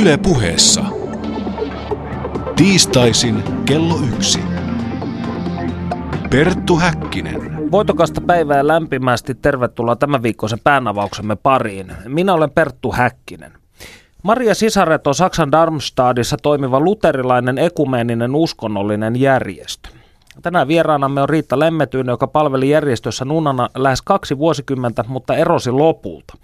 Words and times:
Yle 0.00 0.16
puheessa. 0.16 0.84
Tiistaisin 2.56 3.42
kello 3.64 3.98
yksi. 4.14 4.40
Perttu 6.30 6.76
Häkkinen. 6.76 7.70
Voitokasta 7.70 8.20
päivää 8.20 8.66
lämpimästi 8.66 9.34
tervetuloa 9.34 9.96
tämän 9.96 10.22
viikkoisen 10.22 10.58
päänavauksemme 10.64 11.36
pariin. 11.36 11.92
Minä 12.08 12.34
olen 12.34 12.50
Perttu 12.50 12.92
Häkkinen. 12.92 13.52
Maria 14.22 14.54
Sisaret 14.54 15.06
on 15.06 15.14
Saksan 15.14 15.52
Darmstadissa 15.52 16.36
toimiva 16.42 16.80
luterilainen 16.80 17.58
ekumeeninen 17.58 18.34
uskonnollinen 18.34 19.20
järjestö. 19.20 19.88
Tänään 20.42 20.68
vieraanamme 20.68 21.22
on 21.22 21.28
Riitta 21.28 21.58
Lemmetyyn, 21.58 22.06
joka 22.06 22.26
palveli 22.26 22.70
järjestössä 22.70 23.24
nunnana 23.24 23.68
lähes 23.74 24.02
kaksi 24.02 24.38
vuosikymmentä, 24.38 25.04
mutta 25.08 25.36
erosi 25.36 25.70
lopulta. 25.70 26.34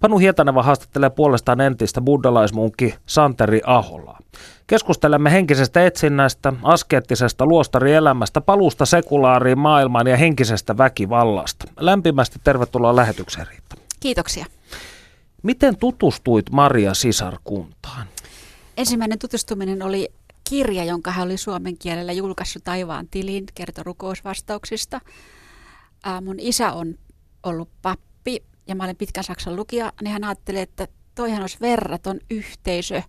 Panu 0.00 0.18
Hietaneva 0.18 0.62
haastattelee 0.62 1.10
puolestaan 1.10 1.60
entistä 1.60 2.00
buddhalaismunkki 2.00 2.94
Santeri 3.06 3.60
Aholaa. 3.66 4.18
Keskustelemme 4.66 5.32
henkisestä 5.32 5.86
etsinnästä, 5.86 6.52
askeettisesta 6.62 7.46
luostarielämästä, 7.46 8.40
paluusta 8.40 8.86
sekulaariin 8.86 9.58
maailmaan 9.58 10.06
ja 10.06 10.16
henkisestä 10.16 10.78
väkivallasta. 10.78 11.64
Lämpimästi 11.80 12.38
tervetuloa 12.44 12.96
lähetykseen, 12.96 13.46
Riitta. 13.46 13.76
Kiitoksia. 14.00 14.46
Miten 15.42 15.76
tutustuit 15.76 16.50
Maria 16.50 16.94
Sisarkuntaan? 16.94 18.06
Ensimmäinen 18.76 19.18
tutustuminen 19.18 19.82
oli 19.82 20.08
kirja, 20.48 20.84
jonka 20.84 21.10
hän 21.10 21.26
oli 21.26 21.36
suomen 21.36 21.78
kielellä 21.78 22.12
julkaissut 22.12 22.64
taivaan 22.64 23.08
tiliin, 23.10 23.44
kertoi 23.54 23.84
rukousvastauksista. 23.84 25.00
Ää, 26.04 26.20
mun 26.20 26.36
isä 26.38 26.72
on 26.72 26.94
ollut 27.42 27.70
pappi 27.82 28.44
ja 28.66 28.74
mä 28.74 28.84
olen 28.84 28.96
pitkän 28.96 29.24
Saksan 29.24 29.56
lukija, 29.56 29.92
niin 30.02 30.12
hän 30.12 30.24
ajatteli, 30.24 30.58
että 30.58 30.88
toihan 31.14 31.40
olisi 31.40 31.60
verraton 31.60 32.20
yhteisö 32.30 33.02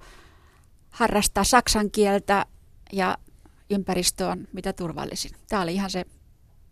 harrastaa 0.89 1.43
saksan 1.43 1.91
kieltä 1.91 2.45
ja 2.93 3.17
ympäristö 3.69 4.27
on 4.27 4.47
mitä 4.53 4.73
turvallisin. 4.73 5.31
Tämä 5.47 5.61
oli 5.61 5.73
ihan 5.73 5.89
se 5.89 6.05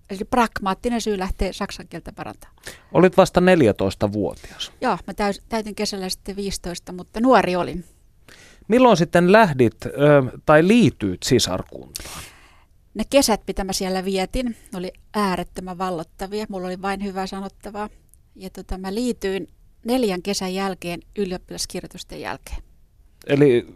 eli 0.10 0.20
pragmaattinen 0.30 1.02
syy 1.02 1.20
lähteä 1.20 1.54
saksan 1.54 1.88
kieltä 1.88 2.12
parantaa. 2.14 2.50
Olit 2.92 3.18
vasta 3.18 3.40
14-vuotias. 3.40 4.72
Joo, 4.82 4.98
mä 5.08 5.14
täytin 5.50 5.76
kesällä 5.76 6.10
sitten 6.10 6.36
15, 6.36 6.92
mutta 6.92 7.20
nuori 7.20 7.56
olin. 7.56 7.86
Milloin 8.68 8.98
sitten 8.98 9.32
lähdit 9.32 9.86
ö, 9.86 9.92
tai 10.46 10.68
liityit 10.68 11.24
sisarkuntaan? 11.24 12.24
Ne 12.94 13.04
kesät, 13.10 13.42
mitä 13.48 13.64
mä 13.64 13.74
siellä 13.74 14.06
vietin, 14.06 14.56
oli 14.76 14.94
äärettömän 15.14 15.78
vallottavia. 15.78 16.46
Mulla 16.50 16.68
oli 16.68 16.82
vain 16.82 17.04
hyvää 17.04 17.28
sanottavaa. 17.28 17.90
Ja 18.36 18.50
tota, 18.50 18.78
mä 18.78 18.94
liityin 18.94 19.48
neljän 19.86 20.22
kesän 20.22 20.54
jälkeen 20.54 21.00
ylioppilaskirjoitusten 21.18 22.22
jälkeen. 22.22 22.64
Eli 23.28 23.68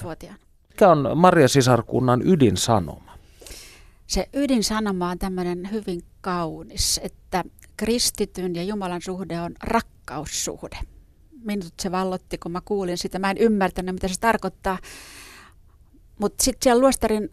18-19 0.00 0.02
vuotiaana. 0.02 0.38
Mikä 0.68 0.90
on 0.90 1.10
Maria 1.14 1.48
Sisarkunnan 1.48 2.22
ydinsanoma? 2.26 3.18
Se 4.06 4.28
ydinsanoma 4.32 5.10
on 5.10 5.18
tämmöinen 5.18 5.70
hyvin 5.70 6.00
kaunis, 6.20 7.00
että 7.02 7.44
kristityn 7.76 8.54
ja 8.54 8.62
Jumalan 8.62 9.02
suhde 9.02 9.40
on 9.40 9.54
rakkaussuhde 9.62 10.78
minut 11.44 11.74
se 11.82 11.90
vallotti, 11.90 12.38
kun 12.38 12.52
mä 12.52 12.60
kuulin 12.64 12.98
sitä. 12.98 13.18
Mä 13.18 13.30
en 13.30 13.38
ymmärtänyt, 13.38 13.94
mitä 13.94 14.08
se 14.08 14.20
tarkoittaa. 14.20 14.78
Mutta 16.18 16.44
sitten 16.44 16.62
siellä 16.62 16.80
luostarin 16.80 17.30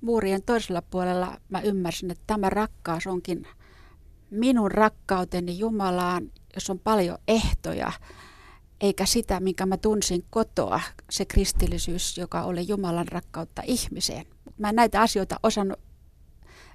muurien 0.00 0.42
toisella 0.42 0.82
puolella 0.82 1.40
mä 1.48 1.60
ymmärsin, 1.60 2.10
että 2.10 2.24
tämä 2.26 2.50
rakkaus 2.50 3.06
onkin 3.06 3.46
minun 4.30 4.70
rakkauteni 4.70 5.58
Jumalaan, 5.58 6.32
jos 6.54 6.70
on 6.70 6.78
paljon 6.78 7.18
ehtoja, 7.28 7.92
eikä 8.80 9.06
sitä, 9.06 9.40
minkä 9.40 9.66
mä 9.66 9.76
tunsin 9.76 10.24
kotoa, 10.30 10.80
se 11.10 11.24
kristillisyys, 11.24 12.18
joka 12.18 12.42
oli 12.42 12.68
Jumalan 12.68 13.08
rakkautta 13.08 13.62
ihmiseen. 13.66 14.26
Mä 14.58 14.68
en 14.68 14.76
näitä 14.76 15.00
asioita 15.00 15.36
osannut 15.42 15.80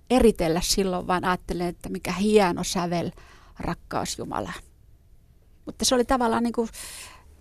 eritellä 0.10 0.62
silloin, 0.64 1.08
vaan 1.08 1.26
ajattelen, 1.26 1.68
että 1.68 1.90
mikä 1.90 2.12
hieno 2.12 2.64
sävel 2.64 3.12
rakkaus 3.60 4.18
Jumalaan. 4.18 4.69
Mutta 5.70 5.86
se 5.86 5.96
oli 5.96 6.06
tavallaan 6.06 6.44
niin 6.44 6.54
kuin 6.54 6.70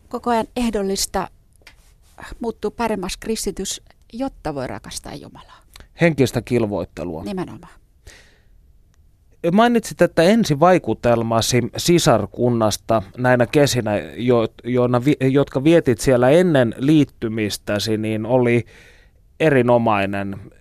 koko 0.08 0.30
ajan 0.30 0.46
ehdollista 0.56 1.28
muuttuu 2.40 2.70
paremmaksi 2.70 3.18
kristitys, 3.20 3.82
jotta 4.12 4.54
voi 4.54 4.66
rakastaa 4.66 5.14
Jumalaa. 5.14 5.60
Henkistä 6.00 6.42
kilvoittelua. 6.42 7.24
Nimenomaan. 7.24 7.72
Mainitsit, 9.52 10.02
että 10.02 10.22
ensi 10.22 10.60
vaikutelmasi 10.60 11.60
sisarkunnasta 11.76 13.02
näinä 13.18 13.46
kesinä, 13.46 13.96
jo, 14.16 14.48
joina, 14.64 15.02
jotka 15.20 15.64
vietit 15.64 16.00
siellä 16.00 16.30
ennen 16.30 16.74
liittymistäsi, 16.78 17.96
niin 17.96 18.26
oli 18.26 18.64
erinomainen. 19.40 20.52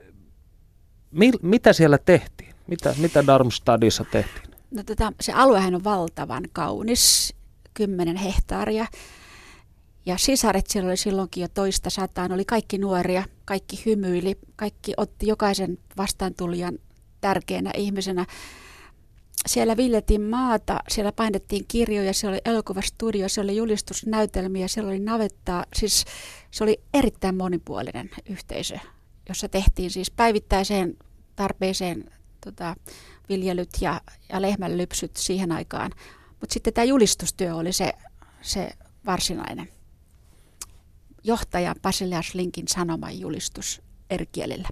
Mi, 1.11 1.31
mitä 1.41 1.73
siellä 1.73 1.97
tehtiin? 1.97 2.53
Mitä, 2.67 2.95
mitä 2.97 3.27
Darmstadissa 3.27 4.05
tehtiin? 4.11 4.47
No, 4.71 4.83
tota, 4.83 5.13
se 5.21 5.33
aluehan 5.33 5.75
on 5.75 5.83
valtavan 5.83 6.43
kaunis 6.53 7.36
10 7.77 8.15
hehtaaria. 8.15 8.85
Ja 10.05 10.17
sisaret 10.17 10.67
siellä 10.67 10.87
oli 10.87 10.97
silloinkin 10.97 11.41
jo 11.41 11.47
toista 11.47 11.89
sataan, 11.89 12.31
oli 12.31 12.45
kaikki 12.45 12.77
nuoria, 12.77 13.23
kaikki 13.45 13.83
hymyili, 13.85 14.37
kaikki 14.55 14.93
otti 14.97 15.27
jokaisen 15.27 15.77
vastaantulijan 15.97 16.79
tärkeänä 17.21 17.71
ihmisenä. 17.77 18.25
Siellä 19.45 19.77
viljeltiin 19.77 20.21
maata, 20.21 20.79
siellä 20.89 21.11
painettiin 21.11 21.65
kirjoja, 21.67 22.13
siellä 22.13 22.33
oli 22.33 22.41
elokuvastudio, 22.45 23.29
siellä 23.29 23.49
oli 23.49 23.57
julistusnäytelmiä, 23.57 24.67
siellä 24.67 24.89
oli 24.89 24.99
navettaa. 24.99 25.65
Siis 25.75 26.05
se 26.51 26.63
oli 26.63 26.79
erittäin 26.93 27.37
monipuolinen 27.37 28.09
yhteisö, 28.29 28.77
jossa 29.29 29.49
tehtiin 29.49 29.91
siis 29.91 30.11
päivittäiseen 30.11 30.97
tarpeeseen 31.35 32.11
tota, 32.45 32.75
viljelyt 33.29 33.69
ja, 33.81 34.01
ja 34.29 34.41
lehmänlypsyt 34.41 35.17
siihen 35.17 35.51
aikaan 35.51 35.91
mutta 36.39 36.53
sitten 36.53 36.73
tämä 36.73 36.85
julistustyö 36.85 37.55
oli 37.55 37.73
se, 37.73 37.93
se 38.41 38.69
varsinainen 39.05 39.69
johtaja 41.23 41.75
Basileas 41.81 42.35
Linkin 42.35 42.67
sanoman 42.67 43.19
julistus 43.19 43.81
eri 44.09 44.25
kielillä. 44.31 44.67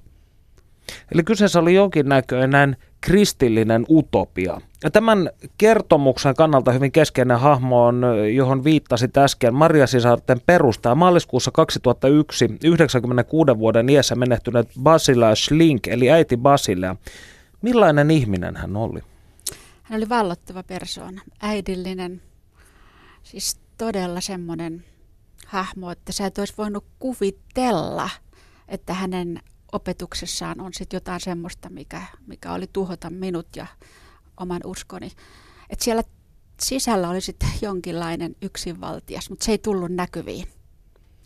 Eli 1.12 1.24
kyseessä 1.24 1.60
oli 1.60 1.74
jonkinnäköinen 1.74 2.78
kristillinen 3.02 3.86
utopia. 3.90 4.62
Ja 4.84 4.92
tämän 4.92 5.30
kertomuksen 5.58 6.36
kannalta 6.36 6.72
hyvin 6.72 6.92
keskeinen 6.92 7.40
hahmo 7.40 7.86
on, 7.86 8.06
johon 8.36 8.64
viittasit 8.64 9.18
äsken, 9.18 9.54
Maria 9.54 9.88
Sisarten 9.88 10.42
perustaja 10.46 10.96
maaliskuussa 10.96 11.52
2001 11.52 12.58
96 12.64 13.58
vuoden 13.58 13.90
iässä 13.90 14.16
menehtynyt 14.16 14.68
Basilea 14.84 15.36
Slink, 15.36 15.88
eli 15.88 16.12
äiti 16.12 16.38
Basilea. 16.38 16.96
Millainen 17.62 18.12
ihminen 18.12 18.56
hän 18.56 18.78
oli? 18.78 19.00
Hän 19.86 19.98
oli 19.98 20.10
vallottava 20.10 20.64
persoona, 20.64 21.22
äidillinen, 21.42 22.22
siis 23.24 23.60
todella 23.78 24.22
semmoinen 24.22 24.86
hahmo, 25.48 25.92
että 25.92 26.12
sä 26.12 26.26
et 26.26 26.38
olisi 26.38 26.54
voinut 26.58 26.86
kuvitella, 27.00 28.10
että 28.68 28.94
hänen 28.94 29.40
opetuksessaan 29.72 30.62
on 30.62 30.74
sitten 30.74 30.98
jotain 30.98 31.22
semmoista, 31.22 31.70
mikä, 31.70 32.02
mikä 32.28 32.54
oli 32.54 32.68
tuhota 32.74 33.10
minut 33.10 33.48
ja 33.56 33.68
oman 34.38 34.62
uskoni. 34.66 35.12
Että 35.70 35.86
siellä 35.86 36.04
sisällä 36.62 37.10
oli 37.10 37.22
sitten 37.22 37.50
jonkinlainen 37.62 38.36
yksinvaltias, 38.42 39.30
mutta 39.30 39.46
se 39.46 39.52
ei 39.52 39.58
tullut 39.58 39.92
näkyviin. 39.92 40.48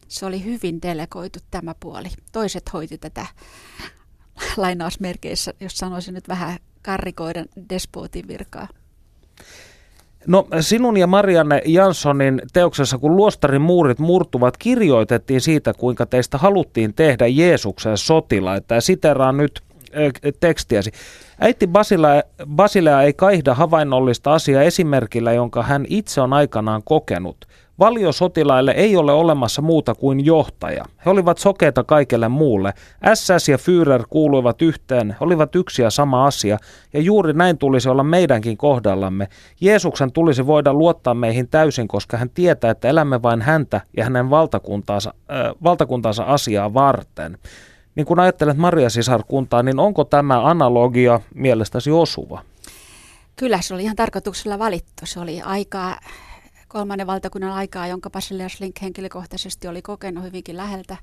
Se 0.07 0.25
oli 0.25 0.43
hyvin 0.43 0.81
delegoitu 0.81 1.39
tämä 1.51 1.75
puoli. 1.79 2.09
Toiset 2.31 2.73
hoiti 2.73 2.97
tätä 2.97 3.27
lainausmerkeissä, 4.57 5.53
jos 5.59 5.77
sanoisin 5.77 6.13
nyt 6.13 6.27
vähän 6.27 6.59
karrikoiden 6.81 7.45
despotin 7.69 8.27
virkaa? 8.27 8.67
No 10.27 10.47
sinun 10.59 10.97
ja 10.97 11.07
Marianne 11.07 11.61
Janssonin 11.65 12.41
teoksessa, 12.53 12.97
kun 12.97 13.15
luostarin 13.15 13.61
muurit 13.61 13.99
murtuvat, 13.99 14.57
kirjoitettiin 14.57 15.41
siitä, 15.41 15.73
kuinka 15.73 16.05
teistä 16.05 16.37
haluttiin 16.37 16.93
tehdä 16.93 17.27
Jeesuksen 17.27 17.97
sotilaita. 17.97 18.75
Ja 18.75 18.81
siteraan 18.81 19.37
nyt 19.37 19.61
tekstiäsi. 20.39 20.91
Äiti 21.39 21.67
Basilea, 21.67 22.21
Basilea 22.55 23.01
ei 23.01 23.13
kaihda 23.13 23.53
havainnollista 23.53 24.33
asiaa 24.33 24.61
esimerkillä, 24.61 25.33
jonka 25.33 25.63
hän 25.63 25.85
itse 25.89 26.21
on 26.21 26.33
aikanaan 26.33 26.81
kokenut. 26.85 27.45
Valiosotilaille 27.79 28.71
ei 28.71 28.97
ole 28.97 29.13
olemassa 29.13 29.61
muuta 29.61 29.95
kuin 29.95 30.25
johtaja. 30.25 30.85
He 31.05 31.09
olivat 31.09 31.37
sokeita 31.37 31.83
kaikelle 31.83 32.27
muulle. 32.29 32.73
SS 33.13 33.49
ja 33.49 33.57
Führer 33.57 34.03
kuuluivat 34.09 34.61
yhteen, 34.61 35.15
olivat 35.19 35.55
yksi 35.55 35.81
ja 35.81 35.89
sama 35.89 36.25
asia, 36.25 36.57
ja 36.93 37.01
juuri 37.01 37.33
näin 37.33 37.57
tulisi 37.57 37.89
olla 37.89 38.03
meidänkin 38.03 38.57
kohdallamme. 38.57 39.27
Jeesuksen 39.61 40.11
tulisi 40.11 40.47
voida 40.47 40.73
luottaa 40.73 41.13
meihin 41.13 41.47
täysin, 41.47 41.87
koska 41.87 42.17
hän 42.17 42.29
tietää, 42.29 42.71
että 42.71 42.87
elämme 42.87 43.21
vain 43.21 43.41
häntä 43.41 43.81
ja 43.97 44.03
hänen 44.03 44.29
valtakuntaansa, 44.29 45.13
äh, 45.31 45.55
valtakuntaansa 45.63 46.23
asiaa 46.23 46.73
varten. 46.73 47.37
Niin 47.95 48.05
kun 48.05 48.19
ajattelet 48.19 48.57
Maria 48.57 48.89
Sisarkuntaa, 48.89 49.63
niin 49.63 49.79
onko 49.79 50.03
tämä 50.03 50.47
analogia 50.49 51.19
mielestäsi 51.35 51.91
osuva? 51.91 52.41
Kyllä 53.35 53.61
se 53.61 53.73
oli 53.73 53.83
ihan 53.83 53.95
tarkoituksella 53.95 54.59
valittu. 54.59 55.05
Se 55.05 55.19
oli 55.19 55.41
aikaa 55.41 55.97
kolmannen 56.69 57.07
valtakunnan 57.07 57.51
aikaa, 57.51 57.87
jonka 57.87 58.09
Basilias 58.09 58.59
Link 58.59 58.81
henkilökohtaisesti 58.81 59.67
oli 59.67 59.81
kokenut 59.81 60.23
hyvinkin 60.23 60.57
läheltä. 60.57 60.97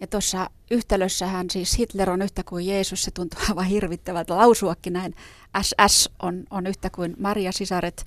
Ja 0.00 0.06
tuossa 0.06 0.50
yhtälössähän 0.70 1.50
siis 1.50 1.78
Hitler 1.78 2.10
on 2.10 2.22
yhtä 2.22 2.42
kuin 2.44 2.66
Jeesus, 2.66 3.02
se 3.02 3.10
tuntuu 3.10 3.40
aivan 3.48 3.64
hirvittävältä 3.64 4.36
lausuakin 4.36 4.92
näin. 4.92 5.14
SS 5.62 6.10
on, 6.22 6.44
on 6.50 6.66
yhtä 6.66 6.90
kuin 6.90 7.14
Maria 7.18 7.52
sisaret. 7.52 8.04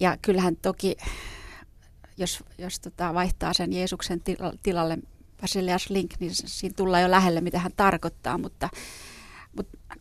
Ja 0.00 0.16
kyllähän 0.22 0.56
toki, 0.56 0.96
jos, 2.16 2.44
jos 2.58 2.80
tota 2.80 3.14
vaihtaa 3.14 3.52
sen 3.52 3.72
Jeesuksen 3.72 4.22
tilalle 4.62 4.98
Basilias 5.40 5.90
Link, 5.90 6.10
niin 6.20 6.30
siinä 6.34 6.74
tullaan 6.76 7.02
jo 7.02 7.10
lähelle, 7.10 7.40
mitä 7.40 7.58
hän 7.58 7.72
tarkoittaa, 7.76 8.38
mutta, 8.38 8.68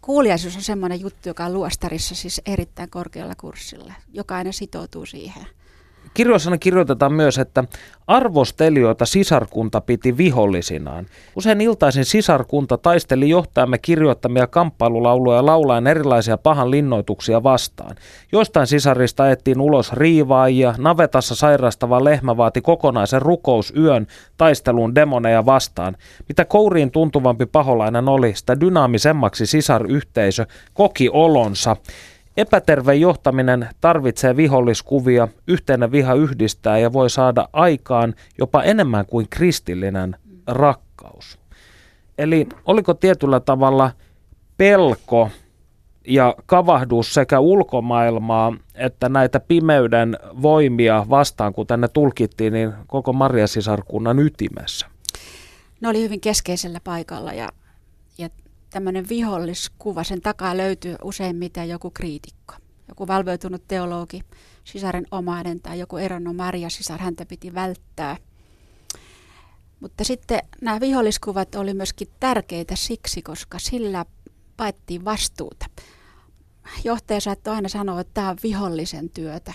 kuuliaisuus 0.07 0.55
on 0.55 0.61
semmoinen 0.61 1.01
juttu, 1.01 1.29
joka 1.29 1.45
on 1.45 1.53
luostarissa 1.53 2.15
siis 2.15 2.41
erittäin 2.45 2.89
korkealla 2.89 3.35
kurssilla. 3.35 3.93
Jokainen 4.13 4.53
sitoutuu 4.53 5.05
siihen. 5.05 5.47
Kirjoissana 6.17 6.57
kirjoitetaan 6.57 7.13
myös, 7.13 7.37
että 7.37 7.63
arvostelijoita 8.07 9.05
sisarkunta 9.05 9.81
piti 9.81 10.17
vihollisinaan. 10.17 11.05
Usein 11.35 11.61
iltaisin 11.61 12.05
sisarkunta 12.05 12.77
taisteli 12.77 13.29
johtajamme 13.29 13.77
kirjoittamia 13.77 14.47
kamppailulauluja 14.47 15.45
laulaen 15.45 15.87
erilaisia 15.87 16.37
pahan 16.37 16.71
linnoituksia 16.71 17.43
vastaan. 17.43 17.95
Joistain 18.31 18.67
sisarista 18.67 19.23
ajettiin 19.23 19.61
ulos 19.61 19.93
riivaajia, 19.93 20.75
navetassa 20.77 21.35
sairastava 21.35 22.03
lehmä 22.03 22.37
vaati 22.37 22.61
kokonaisen 22.61 23.21
rukousyön 23.21 24.07
taisteluun 24.37 24.95
demoneja 24.95 25.45
vastaan. 25.45 25.95
Mitä 26.27 26.45
kouriin 26.45 26.91
tuntuvampi 26.91 27.45
paholainen 27.45 28.09
oli, 28.09 28.35
sitä 28.35 28.59
dynaamisemmaksi 28.59 29.45
sisaryhteisö 29.45 30.45
koki 30.73 31.09
olonsa. 31.09 31.75
Epäterve 32.37 32.95
johtaminen 32.95 33.69
tarvitsee 33.81 34.37
viholliskuvia, 34.37 35.27
yhteinen 35.47 35.91
viha 35.91 36.13
yhdistää 36.13 36.77
ja 36.77 36.93
voi 36.93 37.09
saada 37.09 37.49
aikaan 37.53 38.15
jopa 38.37 38.63
enemmän 38.63 39.05
kuin 39.05 39.27
kristillinen 39.29 40.15
rakkaus. 40.47 41.39
Eli 42.17 42.47
oliko 42.65 42.93
tietyllä 42.93 43.39
tavalla 43.39 43.91
pelko 44.57 45.29
ja 46.07 46.35
kavahdus 46.45 47.13
sekä 47.13 47.39
ulkomaailmaa 47.39 48.53
että 48.75 49.09
näitä 49.09 49.39
pimeyden 49.39 50.17
voimia 50.41 51.05
vastaan, 51.09 51.53
kun 51.53 51.67
tänne 51.67 51.87
tulkittiin, 51.87 52.53
niin 52.53 52.73
koko 52.87 53.13
Marjasisarkunnan 53.13 54.19
ytimessä? 54.19 54.87
Ne 55.81 55.89
oli 55.89 56.01
hyvin 56.01 56.21
keskeisellä 56.21 56.79
paikalla 56.83 57.33
ja 57.33 57.49
tämmöinen 58.69 59.09
viholliskuva, 59.09 60.03
sen 60.03 60.21
takaa 60.21 60.57
löytyy 60.57 60.95
useimmiten 61.03 61.69
joku 61.69 61.91
kriitikko, 61.91 62.53
joku 62.87 63.07
valveutunut 63.07 63.67
teologi, 63.67 64.21
sisaren 64.63 65.07
omainen 65.11 65.61
tai 65.61 65.79
joku 65.79 65.97
eronnut 65.97 66.35
Maria 66.35 66.69
sisar, 66.69 66.99
häntä 66.99 67.25
piti 67.25 67.53
välttää. 67.53 68.17
Mutta 69.79 70.03
sitten 70.03 70.39
nämä 70.61 70.79
viholliskuvat 70.79 71.55
oli 71.55 71.73
myöskin 71.73 72.07
tärkeitä 72.19 72.75
siksi, 72.75 73.21
koska 73.21 73.59
sillä 73.59 74.05
paettiin 74.57 75.05
vastuuta. 75.05 75.65
Johtaja 76.83 77.21
saattoi 77.21 77.55
aina 77.55 77.69
sanoa, 77.69 78.01
että 78.01 78.13
tämä 78.13 78.29
on 78.29 78.37
vihollisen 78.43 79.09
työtä. 79.09 79.53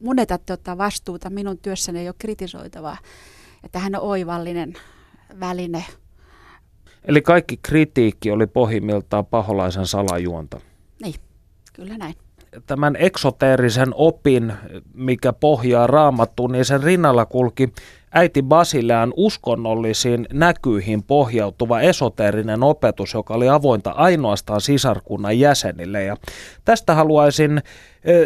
Mun 0.00 0.16
ottaa 0.52 0.78
vastuuta, 0.78 1.30
minun 1.30 1.58
työssäni 1.58 1.98
ei 1.98 2.08
ole 2.08 2.14
kritisoitavaa. 2.18 2.96
Että 3.64 3.78
hän 3.78 3.94
on 3.96 4.02
oivallinen 4.02 4.74
väline– 5.40 5.84
Eli 7.04 7.22
kaikki 7.22 7.58
kritiikki 7.62 8.30
oli 8.30 8.46
pohjimmiltaan 8.46 9.26
paholaisen 9.26 9.86
salajuonta. 9.86 10.60
Niin, 11.02 11.14
kyllä 11.72 11.98
näin. 11.98 12.14
Tämän 12.66 12.96
eksoteerisen 12.96 13.88
opin, 13.94 14.52
mikä 14.94 15.32
pohjaa 15.32 15.86
raamattuun, 15.86 16.52
niin 16.52 16.64
sen 16.64 16.82
rinnalla 16.82 17.26
kulki 17.26 17.72
äiti 18.12 18.42
Basilean 18.42 19.12
uskonnollisiin 19.16 20.26
näkyihin 20.32 21.02
pohjautuva 21.02 21.80
esoteerinen 21.80 22.62
opetus, 22.62 23.14
joka 23.14 23.34
oli 23.34 23.48
avointa 23.48 23.90
ainoastaan 23.90 24.60
sisarkunnan 24.60 25.38
jäsenille. 25.38 26.04
Ja 26.04 26.16
tästä 26.64 26.94
haluaisin 26.94 27.62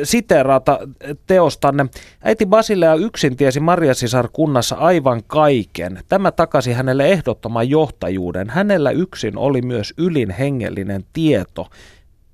siteerata 0.03 0.79
teostanne. 1.27 1.87
Äiti 2.23 2.47
Basilea 2.47 2.95
yksin 2.95 3.37
tiesi 3.37 3.61
Marjasisarkunnassa 3.61 4.77
aivan 4.77 5.23
kaiken. 5.27 6.01
Tämä 6.09 6.33
takasi 6.33 6.73
hänelle 6.73 7.07
ehdottoman 7.07 7.71
johtajuuden. 7.71 8.51
Hänellä 8.51 8.91
yksin 8.91 9.39
oli 9.39 9.63
myös 9.63 9.95
ylin 9.99 10.31
hengellinen 10.31 11.05
tieto. 11.13 11.67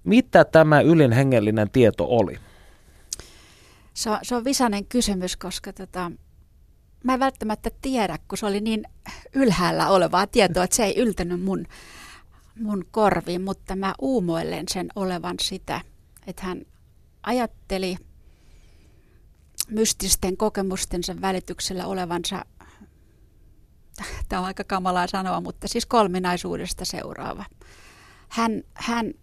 Mitä 0.05 0.45
tämä 0.45 0.81
ylin 0.81 1.13
hengellinen 1.13 1.71
tieto 1.71 2.07
oli? 2.09 2.39
Se 3.95 4.11
on, 4.11 4.19
se 4.23 4.35
on 4.35 4.45
visainen 4.45 4.85
kysymys, 4.85 5.37
koska 5.37 5.73
tota, 5.73 6.11
mä 7.05 7.15
en 7.15 7.21
välttämättä 7.21 7.71
tiedä, 7.83 8.19
kun 8.29 8.39
se 8.39 8.47
oli 8.47 8.61
niin 8.61 8.85
ylhäällä 9.35 9.89
olevaa 9.89 10.27
tietoa, 10.27 10.65
että 10.65 10.77
se 10.77 10.85
ei 10.85 10.99
yltänyt 10.99 11.43
mun, 11.43 11.67
mun 12.61 12.85
korviin, 12.91 13.43
mutta 13.43 13.77
mä 13.77 13.95
uumoilen 13.99 14.65
sen 14.69 14.89
olevan 14.97 15.37
sitä, 15.41 15.81
että 16.27 16.43
hän 16.43 16.63
ajatteli 17.23 17.97
mystisten 19.71 20.37
kokemustensa 20.37 21.21
välityksellä 21.21 21.87
olevansa, 21.87 22.45
tämä 24.29 24.41
on 24.41 24.47
aika 24.47 24.65
kamalaa 24.65 25.07
sanoa, 25.07 25.41
mutta 25.41 25.69
siis 25.69 25.87
kolminaisuudesta 25.87 26.85
seuraava. 26.85 27.45
Hän, 28.29 28.63
hän 28.75 29.15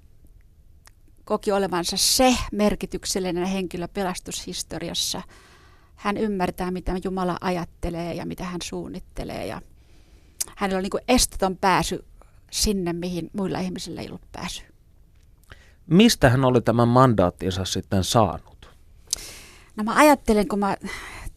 koki 1.26 1.52
olevansa 1.52 1.98
se 1.98 2.36
merkityksellinen 2.52 3.46
henkilö 3.46 3.88
pelastushistoriassa. 3.88 5.22
Hän 6.00 6.18
ymmärtää, 6.18 6.72
mitä 6.72 6.94
Jumala 7.04 7.38
ajattelee 7.42 8.14
ja 8.14 8.26
mitä 8.26 8.44
hän 8.44 8.62
suunnittelee. 8.64 9.46
Ja 9.46 9.62
hänellä 10.56 10.78
on 10.78 10.84
niin 10.84 10.90
kuin 10.92 11.04
esteton 11.08 11.58
pääsy 11.58 12.06
sinne, 12.52 12.94
mihin 12.94 13.30
muilla 13.34 13.60
ihmisillä 13.60 14.02
ei 14.02 14.08
ollut 14.08 14.32
pääsy. 14.32 14.62
Mistä 15.88 16.30
hän 16.30 16.46
oli 16.46 16.62
tämän 16.62 16.88
mandaattinsa 16.88 17.66
sitten 17.66 18.04
saanut? 18.04 18.70
No 19.76 19.84
mä 19.84 19.96
ajattelen, 19.96 20.48
kun 20.48 20.60
mä 20.60 20.78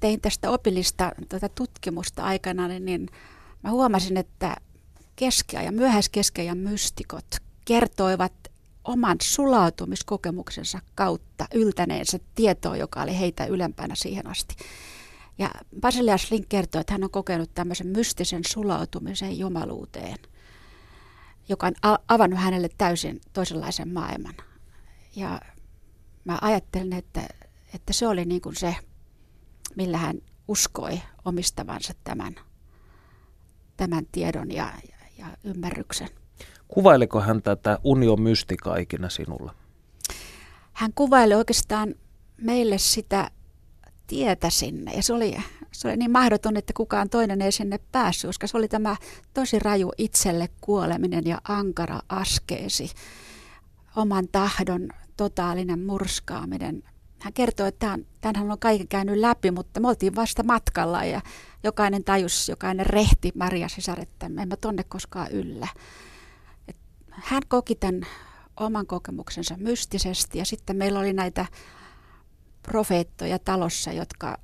tein 0.00 0.20
tästä 0.20 0.50
opillista 0.50 1.12
tuota 1.28 1.48
tutkimusta 1.48 2.22
aikana, 2.22 2.68
niin, 2.68 2.84
niin 2.84 3.08
mä 3.62 3.70
huomasin, 3.70 4.16
että 4.16 4.56
keskiajan, 5.16 5.74
myöhäiskeskiajan 5.74 6.58
mystikot 6.58 7.26
kertoivat 7.64 8.32
oman 8.84 9.16
sulautumiskokemuksensa 9.22 10.78
kautta 10.94 11.46
yltäneensä 11.54 12.18
tietoa, 12.34 12.76
joka 12.76 13.02
oli 13.02 13.18
heitä 13.18 13.46
ylempänä 13.46 13.94
siihen 13.94 14.26
asti. 14.26 14.56
Ja 15.38 15.50
Basilias 15.80 16.30
Link 16.30 16.48
kertoo, 16.48 16.80
että 16.80 16.94
hän 16.94 17.04
on 17.04 17.10
kokenut 17.10 17.50
tämmöisen 17.54 17.86
mystisen 17.86 18.42
sulautumisen 18.46 19.38
jumaluuteen– 19.38 20.16
joka 21.48 21.66
on 21.66 21.96
avannut 22.08 22.40
hänelle 22.40 22.68
täysin 22.78 23.20
toisenlaisen 23.32 23.92
maailman. 23.92 24.34
Ja 25.16 25.40
mä 26.24 26.38
ajattelin, 26.40 26.92
että, 26.92 27.28
että 27.74 27.92
se 27.92 28.08
oli 28.08 28.24
niin 28.24 28.40
kuin 28.40 28.56
se, 28.56 28.76
millä 29.76 29.98
hän 29.98 30.18
uskoi 30.48 31.02
omistavansa 31.24 31.94
tämän, 32.04 32.34
tämän 33.76 34.06
tiedon 34.12 34.50
ja, 34.50 34.72
ja, 34.88 34.96
ja 35.18 35.36
ymmärryksen. 35.44 36.08
Kuvailiko 36.72 37.20
hän 37.20 37.42
tätä 37.42 37.78
union 37.84 38.20
mystikaa 38.22 38.76
ikinä 38.76 39.08
sinulle? 39.08 39.52
Hän 40.72 40.92
kuvaili 40.94 41.34
oikeastaan 41.34 41.94
meille 42.36 42.78
sitä 42.78 43.30
tietä 44.06 44.50
sinne. 44.50 44.92
Ja 44.92 45.02
se 45.02 45.12
oli, 45.12 45.36
se 45.72 45.88
oli 45.88 45.96
niin 45.96 46.10
mahdoton, 46.10 46.56
että 46.56 46.72
kukaan 46.76 47.08
toinen 47.08 47.42
ei 47.42 47.52
sinne 47.52 47.78
päässyt, 47.92 48.28
koska 48.28 48.46
se 48.46 48.56
oli 48.56 48.68
tämä 48.68 48.96
tosi 49.34 49.58
raju 49.58 49.92
itselle 49.98 50.48
kuoleminen 50.60 51.24
ja 51.26 51.40
ankara 51.48 52.00
askeesi, 52.08 52.90
oman 53.96 54.28
tahdon 54.32 54.88
totaalinen 55.16 55.80
murskaaminen. 55.80 56.82
Hän 57.18 57.32
kertoi, 57.32 57.68
että 57.68 57.98
tämän 58.20 58.50
on 58.50 58.58
kaiken 58.58 58.88
käynyt 58.88 59.16
läpi, 59.16 59.50
mutta 59.50 59.80
me 59.80 59.88
oltiin 59.88 60.16
vasta 60.16 60.42
matkalla 60.42 61.04
ja 61.04 61.20
jokainen 61.64 62.04
tajus, 62.04 62.48
jokainen 62.48 62.86
rehti 62.86 63.32
Maria 63.34 63.68
sisar, 63.68 64.00
että 64.00 64.28
me 64.28 64.42
emme 64.42 64.56
tonne 64.56 64.84
koskaan 64.84 65.30
yllä. 65.30 65.68
Et 67.22 67.28
hän 67.28 67.42
koki 67.48 67.74
tämän 67.74 68.06
oman 68.60 68.86
kokemuksensa 68.86 69.56
mystisesti 69.56 70.38
ja 70.38 70.44
sitten 70.44 70.76
meillä 70.76 70.98
oli 70.98 71.12
näitä 71.12 71.46
profeettoja 72.62 73.38
talossa, 73.38 73.92
jotka 73.92 74.38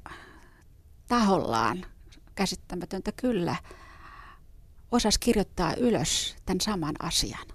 tahollaan, 1.08 1.86
käsittämätöntä 2.34 3.12
kyllä, 3.12 3.56
osas 4.90 5.18
kirjoittaa 5.18 5.74
ylös 5.74 6.36
tämän 6.46 6.60
saman 6.60 6.94
asian. 7.02 7.46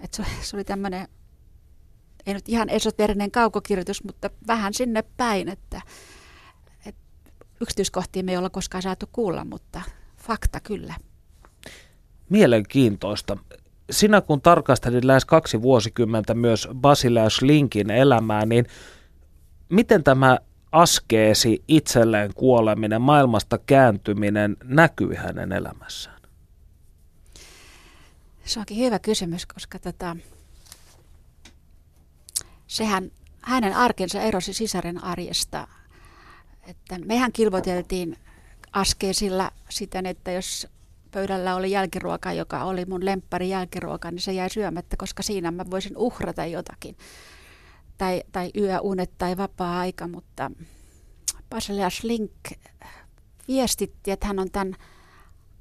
Et 0.00 0.14
se, 0.14 0.24
se 0.42 0.56
oli 0.56 0.64
tämmöinen, 0.64 1.08
ei 2.26 2.34
nyt 2.34 2.48
ihan 2.48 2.68
esoterinen 2.68 3.30
kaukokirjoitus, 3.30 4.04
mutta 4.04 4.30
vähän 4.46 4.74
sinne 4.74 5.02
päin, 5.16 5.48
että, 5.48 5.82
että 6.86 7.02
yksityiskohtia 7.60 8.22
me 8.22 8.32
ei 8.32 8.38
olla 8.38 8.50
koskaan 8.50 8.82
saatu 8.82 9.08
kuulla, 9.12 9.44
mutta 9.44 9.82
fakta 10.16 10.60
kyllä. 10.60 10.94
Mielenkiintoista. 12.28 13.36
Sinä 13.90 14.20
kun 14.20 14.40
tarkastelit 14.40 15.04
lähes 15.04 15.24
kaksi 15.24 15.62
vuosikymmentä 15.62 16.34
myös 16.34 16.68
Basileus 16.74 17.42
Linkin 17.42 17.90
elämää, 17.90 18.46
niin 18.46 18.66
miten 19.68 20.04
tämä 20.04 20.38
askeesi, 20.72 21.64
itselleen 21.68 22.34
kuoleminen, 22.34 23.02
maailmasta 23.02 23.58
kääntyminen 23.58 24.56
näkyy 24.64 25.14
hänen 25.14 25.52
elämässään? 25.52 26.22
Se 28.44 28.60
onkin 28.60 28.76
hyvä 28.76 28.98
kysymys, 28.98 29.46
koska 29.46 29.78
tota, 29.78 30.16
sehän 32.66 33.10
hänen 33.42 33.74
arkensa 33.76 34.20
erosi 34.20 34.52
sisaren 34.52 35.04
arjesta. 35.04 35.68
Että 36.66 36.98
mehän 37.04 37.32
kilvoteltiin 37.32 38.18
askeesilla 38.72 39.50
siten, 39.68 40.06
että 40.06 40.30
jos 40.30 40.68
pöydällä 41.12 41.54
oli 41.54 41.70
jälkiruoka, 41.70 42.32
joka 42.32 42.64
oli 42.64 42.84
mun 42.84 43.04
lemppari 43.04 43.48
jälkiruoka, 43.48 44.10
niin 44.10 44.20
se 44.20 44.32
jäi 44.32 44.50
syömättä, 44.50 44.96
koska 44.96 45.22
siinä 45.22 45.50
mä 45.50 45.64
voisin 45.70 45.96
uhrata 45.96 46.46
jotakin. 46.46 46.96
Tai, 47.98 48.22
tai 48.32 48.50
yöunet 48.56 49.10
tai 49.18 49.36
vapaa-aika, 49.36 50.08
mutta 50.08 50.50
Basileas 51.50 52.04
Link 52.04 52.32
viestitti, 53.48 54.10
että 54.10 54.26
hän 54.26 54.38
on 54.38 54.50
tämän 54.50 54.76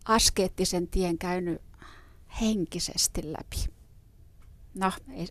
askeettisen 0.05 0.87
tien 0.87 1.17
käynyt 1.17 1.61
henkisesti 2.41 3.21
läpi. 3.25 3.73
No, 4.73 4.91
ei, 5.13 5.27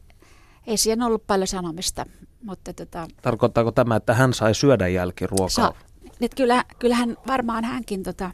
ei 0.66 0.76
siihen 0.76 1.02
ollut 1.02 1.26
paljon 1.26 1.46
sanomista, 1.46 2.06
mutta 2.42 2.72
tota... 2.74 3.08
Tarkoittaako 3.22 3.72
tämä, 3.72 3.96
että 3.96 4.14
hän 4.14 4.34
sai 4.34 4.54
syödä 4.54 4.88
jälkiruokaa? 4.88 5.48
Sa- 5.48 5.74
nyt 6.20 6.34
kyllä, 6.34 6.64
kyllähän 6.78 7.16
varmaan 7.26 7.64
hänkin 7.64 8.02
tota, 8.02 8.30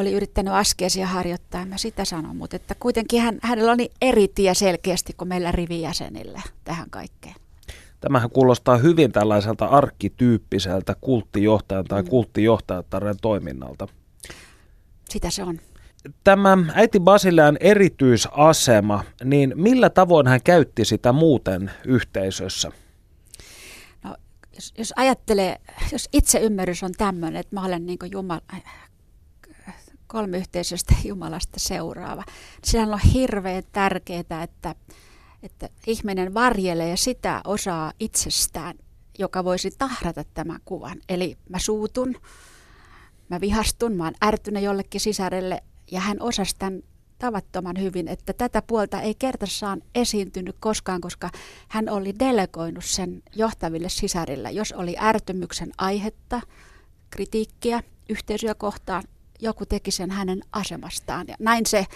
oli 0.00 0.12
yrittänyt 0.12 0.54
askeesia 0.54 1.06
harjoittaa, 1.06 1.66
mä 1.66 1.76
sitä 1.76 2.04
sanon, 2.04 2.36
mutta 2.36 2.56
että 2.56 2.74
kuitenkin 2.74 3.20
hän, 3.20 3.38
hänellä 3.42 3.72
oli 3.72 3.90
eri 4.00 4.28
tie 4.28 4.54
selkeästi 4.54 5.12
kuin 5.12 5.28
meillä 5.28 5.52
rivijäsenillä 5.52 6.42
tähän 6.64 6.90
kaikkeen. 6.90 7.34
Tämähän 8.00 8.30
kuulostaa 8.30 8.76
hyvin 8.76 9.12
tällaiselta 9.12 9.66
arkkityyppiseltä 9.66 10.96
kulttijohtajan 11.00 11.84
tai 11.84 12.02
mm. 12.02 12.08
kulttijohtajataren 12.08 13.16
toiminnalta. 13.22 13.88
Sitä 15.08 15.30
se 15.30 15.42
on. 15.42 15.60
Tämä 16.24 16.58
äiti 16.74 17.00
Basilean 17.00 17.56
erityisasema, 17.60 19.04
niin 19.24 19.52
millä 19.56 19.90
tavoin 19.90 20.26
hän 20.26 20.40
käytti 20.44 20.84
sitä 20.84 21.12
muuten 21.12 21.70
yhteisössä? 21.84 22.72
No, 24.04 24.16
jos, 24.54 24.74
jos 24.78 24.92
ajattelee, 24.96 25.56
jos 25.92 26.08
itse 26.12 26.38
ymmärrys 26.38 26.82
on 26.82 26.92
tämmöinen, 26.98 27.40
että 27.40 27.56
mä 27.56 27.64
olen 27.64 27.86
niin 27.86 27.98
Jumala, 28.12 28.42
kolmiyhteisöstä 30.12 30.94
Jumalasta 31.08 31.60
seuraava. 31.60 32.24
Sehän 32.64 32.94
on 32.94 33.00
hirveän 33.00 33.62
tärkeää, 33.72 34.42
että, 34.42 34.74
että 35.42 35.68
ihminen 35.86 36.34
varjelee 36.34 36.96
sitä 36.96 37.40
osaa 37.46 37.92
itsestään, 38.00 38.74
joka 39.18 39.44
voisi 39.44 39.70
tahrata 39.78 40.24
tämän 40.34 40.60
kuvan. 40.64 40.98
Eli 41.08 41.38
mä 41.48 41.58
suutun, 41.58 42.14
mä 43.28 43.40
vihastun, 43.40 43.96
mä 43.96 44.04
oon 44.04 44.14
ärtynyt 44.24 44.62
jollekin 44.62 45.00
sisarelle 45.00 45.62
ja 45.90 46.00
hän 46.00 46.16
osasi 46.20 46.54
tämän 46.58 46.82
tavattoman 47.18 47.80
hyvin, 47.80 48.08
että 48.08 48.32
tätä 48.32 48.62
puolta 48.62 49.00
ei 49.00 49.14
kertassaan 49.14 49.82
esiintynyt 49.94 50.56
koskaan, 50.60 51.00
koska 51.00 51.30
hän 51.68 51.88
oli 51.88 52.18
delegoinut 52.18 52.84
sen 52.84 53.22
johtaville 53.36 53.88
sisarille. 53.88 54.50
Jos 54.50 54.72
oli 54.72 54.96
ärtymyksen 55.00 55.72
aihetta, 55.78 56.40
kritiikkiä 57.10 57.82
yhteisöä 58.08 58.54
kohtaan, 58.54 59.02
joku 59.40 59.66
teki 59.66 59.90
sen 59.90 60.10
hänen 60.10 60.40
asemastaan. 60.52 61.24
Ja 61.28 61.34
näin 61.38 61.66
se 61.66 61.86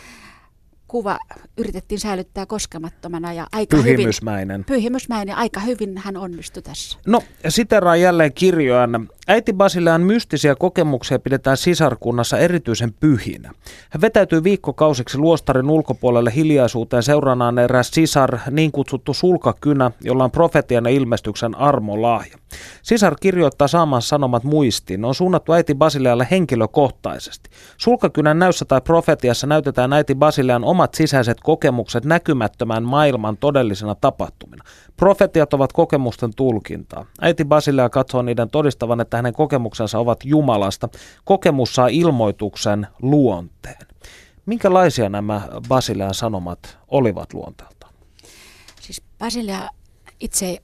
kuva 0.89 1.19
yritettiin 1.59 2.01
säilyttää 2.01 2.47
koskemattomana 2.47 3.33
ja 3.33 3.47
aika 3.53 3.77
pyhimysmäinen. 3.77 4.55
hyvin. 4.55 4.65
Pyhimysmäinen. 4.65 5.37
aika 5.37 5.61
hyvin 5.61 5.99
hän 5.99 6.17
onnistui 6.17 6.63
tässä. 6.63 6.99
No, 7.07 7.23
siteraan 7.49 8.01
jälleen 8.01 8.33
kirjoan. 8.33 9.09
Äiti 9.28 9.52
Basilean 9.52 10.00
mystisiä 10.00 10.54
kokemuksia 10.54 11.19
pidetään 11.19 11.57
sisarkunnassa 11.57 12.38
erityisen 12.38 12.93
pyhinä. 12.93 13.50
Hän 13.90 14.00
vetäytyy 14.00 14.45
viikkokausiksi 14.45 15.19
luostarin 15.19 15.71
ulkopuolelle 15.71 16.33
hiljaisuuteen 16.35 17.02
seuranaan 17.02 17.59
eräs 17.59 17.90
sisar, 17.90 18.38
niin 18.50 18.73
kutsuttu 18.73 19.14
sulkakynä, 19.14 19.90
jolla 20.00 20.25
on 20.25 20.31
profetian 20.31 20.85
ja 20.85 20.90
ilmestyksen 20.90 21.54
armolahja. 21.54 22.38
Sisar 22.83 23.16
kirjoittaa 23.21 23.69
saaman 23.69 24.02
sanomat 24.02 24.45
muistiin. 24.45 25.04
On 25.04 25.14
suunnattu 25.14 25.52
äiti 25.52 25.75
Basilealle 25.75 26.28
henkilökohtaisesti. 26.31 27.50
Sulkakynän 27.76 28.38
näyssä 28.38 28.64
tai 28.64 28.81
profetiassa 28.81 29.47
näytetään 29.47 29.93
äiti 29.93 30.14
Basilean 30.14 30.64
omat 30.64 30.95
sisäiset 30.95 31.40
kokemukset 31.40 32.04
näkymättömän 32.04 32.83
maailman 32.83 33.37
todellisena 33.37 33.95
tapahtumina. 33.95 34.64
Profetiat 34.97 35.54
ovat 35.54 35.73
kokemusten 35.73 36.31
tulkintaa. 36.37 37.07
Äiti 37.21 37.45
Basilea 37.45 37.88
katsoo 37.88 38.23
niiden 38.23 38.50
todistavan, 38.50 39.00
että 39.00 39.13
hänen 39.16 39.33
kokemuksensa 39.33 39.99
ovat 39.99 40.25
Jumalasta. 40.25 40.88
Kokemus 41.25 41.75
saa 41.75 41.88
ilmoituksen 41.88 42.87
luonteen. 43.02 43.87
Minkälaisia 44.47 45.09
nämä 45.09 45.49
Basilean 45.68 46.14
sanomat 46.14 46.78
olivat 46.88 47.33
luonteeltaan? 47.33 47.94
Siis 48.80 49.02
Basilea 49.18 49.68
itse 50.21 50.59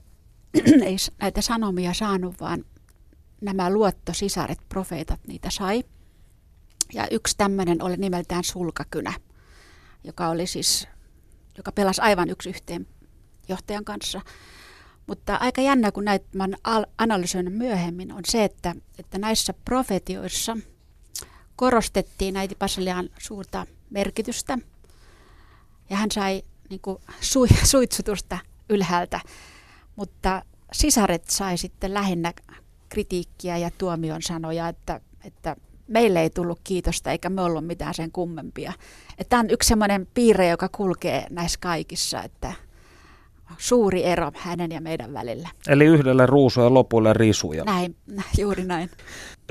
ei 0.85 0.95
näitä 1.21 1.41
sanomia 1.41 1.93
saanut, 1.93 2.39
vaan 2.39 2.65
nämä 3.41 3.69
luottosisaret, 3.69 4.59
profeetat, 4.69 5.19
niitä 5.27 5.49
sai. 5.49 5.83
Ja 6.93 7.07
yksi 7.11 7.37
tämmöinen 7.37 7.83
oli 7.83 7.97
nimeltään 7.97 8.43
Sulkakynä, 8.43 9.13
joka 10.03 10.27
oli 10.27 10.47
siis, 10.47 10.87
joka 11.57 11.71
pelasi 11.71 12.01
aivan 12.01 12.29
yksi 12.29 12.49
yhteen 12.49 12.87
johtajan 13.47 13.85
kanssa. 13.85 14.21
Mutta 15.07 15.35
aika 15.35 15.61
jännä, 15.61 15.91
kun 15.91 16.05
näitä 16.05 16.25
mä 16.33 16.47
analysoinut 16.97 17.53
myöhemmin, 17.53 18.11
on 18.11 18.21
se, 18.25 18.43
että, 18.43 18.75
että 18.99 19.17
näissä 19.17 19.53
profetioissa 19.65 20.57
korostettiin 21.55 22.33
näitä 22.33 22.55
Basilian 22.55 23.09
suurta 23.19 23.65
merkitystä. 23.89 24.57
Ja 25.89 25.97
hän 25.97 26.11
sai 26.11 26.43
niin 26.69 26.81
kuin, 26.81 26.97
su, 27.21 27.47
suitsutusta 27.71 28.37
ylhäältä, 28.69 29.19
mutta 29.95 30.41
sisaret 30.71 31.29
sai 31.29 31.57
sitten 31.57 31.93
lähinnä 31.93 32.33
kritiikkiä 32.89 33.57
ja 33.57 33.71
tuomion 33.77 34.21
sanoja, 34.21 34.67
että, 34.67 35.01
että 35.23 35.55
meille 35.87 36.21
ei 36.21 36.29
tullut 36.29 36.59
kiitosta 36.63 37.11
eikä 37.11 37.29
me 37.29 37.41
ollut 37.41 37.67
mitään 37.67 37.93
sen 37.93 38.11
kummempia. 38.11 38.73
Tämä 39.29 39.39
on 39.39 39.49
yksi 39.49 39.67
sellainen 39.67 40.07
piirre, 40.13 40.47
joka 40.47 40.69
kulkee 40.69 41.25
näissä 41.29 41.59
kaikissa, 41.61 42.23
että 42.23 42.53
suuri 43.57 44.03
ero 44.03 44.31
hänen 44.35 44.71
ja 44.71 44.81
meidän 44.81 45.13
välillä. 45.13 45.49
Eli 45.67 45.85
yhdelle 45.85 46.25
ruusu 46.25 46.61
ja 46.61 46.73
lopulle 46.73 47.13
risuja. 47.13 47.63
Näin, 47.63 47.95
juuri 48.37 48.63
näin. 48.63 48.89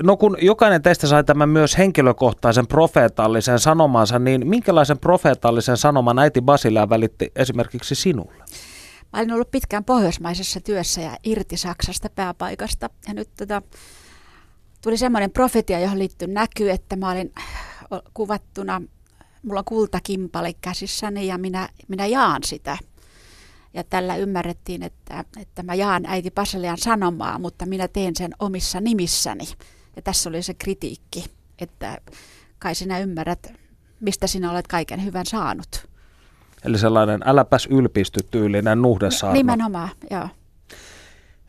No 0.03 0.17
kun 0.17 0.37
jokainen 0.41 0.81
teistä 0.81 1.07
sai 1.07 1.23
tämän 1.23 1.49
myös 1.49 1.77
henkilökohtaisen 1.77 2.67
profeetallisen 2.67 3.59
sanomansa, 3.59 4.19
niin 4.19 4.47
minkälaisen 4.47 4.99
profeetallisen 4.99 5.77
sanoman 5.77 6.19
äiti 6.19 6.41
Basilea 6.41 6.89
välitti 6.89 7.31
esimerkiksi 7.35 7.95
sinulle? 7.95 8.43
Mä 9.13 9.19
olin 9.19 9.33
ollut 9.33 9.51
pitkään 9.51 9.83
pohjoismaisessa 9.83 10.59
työssä 10.61 11.01
ja 11.01 11.17
irti 11.23 11.57
Saksasta 11.57 12.09
pääpaikasta. 12.15 12.89
Ja 13.07 13.13
nyt 13.13 13.29
tota, 13.37 13.61
tuli 14.81 14.97
semmoinen 14.97 15.31
profetia, 15.31 15.79
johon 15.79 15.99
liittyy 15.99 16.27
näky, 16.27 16.69
että 16.69 16.95
mä 16.95 17.11
olin 17.11 17.33
kuvattuna, 18.13 18.81
mulla 19.43 19.59
on 19.59 19.65
kultakimpale 19.65 20.53
käsissäni 20.61 21.27
ja 21.27 21.37
minä, 21.37 21.69
minä 21.87 22.05
jaan 22.05 22.43
sitä– 22.43 22.77
ja 23.73 23.83
tällä 23.83 24.15
ymmärrettiin, 24.15 24.83
että, 24.83 25.23
että 25.41 25.63
mä 25.63 25.73
jaan 25.73 26.05
äiti 26.05 26.31
Paselian 26.31 26.77
sanomaa, 26.77 27.39
mutta 27.39 27.65
minä 27.65 27.87
teen 27.87 28.15
sen 28.15 28.31
omissa 28.39 28.81
nimissäni. 28.81 29.43
Ja 29.95 30.01
tässä 30.01 30.29
oli 30.29 30.43
se 30.43 30.53
kritiikki, 30.53 31.25
että 31.59 31.97
kai 32.59 32.75
sinä 32.75 32.99
ymmärrät, 32.99 33.53
mistä 33.99 34.27
sinä 34.27 34.51
olet 34.51 34.67
kaiken 34.67 35.05
hyvän 35.05 35.25
saanut. 35.25 35.87
Eli 36.65 36.77
sellainen 36.77 37.21
äläpäs 37.25 37.67
ylpisty 37.71 38.19
tyylinen 38.31 38.81
nuhdesaarna. 38.81 39.33
Nimenomaan, 39.33 39.89
joo. 40.11 40.27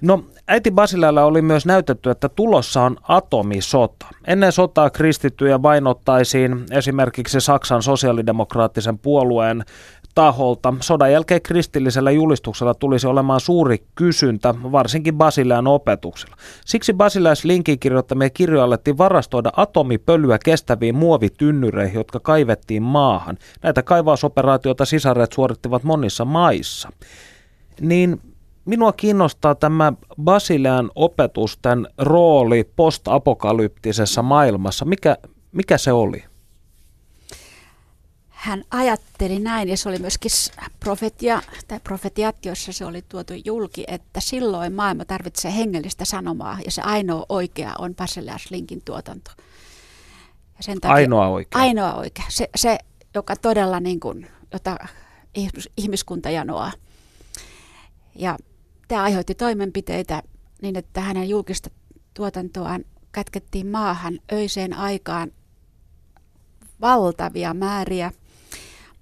No, 0.03 0.25
äiti 0.49 0.71
Basilealla 0.71 1.25
oli 1.25 1.43
myös 1.43 1.67
näytetty, 1.67 2.11
että 2.11 2.29
tulossa 2.29 2.83
on 2.83 2.97
atomisota. 3.03 4.07
Ennen 4.27 4.53
sotaa 4.53 4.91
kristittyjä 4.91 5.63
vainottaisiin 5.63 6.67
esimerkiksi 6.71 7.41
Saksan 7.41 7.83
sosiaalidemokraattisen 7.83 8.99
puolueen 8.99 9.65
taholta. 10.15 10.75
Sodan 10.81 11.13
jälkeen 11.13 11.43
kristillisellä 11.43 12.11
julistuksella 12.11 12.75
tulisi 12.75 13.07
olemaan 13.07 13.41
suuri 13.41 13.85
kysyntä, 13.95 14.55
varsinkin 14.73 15.15
Basilean 15.15 15.67
opetuksella. 15.67 16.37
Siksi 16.65 16.93
Basileas 16.93 17.45
Linkin 17.45 17.79
kirjoittamia 17.79 18.31
kirjoja 18.31 18.65
alettiin 18.65 18.99
varastoida 18.99 19.53
atomipölyä 19.57 20.39
kestäviin 20.45 20.95
muovitynnyreihin, 20.95 21.95
jotka 21.95 22.21
kaivettiin 22.21 22.83
maahan. 22.83 23.39
Näitä 23.63 23.83
kaivausoperaatioita 23.83 24.85
sisareet 24.85 25.33
suorittivat 25.33 25.85
monissa 25.85 26.25
maissa. 26.25 26.89
Niin 27.81 28.21
minua 28.65 28.93
kiinnostaa 28.93 29.55
tämä 29.55 29.93
Basilean 30.23 30.91
opetusten 30.95 31.89
rooli 31.99 32.71
postapokalyptisessa 32.77 34.23
maailmassa. 34.23 34.85
Mikä, 34.85 35.17
mikä 35.53 35.79
se 35.79 35.93
oli? 35.93 36.25
Hän 38.43 38.65
ajatteli 38.71 39.39
näin, 39.39 39.69
ja 39.69 39.77
se 39.77 39.89
oli 39.89 39.99
myöskin 39.99 40.31
profetia, 40.81 41.43
tai 41.69 41.81
profetiat, 41.81 42.47
joissa 42.47 42.73
se 42.73 42.85
oli 42.85 43.03
tuotu 43.03 43.33
julki, 43.45 43.85
että 43.89 44.21
silloin 44.21 44.73
maailma 44.73 45.05
tarvitsee 45.05 45.57
hengellistä 45.57 46.05
sanomaa, 46.05 46.59
ja 46.65 46.71
se 46.71 46.83
ainoa 46.83 47.27
oikea 47.29 47.75
on 47.79 47.95
Basilias 47.95 48.51
Linkin 48.51 48.83
tuotanto. 48.85 49.31
Ja 50.57 50.63
sen 50.63 50.81
takia, 50.81 50.95
ainoa 50.95 51.29
oikea? 51.29 51.61
Ainoa 51.61 51.95
oikea. 51.95 52.25
Se, 52.29 52.49
se 52.57 52.79
joka 53.15 53.37
todella 53.37 53.81
niin 53.81 54.01
kuin, 54.01 54.27
jota 54.53 54.77
ihmiskunta 55.77 56.31
janoaa. 56.31 56.73
Ja 58.15 58.39
tämä 58.89 59.03
aiheutti 59.03 59.35
toimenpiteitä 59.35 60.23
niin, 60.63 60.77
että 60.77 61.01
hänen 61.01 61.29
julkista 61.29 61.71
tuotantoaan 62.15 62.85
kätkettiin 63.13 63.67
maahan 63.67 64.19
öiseen 64.33 64.75
aikaan 64.75 65.33
valtavia 66.81 67.55
määriä. 67.55 68.13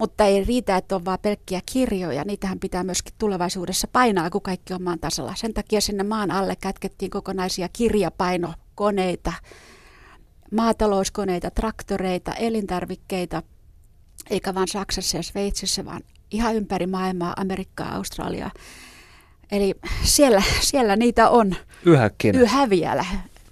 Mutta 0.00 0.24
ei 0.24 0.44
riitä, 0.44 0.76
että 0.76 0.96
on 0.96 1.04
vain 1.04 1.20
pelkkiä 1.20 1.60
kirjoja. 1.72 2.24
Niitähän 2.24 2.58
pitää 2.58 2.84
myöskin 2.84 3.14
tulevaisuudessa 3.18 3.88
painaa, 3.92 4.30
kun 4.30 4.42
kaikki 4.42 4.74
on 4.74 4.82
maan 4.82 4.98
tasalla. 4.98 5.34
Sen 5.36 5.54
takia 5.54 5.80
sinne 5.80 6.02
maan 6.02 6.30
alle 6.30 6.56
kätkettiin 6.56 7.10
kokonaisia 7.10 7.68
kirjapainokoneita, 7.72 9.32
maatalouskoneita, 10.52 11.50
traktoreita, 11.50 12.32
elintarvikkeita, 12.34 13.42
eikä 14.30 14.54
vain 14.54 14.68
Saksassa 14.68 15.16
ja 15.16 15.22
Sveitsissä, 15.22 15.84
vaan 15.84 16.02
ihan 16.30 16.54
ympäri 16.54 16.86
maailmaa, 16.86 17.34
Amerikkaa, 17.36 17.94
Australiaa. 17.94 18.50
Eli 19.52 19.74
siellä, 20.04 20.42
siellä 20.60 20.96
niitä 20.96 21.30
on. 21.30 21.54
Yhäkin. 21.84 22.34
Yhä 22.34 22.70
vielä. 22.70 23.04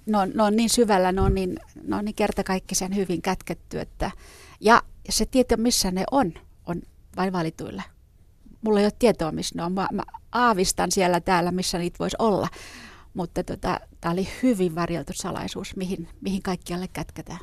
Ne 0.05 0.17
on, 0.17 0.31
ne 0.35 0.43
on 0.43 0.55
niin 0.55 0.69
syvällä, 0.69 1.11
ne 1.11 1.21
on 1.21 1.35
niin, 1.35 1.59
ne 1.87 1.95
on 1.95 2.05
niin 2.05 2.15
kertakaikkisen 2.15 2.95
hyvin 2.95 3.21
kätketty. 3.21 3.79
Että, 3.79 4.11
ja 4.59 4.81
se 5.11 5.25
tieto, 5.25 5.57
missä 5.57 5.91
ne 5.91 6.03
on, 6.11 6.33
on 6.65 6.81
vain 7.17 7.33
valituilla. 7.33 7.83
Mulla 8.61 8.79
ei 8.79 8.85
ole 8.85 8.93
tietoa, 8.99 9.31
missä 9.31 9.55
ne 9.55 9.63
on. 9.63 9.73
Mä, 9.73 9.87
mä 9.91 10.03
aavistan 10.31 10.91
siellä 10.91 11.19
täällä, 11.19 11.51
missä 11.51 11.77
niitä 11.77 11.99
voisi 11.99 12.15
olla. 12.19 12.47
Mutta 13.13 13.43
tota, 13.43 13.79
tämä 14.01 14.13
oli 14.13 14.27
hyvin 14.43 14.75
varjeltu 14.75 15.13
salaisuus, 15.15 15.75
mihin, 15.75 16.07
mihin 16.21 16.41
kaikkialle 16.41 16.87
kätketään. 16.93 17.39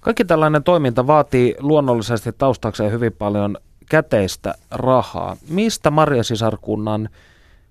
Kaikki 0.00 0.24
tällainen 0.24 0.64
toiminta 0.64 1.06
vaatii 1.06 1.54
luonnollisesti 1.58 2.32
taustakseen 2.32 2.92
hyvin 2.92 3.12
paljon 3.12 3.56
käteistä 3.88 4.54
rahaa. 4.70 5.36
Mistä 5.48 5.90
Maria-sisarkunnan 5.90 7.08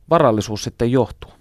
varallisuus 0.10 0.64
sitten 0.64 0.92
johtuu? 0.92 1.32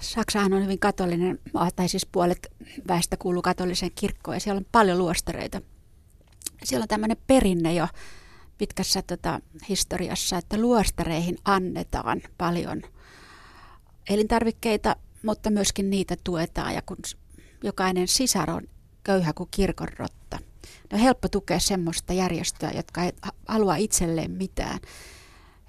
Saksahan 0.00 0.52
on 0.52 0.62
hyvin 0.62 0.78
katolinen, 0.78 1.38
tai 1.76 1.88
siis 1.88 2.06
puolet 2.06 2.52
väestä 2.88 3.16
kuuluu 3.16 3.42
katoliseen 3.42 3.92
kirkkoon 3.94 4.36
ja 4.36 4.40
siellä 4.40 4.58
on 4.58 4.66
paljon 4.72 4.98
luostareita. 4.98 5.60
Siellä 6.64 6.84
on 6.84 6.88
tämmöinen 6.88 7.16
perinne 7.26 7.74
jo 7.74 7.88
pitkässä 8.58 9.02
tota, 9.02 9.40
historiassa, 9.68 10.38
että 10.38 10.58
luostareihin 10.58 11.38
annetaan 11.44 12.22
paljon 12.38 12.82
elintarvikkeita, 14.10 14.96
mutta 15.22 15.50
myöskin 15.50 15.90
niitä 15.90 16.16
tuetaan 16.24 16.74
ja 16.74 16.82
kun 16.82 16.96
jokainen 17.62 18.08
sisar 18.08 18.50
on 18.50 18.62
köyhä 19.04 19.32
kuin 19.32 19.48
kirkon 19.50 19.88
rotta. 19.98 20.38
No 20.90 20.96
on 20.96 21.00
helppo 21.00 21.28
tukea 21.28 21.58
semmoista 21.58 22.12
järjestöä, 22.12 22.70
jotka 22.70 23.04
ei 23.04 23.12
halua 23.48 23.76
itselleen 23.76 24.30
mitään. 24.30 24.78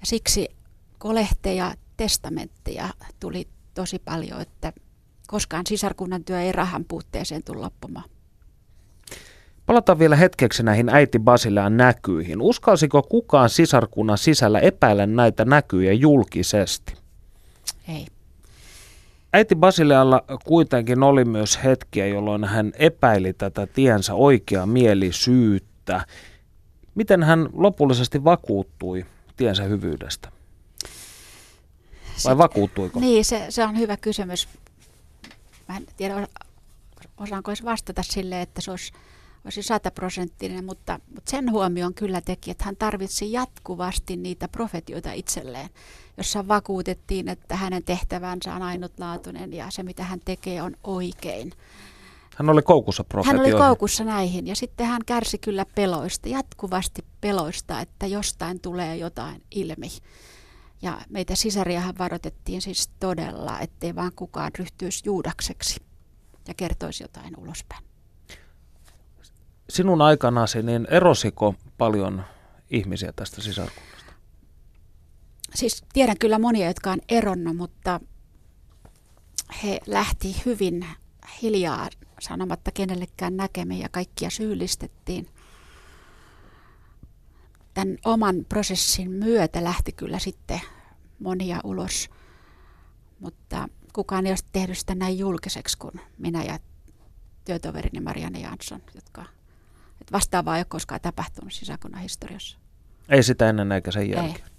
Ja 0.00 0.06
siksi 0.06 0.48
kolehteja, 0.98 1.74
testamentteja 1.96 2.88
tuli 3.20 3.48
tosi 3.74 3.98
paljon, 3.98 4.40
että 4.40 4.72
koskaan 5.26 5.66
sisarkunnan 5.66 6.24
työ 6.24 6.42
ei 6.42 6.52
rahan 6.52 6.84
puutteeseen 6.84 7.42
tule 7.42 7.60
loppumaan. 7.60 8.10
Palataan 9.66 9.98
vielä 9.98 10.16
hetkeksi 10.16 10.62
näihin 10.62 10.88
äiti 10.88 11.18
Basilean 11.18 11.76
näkyihin. 11.76 12.42
Uskalsiko 12.42 13.02
kukaan 13.02 13.50
sisarkunnan 13.50 14.18
sisällä 14.18 14.58
epäillä 14.58 15.06
näitä 15.06 15.44
näkyjä 15.44 15.92
julkisesti? 15.92 16.94
Ei. 17.88 18.06
Äiti 19.32 19.54
Basilealla 19.54 20.24
kuitenkin 20.44 21.02
oli 21.02 21.24
myös 21.24 21.64
hetkiä, 21.64 22.06
jolloin 22.06 22.44
hän 22.44 22.72
epäili 22.78 23.32
tätä 23.32 23.66
tiensä 23.66 24.14
oikeaa 24.14 24.66
mielisyyttä. 24.66 26.06
Miten 26.94 27.22
hän 27.22 27.48
lopullisesti 27.52 28.24
vakuuttui 28.24 29.06
tiensä 29.36 29.62
hyvyydestä? 29.62 30.32
Vai 32.24 32.38
vakuuttuiko? 32.38 33.00
Niin, 33.00 33.24
se, 33.24 33.46
se 33.48 33.64
on 33.64 33.78
hyvä 33.78 33.96
kysymys. 33.96 34.48
Mä 35.68 35.76
en 35.76 35.86
tiedä, 35.96 36.28
osaanko 37.16 37.50
edes 37.50 37.64
vastata 37.64 38.02
sille, 38.02 38.42
että 38.42 38.60
se 38.60 38.70
olisi, 38.70 38.92
olisi 39.44 39.62
sataprosenttinen, 39.62 40.64
mutta, 40.64 41.00
mutta 41.14 41.30
sen 41.30 41.50
huomioon 41.50 41.94
kyllä 41.94 42.20
teki, 42.20 42.50
että 42.50 42.64
hän 42.64 42.76
tarvitsi 42.76 43.32
jatkuvasti 43.32 44.16
niitä 44.16 44.48
profetioita 44.48 45.12
itselleen, 45.12 45.68
jossa 46.16 46.48
vakuutettiin, 46.48 47.28
että 47.28 47.56
hänen 47.56 47.82
tehtävänsä 47.82 48.54
on 48.54 48.62
ainutlaatuinen 48.62 49.52
ja 49.52 49.66
se, 49.70 49.82
mitä 49.82 50.04
hän 50.04 50.20
tekee, 50.24 50.62
on 50.62 50.76
oikein. 50.84 51.52
Hän 52.36 52.50
oli 52.50 52.62
koukussa 52.62 53.04
profetioihin. 53.04 53.52
Hän 53.52 53.54
oli 53.54 53.68
koukussa 53.68 54.04
näihin 54.04 54.46
ja 54.46 54.56
sitten 54.56 54.86
hän 54.86 55.02
kärsi 55.06 55.38
kyllä 55.38 55.66
peloista, 55.74 56.28
jatkuvasti 56.28 57.04
peloista, 57.20 57.80
että 57.80 58.06
jostain 58.06 58.60
tulee 58.60 58.96
jotain 58.96 59.42
ilmi. 59.50 59.88
Ja 60.82 61.00
meitä 61.08 61.34
sisariahan 61.34 61.98
varoitettiin 61.98 62.62
siis 62.62 62.90
todella, 63.00 63.60
ettei 63.60 63.94
vaan 63.94 64.12
kukaan 64.16 64.50
ryhtyisi 64.58 65.02
juudakseksi 65.04 65.80
ja 66.48 66.54
kertoisi 66.54 67.04
jotain 67.04 67.38
ulospäin. 67.38 67.91
Sinun 69.72 70.02
aikanasi, 70.02 70.62
niin 70.62 70.86
erosiko 70.90 71.54
paljon 71.78 72.24
ihmisiä 72.70 73.12
tästä 73.16 73.42
sisarkunnasta? 73.42 74.12
Siis 75.54 75.84
tiedän 75.92 76.18
kyllä 76.18 76.38
monia, 76.38 76.66
jotka 76.66 76.90
on 76.90 77.00
eronnut, 77.08 77.56
mutta 77.56 78.00
he 79.62 79.80
lähti 79.86 80.36
hyvin 80.46 80.86
hiljaa 81.42 81.88
sanomatta 82.20 82.70
kenellekään 82.70 83.36
näkemiin 83.36 83.80
ja 83.80 83.88
kaikkia 83.88 84.30
syyllistettiin– 84.30 85.26
tämän 87.74 87.98
oman 88.04 88.46
prosessin 88.48 89.10
myötä 89.10 89.64
lähti 89.64 89.92
kyllä 89.92 90.18
sitten 90.18 90.60
monia 91.18 91.60
ulos, 91.64 92.10
mutta 93.20 93.68
kukaan 93.92 94.26
ei 94.26 94.32
ole 94.32 94.38
tehnyt 94.52 94.78
sitä 94.78 94.94
näin 94.94 95.18
julkiseksi 95.18 95.78
kuin 95.78 96.00
minä 96.18 96.44
ja 96.44 96.58
työtoverini 97.44 98.00
Marianne 98.00 98.40
Jansson, 98.40 98.82
jotka 98.94 99.24
että 100.02 100.12
vastaavaa 100.12 100.56
ei 100.56 100.60
ole 100.60 100.66
koskaan 100.68 101.00
tapahtunut 101.00 101.52
sisäkunnan 101.52 102.00
historiassa. 102.00 102.58
Ei 103.08 103.22
sitä 103.22 103.48
ennen 103.48 103.72
eikä 103.72 103.90
sen 103.90 104.10
jälkeen. 104.10 104.34
Ei. 104.34 104.52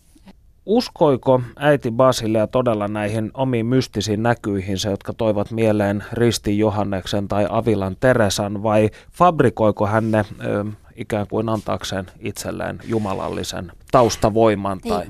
Uskoiko 0.65 1.41
äiti 1.55 1.91
Basilea 1.91 2.47
todella 2.47 2.87
näihin 2.87 3.31
omiin 3.33 3.65
mystisiin 3.65 4.23
näkyihinsä, 4.23 4.89
jotka 4.89 5.13
toivat 5.13 5.51
mieleen 5.51 6.03
Risti 6.11 6.59
Johanneksen 6.59 7.27
tai 7.27 7.47
Avilan 7.49 7.97
Teresan, 7.99 8.63
vai 8.63 8.89
fabrikoiko 9.11 9.87
hän 9.87 10.11
ne 10.11 10.25
ö, 10.43 10.65
ikään 10.95 11.27
kuin 11.27 11.49
antaakseen 11.49 12.05
itselleen 12.19 12.79
jumalallisen 12.85 13.71
taustavoiman 13.91 14.79
niin. 14.83 14.93
tai 14.93 15.07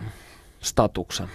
statuksen. 0.60 1.28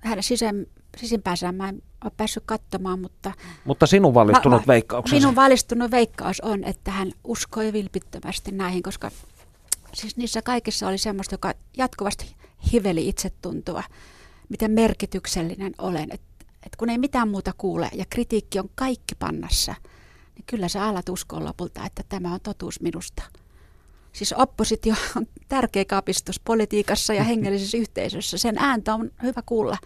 Hänen 0.00 0.22
sisään, 0.22 0.66
sisimpäänsä 0.96 1.52
mä 1.52 1.68
en 1.68 1.82
ole 2.04 2.12
päässyt 2.16 2.42
katsomaan, 2.46 3.00
mutta... 3.00 3.32
Mutta 3.64 3.86
sinun 3.86 4.14
valistunut 4.14 4.66
veikkauksesi? 4.66 5.20
Minun 5.20 5.34
valistunut 5.34 5.90
veikkaus 5.90 6.40
on, 6.40 6.64
että 6.64 6.90
hän 6.90 7.12
uskoi 7.24 7.72
vilpittömästi 7.72 8.52
näihin, 8.52 8.82
koska 8.82 9.10
siis 9.94 10.16
niissä 10.16 10.42
kaikissa 10.42 10.88
oli 10.88 10.98
semmoista, 10.98 11.34
joka 11.34 11.54
jatkuvasti 11.76 12.36
hiveli 12.72 13.08
itsetuntoa, 13.08 13.82
miten 14.48 14.70
merkityksellinen 14.70 15.72
olen. 15.78 16.08
Että 16.12 16.46
et 16.66 16.76
kun 16.76 16.90
ei 16.90 16.98
mitään 16.98 17.28
muuta 17.28 17.52
kuule 17.58 17.90
ja 17.92 18.04
kritiikki 18.10 18.58
on 18.58 18.70
kaikki 18.74 19.14
pannassa, 19.14 19.74
niin 20.34 20.44
kyllä 20.46 20.68
sä 20.68 20.84
alat 20.84 21.08
uskoa 21.08 21.44
lopulta, 21.44 21.86
että 21.86 22.02
tämä 22.08 22.34
on 22.34 22.40
totuus 22.40 22.80
minusta– 22.80 23.22
Siis 24.12 24.32
oppositio 24.32 24.94
on 25.16 25.26
tärkeä 25.48 25.84
kapistus 25.84 26.40
politiikassa 26.40 27.14
ja 27.14 27.24
hengellisessä 27.30 27.78
yhteisössä. 27.78 28.38
Sen 28.38 28.58
ääntä 28.58 28.94
on 28.94 29.10
hyvä 29.22 29.42
kuulla. 29.46 29.76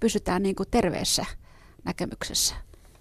Pysytään 0.00 0.42
niin 0.42 0.54
kuin 0.54 0.68
terveessä 0.70 1.26
näkemyksessä. 1.88 2.54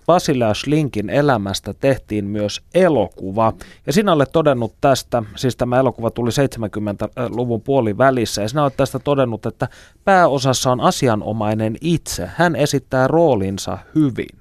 Basileus 0.06 0.68
Linkin 0.68 1.10
elämästä 1.10 1.74
tehtiin 1.74 2.26
myös 2.26 2.62
elokuva. 2.74 3.54
Ja 3.88 3.94
sinä 3.94 4.14
olet 4.14 4.32
todennut 4.32 4.74
tästä, 4.82 5.24
siis 5.36 5.56
tämä 5.56 5.80
elokuva 5.80 6.12
tuli 6.12 6.30
70-luvun 6.30 7.62
puolivälissä, 7.62 8.42
ja 8.42 8.50
sinä 8.50 8.64
olet 8.64 8.78
tästä 8.78 9.00
todennut, 9.00 9.46
että 9.46 9.68
pääosassa 10.06 10.72
on 10.72 10.82
asianomainen 10.82 11.78
itse. 11.82 12.30
Hän 12.36 12.56
esittää 12.56 13.08
roolinsa 13.08 13.78
hyvin. 13.96 14.40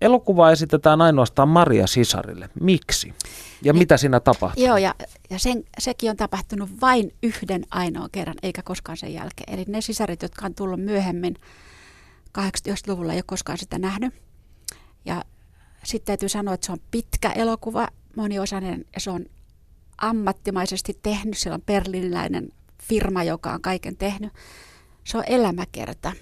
Elokuva 0.00 0.50
esitetään 0.50 1.00
ainoastaan 1.00 1.48
Maria 1.48 1.86
Sisarille. 1.86 2.48
Miksi? 2.60 3.14
Ja 3.62 3.72
niin, 3.72 3.78
mitä 3.78 3.96
siinä 3.96 4.20
tapahtuu? 4.20 4.64
Joo, 4.64 4.76
ja, 4.76 4.94
ja 5.30 5.38
sen, 5.38 5.64
sekin 5.78 6.10
on 6.10 6.16
tapahtunut 6.16 6.70
vain 6.80 7.12
yhden 7.22 7.62
ainoan 7.70 8.08
kerran, 8.12 8.36
eikä 8.42 8.62
koskaan 8.62 8.96
sen 8.96 9.14
jälkeen. 9.14 9.54
Eli 9.54 9.64
ne 9.68 9.80
sisarit, 9.80 10.22
jotka 10.22 10.46
on 10.46 10.54
tullut 10.54 10.80
myöhemmin 10.80 11.34
80-luvulla, 12.38 13.12
ei 13.12 13.16
ole 13.16 13.24
koskaan 13.26 13.58
sitä 13.58 13.78
nähnyt. 13.78 14.14
Ja 15.04 15.24
sitten 15.84 16.06
täytyy 16.06 16.28
sanoa, 16.28 16.54
että 16.54 16.66
se 16.66 16.72
on 16.72 16.80
pitkä 16.90 17.30
elokuva, 17.30 17.88
moniosainen, 18.16 18.84
ja 18.94 19.00
se 19.00 19.10
on 19.10 19.26
ammattimaisesti 19.98 20.98
tehnyt. 21.02 21.38
Siellä 21.38 21.54
on 21.54 21.62
berliniläinen 21.62 22.52
firma, 22.82 23.24
joka 23.24 23.52
on 23.52 23.62
kaiken 23.62 23.96
tehnyt. 23.96 24.32
Se 25.04 25.18
on 25.18 25.24
elämäkerta. 25.26 26.12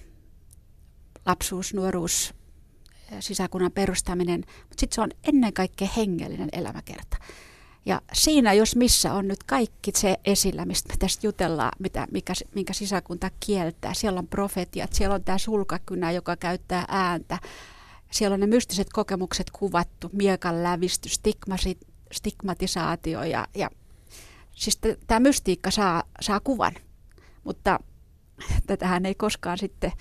Lapsuus, 1.27 1.75
nuoruus, 1.75 2.35
sisäkunnan 3.21 3.73
perustaminen, 3.73 4.41
mutta 4.47 4.81
sitten 4.81 4.95
se 4.95 5.01
on 5.01 5.11
ennen 5.25 5.53
kaikkea 5.53 5.89
hengellinen 5.97 6.49
elämäkerta. 6.53 7.17
Ja 7.87 8.01
siinä, 8.13 8.53
jos 8.53 8.77
missä 8.77 9.13
on 9.13 9.29
nyt 9.29 9.43
kaikki 9.45 9.93
se 9.95 10.17
esillä, 10.25 10.65
mistä 10.65 10.93
me 10.93 10.97
tästä 10.99 11.27
jutellaan, 11.27 11.73
mitä, 11.79 12.07
mikä, 12.11 12.33
minkä 12.55 12.73
sisäkunta 12.73 13.31
kieltää. 13.41 13.95
Siellä 13.95 14.19
on 14.19 14.27
profetiat, 14.27 14.93
siellä 14.93 15.15
on 15.15 15.25
tämä 15.25 15.39
sulkakynä, 15.39 16.13
joka 16.13 16.37
käyttää 16.37 16.85
ääntä. 16.89 17.39
Siellä 18.11 18.35
on 18.35 18.41
ne 18.41 18.47
mystiset 18.47 18.89
kokemukset 18.93 19.51
kuvattu, 19.51 20.11
miekan 20.13 20.63
lävistys, 20.63 21.15
stigmasi, 21.15 21.79
stigmatisaatio 22.13 23.23
ja, 23.23 23.47
ja 23.55 23.71
siis 24.53 24.79
tämä 25.07 25.21
mystiikka 25.21 25.71
saa, 25.71 26.03
saa 26.21 26.41
kuvan, 26.41 26.75
mutta 27.45 27.81
tätähän 28.67 29.07
ei 29.07 29.15
koskaan 29.15 29.59
sitten 29.59 29.93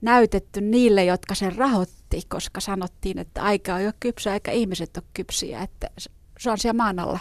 näytetty 0.00 0.60
niille, 0.60 1.04
jotka 1.04 1.34
sen 1.34 1.56
rahoitti, 1.56 2.22
koska 2.28 2.60
sanottiin, 2.60 3.18
että 3.18 3.42
aika 3.42 3.74
on 3.74 3.84
jo 3.84 3.92
kypsä, 4.00 4.34
eikä 4.34 4.50
ihmiset 4.50 4.96
ole 4.96 5.04
kypsiä, 5.14 5.62
että 5.62 5.90
se 6.38 6.50
on 6.50 6.58
siellä 6.58 6.76
maan 6.76 6.98
alla 6.98 7.20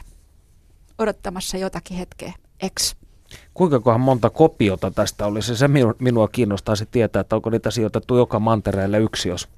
odottamassa 0.97 1.57
jotakin 1.57 1.97
hetkeä, 1.97 2.33
eks? 2.59 2.95
Kuinka 3.53 3.97
monta 3.97 4.29
kopiota 4.29 4.91
tästä 4.91 5.25
olisi? 5.25 5.55
Se 5.55 5.69
minua 5.99 6.27
kiinnostaisi 6.27 6.85
tietää, 6.85 7.19
että 7.19 7.35
onko 7.35 7.49
niitä 7.49 7.71
sijoitettu 7.71 8.17
joka 8.17 8.39
mantereelle 8.39 8.99
yksi, 8.99 9.29
jos... 9.29 9.49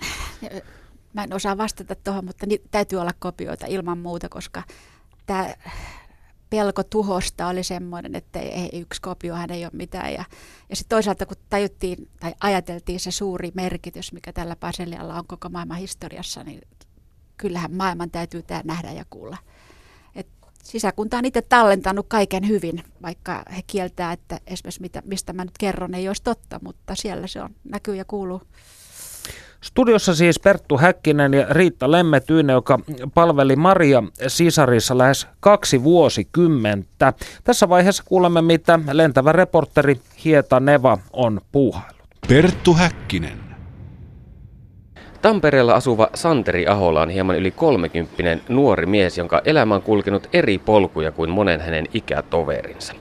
Mä 1.13 1.24
en 1.24 1.34
osaa 1.34 1.58
vastata 1.58 1.96
tuohon, 1.96 2.26
mutta 2.26 2.46
ni, 2.46 2.62
täytyy 2.72 3.00
olla 3.00 3.12
kopioita 3.20 3.65
ilman 3.65 3.98
muuta, 3.98 4.30
koska 4.30 4.63
tämä 5.26 5.54
pelko 6.50 6.84
tuhosta 6.84 7.48
oli 7.48 7.63
semmoinen, 7.63 8.15
että 8.15 8.39
ei, 8.39 8.50
ei, 8.50 8.82
yksi 8.82 9.02
kopiohan 9.02 9.52
ei 9.52 9.65
ole 9.65 9.72
mitään. 9.74 10.13
Ja, 10.13 10.26
ja 10.70 10.76
sitten 10.76 10.96
toisaalta 10.96 11.26
kun 11.26 11.38
tajuttiin 11.50 12.10
tai 12.20 12.34
ajateltiin 12.39 13.00
se 13.00 13.12
suuri 13.12 13.52
merkitys, 13.54 14.13
mikä 14.13 14.34
tällä 14.34 14.56
Baselialla 14.56 15.20
on 15.20 15.28
koko 15.28 15.50
maailman 15.50 15.78
historiassa, 15.78 16.44
niin 16.44 16.62
kyllähän 17.38 17.74
maailman 17.74 18.12
täytyy 18.12 18.41
tämä 18.41 18.62
nähdä 18.63 18.91
ja 18.91 19.06
kuulla. 19.10 19.38
Et 20.15 20.28
sisäkunta 20.63 21.17
on 21.17 21.26
itse 21.26 21.41
tallentanut 21.41 22.06
kaiken 22.10 22.48
hyvin, 22.48 22.84
vaikka 23.02 23.43
he 23.56 23.62
kieltää, 23.67 24.12
että 24.12 24.39
esimerkiksi 24.48 24.82
mitä, 24.82 25.02
mistä 25.06 25.34
mä 25.34 25.45
nyt 25.45 25.58
kerron 25.60 25.95
ei 25.95 26.08
olisi 26.08 26.24
totta, 26.24 26.60
mutta 26.63 26.95
siellä 26.95 27.28
se 27.28 27.41
on, 27.41 27.50
näkyy 27.63 27.95
ja 27.95 28.06
kuuluu. 28.06 28.41
Studiossa 29.62 30.15
siis 30.15 30.39
Perttu 30.39 30.78
Häkkinen 30.78 31.34
ja 31.34 31.45
Riitta 31.50 31.91
Lemmetyinen, 31.91 32.54
joka 32.54 32.80
palveli 33.13 33.56
Maria 33.56 34.04
Sisarissa 34.28 34.98
lähes 34.98 35.28
kaksi 35.39 35.84
vuosikymmentä. 35.84 37.13
Tässä 37.43 37.69
vaiheessa 37.69 38.04
kuulemme, 38.08 38.41
mitä 38.41 38.80
lentävä 38.91 39.32
reporteri 39.32 40.02
Hieta 40.26 40.60
Neva 40.60 40.98
on 41.13 41.41
puuhaillut. 41.52 42.08
Perttu 42.28 42.74
Häkkinen. 42.74 43.44
Tampereella 45.26 45.74
asuva 45.74 46.10
Santeri 46.14 46.68
Ahola 46.68 47.02
on 47.02 47.10
hieman 47.10 47.36
yli 47.36 47.52
kolmekymppinen 47.52 48.42
nuori 48.50 48.86
mies, 48.86 49.18
jonka 49.18 49.42
elämä 49.46 49.76
on 49.76 49.82
kulkenut 49.82 50.30
eri 50.34 50.58
polkuja 50.58 51.12
kuin 51.12 51.30
monen 51.30 51.62
hänen 51.62 51.86
ikätoverinsa. 51.94 52.94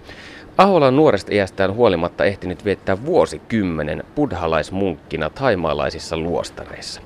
Ahola 0.58 0.86
on 0.86 0.96
nuoresta 0.96 1.34
iästään 1.34 1.74
huolimatta 1.74 2.24
ehtinyt 2.24 2.64
viettää 2.64 3.04
vuosikymmenen 3.04 4.04
buddhalaismunkkina 4.14 5.30
taimaalaisissa 5.30 6.16
luostareissa. 6.16 7.00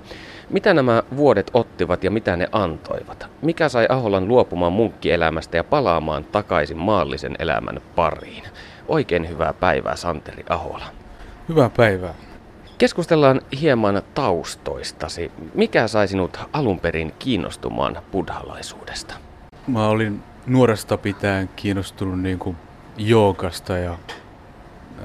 Mitä 0.51 0.75
nämä 0.75 1.03
vuodet 1.17 1.51
ottivat 1.55 2.05
ja 2.05 2.11
mitä 2.11 2.37
ne 2.37 2.49
antoivat? 2.53 3.27
Mikä 3.43 3.69
sai 3.69 3.87
Aholan 3.89 4.29
luopumaan 4.29 4.73
munkkielämästä 4.73 5.57
ja 5.57 5.65
palaamaan 5.65 6.25
takaisin 6.25 6.79
maallisen 6.79 7.37
elämän 7.39 7.81
pariin? 7.95 8.45
Oikein 8.89 9.29
hyvää 9.29 9.53
päivää, 9.53 9.97
Santeri 9.97 10.45
Ahola. 10.49 10.85
Hyvää 11.49 11.71
päivää. 11.77 12.28
Keskustellaan 12.79 13.41
hieman 13.61 14.03
taustoistasi. 14.15 15.33
Mikä 15.55 15.89
sai 15.89 16.09
sinut 16.09 16.39
alun 16.53 16.81
perin 16.81 17.13
kiinnostumaan 17.19 18.03
buddhalaisuudesta? 18.13 19.15
Mä 19.67 19.89
olin 19.89 20.23
nuoresta 20.47 20.99
pitäen 20.99 21.49
kiinnostunut 21.57 22.21
niin 22.21 22.39
kuin 22.39 22.57
joogasta 22.97 23.79
ja 23.79 23.99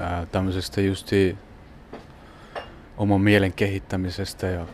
ää, 0.00 0.26
tämmöisestä 0.26 0.80
justi 0.80 1.38
oman 2.96 3.20
mielen 3.20 3.52
kehittämisestä 3.52 4.46
ja 4.46 4.66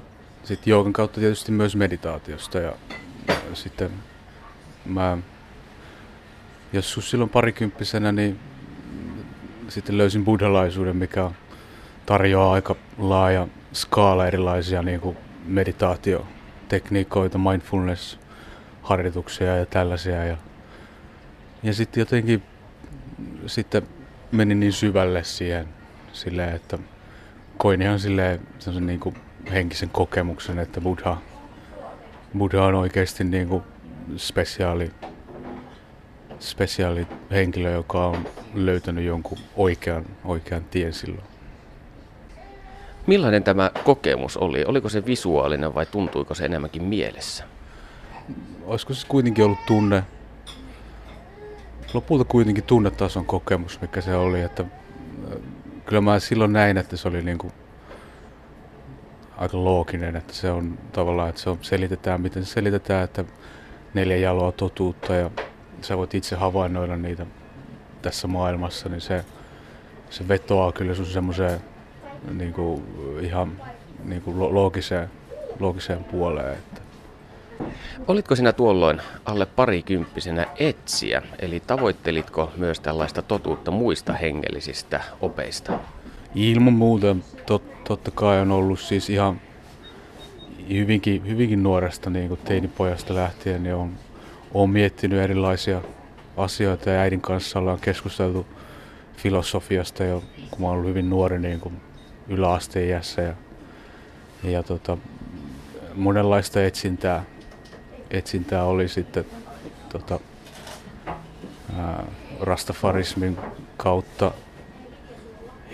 sitten 0.44 0.70
joogan 0.70 0.92
kautta 0.92 1.20
tietysti 1.20 1.52
myös 1.52 1.76
meditaatiosta 1.76 2.58
ja, 2.58 2.72
ja 3.28 3.34
sitten 3.54 3.90
mä 4.84 5.18
joskus 6.72 7.10
silloin 7.10 7.30
parikymppisenä 7.30 8.12
niin 8.12 8.38
sitten 9.68 9.98
löysin 9.98 10.24
buddhalaisuuden, 10.24 10.96
mikä 10.96 11.30
tarjoaa 12.10 12.52
aika 12.52 12.76
laaja 12.98 13.48
skaala 13.72 14.26
erilaisia 14.26 14.82
niin 14.82 15.00
kuin 15.00 15.16
meditaatiotekniikoita, 15.46 17.38
mindfulness-harjoituksia 17.38 19.56
ja 19.56 19.66
tällaisia. 19.66 20.24
Ja, 20.24 20.36
ja 21.62 21.74
sitten 21.74 22.00
jotenkin 22.00 22.42
sitten 23.46 23.82
meni 24.32 24.54
niin 24.54 24.72
syvälle 24.72 25.24
siihen 25.24 25.68
silleen, 26.12 26.56
että 26.56 26.78
koin 27.56 27.82
ihan 27.82 27.98
silleen 27.98 28.40
niin 28.80 29.00
kuin 29.00 29.14
henkisen 29.52 29.90
kokemuksen, 29.90 30.58
että 30.58 30.80
Buddha, 30.80 31.16
Buddha 32.38 32.66
on 32.66 32.74
oikeasti 32.74 33.24
niin 33.24 33.48
kuin 33.48 33.62
spesiaali, 34.16 34.90
spesiaali 36.40 37.06
henkilö, 37.30 37.70
joka 37.70 38.06
on 38.06 38.28
löytänyt 38.54 39.04
jonkun 39.04 39.38
oikean, 39.56 40.06
oikean 40.24 40.64
tien 40.64 40.92
silloin. 40.92 41.29
Millainen 43.10 43.44
tämä 43.44 43.70
kokemus 43.84 44.36
oli? 44.36 44.64
Oliko 44.64 44.88
se 44.88 45.06
visuaalinen 45.06 45.74
vai 45.74 45.86
tuntuiko 45.86 46.34
se 46.34 46.44
enemmänkin 46.44 46.84
mielessä? 46.84 47.44
Olisiko 48.64 48.94
se 48.94 49.06
kuitenkin 49.06 49.44
ollut 49.44 49.66
tunne, 49.66 50.02
lopulta 51.94 52.24
kuitenkin 52.24 52.64
tunnetason 52.64 53.26
kokemus, 53.26 53.80
mikä 53.80 54.00
se 54.00 54.14
oli. 54.14 54.40
Että, 54.40 54.62
äh, 54.62 55.38
kyllä 55.86 56.00
mä 56.00 56.18
silloin 56.18 56.52
näin, 56.52 56.76
että 56.78 56.96
se 56.96 57.08
oli 57.08 57.22
niin 57.22 57.38
kuin 57.38 57.52
aika 59.36 59.64
looginen, 59.64 60.16
että 60.16 60.34
se 60.34 60.50
on 60.50 60.78
tavallaan, 60.92 61.28
että 61.28 61.40
se 61.40 61.50
on, 61.50 61.58
selitetään, 61.60 62.20
miten 62.20 62.44
se 62.44 62.52
selitetään, 62.52 63.04
että 63.04 63.24
neljä 63.94 64.16
jaloa 64.16 64.52
totuutta 64.52 65.14
ja 65.14 65.30
sä 65.80 65.98
voit 65.98 66.14
itse 66.14 66.36
havainnoida 66.36 66.96
niitä 66.96 67.26
tässä 68.02 68.28
maailmassa, 68.28 68.88
niin 68.88 69.00
se, 69.00 69.24
se 70.10 70.28
vetoaa 70.28 70.72
kyllä 70.72 70.94
sun 70.94 71.06
semmoiseen 71.06 71.69
niin 72.32 72.52
kuin, 72.52 72.82
ihan 73.20 73.52
niin 74.04 74.22
kuin 74.22 74.54
loogiseen, 74.54 75.10
loogiseen 75.60 76.04
puoleen. 76.04 76.52
Että. 76.52 76.80
Olitko 78.08 78.36
sinä 78.36 78.52
tuolloin 78.52 79.00
alle 79.24 79.46
parikymppisenä 79.46 80.46
etsiä, 80.58 81.22
eli 81.38 81.60
tavoittelitko 81.66 82.52
myös 82.56 82.80
tällaista 82.80 83.22
totuutta 83.22 83.70
muista 83.70 84.12
hengellisistä 84.12 85.00
opeista? 85.20 85.78
Ilman 86.34 86.72
muuta 86.72 87.16
tot, 87.46 87.84
totta 87.84 88.10
kai 88.10 88.40
on 88.40 88.52
ollut 88.52 88.80
siis 88.80 89.10
ihan 89.10 89.40
hyvinkin, 90.68 91.26
hyvinkin 91.26 91.62
nuoresta 91.62 92.10
niin 92.10 92.28
kuin 92.28 92.40
teinipojasta 92.44 93.14
lähtien, 93.14 93.62
niin 93.62 93.74
on, 93.74 93.90
on 94.54 94.70
miettinyt 94.70 95.18
erilaisia 95.18 95.82
asioita 96.36 96.90
ja 96.90 97.00
äidin 97.00 97.20
kanssa 97.20 97.58
ollaan 97.58 97.80
keskusteltu 97.80 98.46
filosofiasta 99.16 100.04
jo, 100.04 100.22
kun 100.50 100.60
mä 100.60 100.66
olen 100.66 100.76
ollut 100.76 100.88
hyvin 100.88 101.10
nuori 101.10 101.38
niin 101.38 101.60
kuin 101.60 101.80
yläasteiässä 102.30 103.22
ja, 103.22 103.34
ja 104.42 104.62
tota, 104.62 104.96
monenlaista 105.94 106.64
etsintää, 106.64 107.24
etsintää 108.10 108.64
oli 108.64 108.88
sitten 108.88 109.24
tota, 109.88 110.20
ää, 111.78 112.04
rastafarismin 112.40 113.38
kautta 113.76 114.32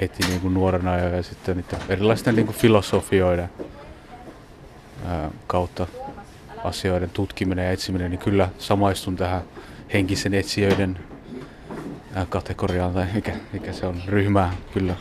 heti 0.01 0.27
niin 0.29 0.41
kuin 0.41 0.55
nuorena 0.55 0.97
ja, 0.97 1.09
ja 1.09 1.23
sitten 1.23 1.57
niitä 1.57 1.77
erilaisten 1.89 2.37
niin 2.37 2.47
kuin 2.47 2.57
filosofioiden 2.57 3.51
ää, 5.07 5.31
kautta 5.47 5.87
asioiden 6.65 7.11
tutkiminen 7.11 7.65
ja 7.65 7.71
etsiminen, 7.71 8.11
niin 8.11 8.19
kyllä 8.19 8.49
samaistun 8.59 9.17
tähän 9.17 9.43
henkisen 9.93 10.35
etsijöiden 10.35 10.99
kategoriaan 12.29 12.95
tai 12.95 13.07
mikä, 13.15 13.33
mikä 13.53 13.73
se 13.73 13.87
on, 13.87 14.03
ryhmää 14.07 14.53
kyllä 14.73 14.95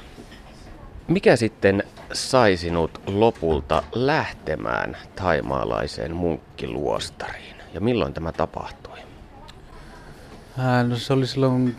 mikä 1.07 1.35
sitten 1.35 1.83
sai 2.13 2.57
sinut 2.57 3.01
lopulta 3.07 3.83
lähtemään 3.95 4.97
taimaalaiseen 5.15 6.15
munkkiluostariin 6.15 7.55
ja 7.73 7.81
milloin 7.81 8.13
tämä 8.13 8.31
tapahtui? 8.31 8.99
No 10.87 10.95
se 10.95 11.13
oli 11.13 11.27
silloin 11.27 11.75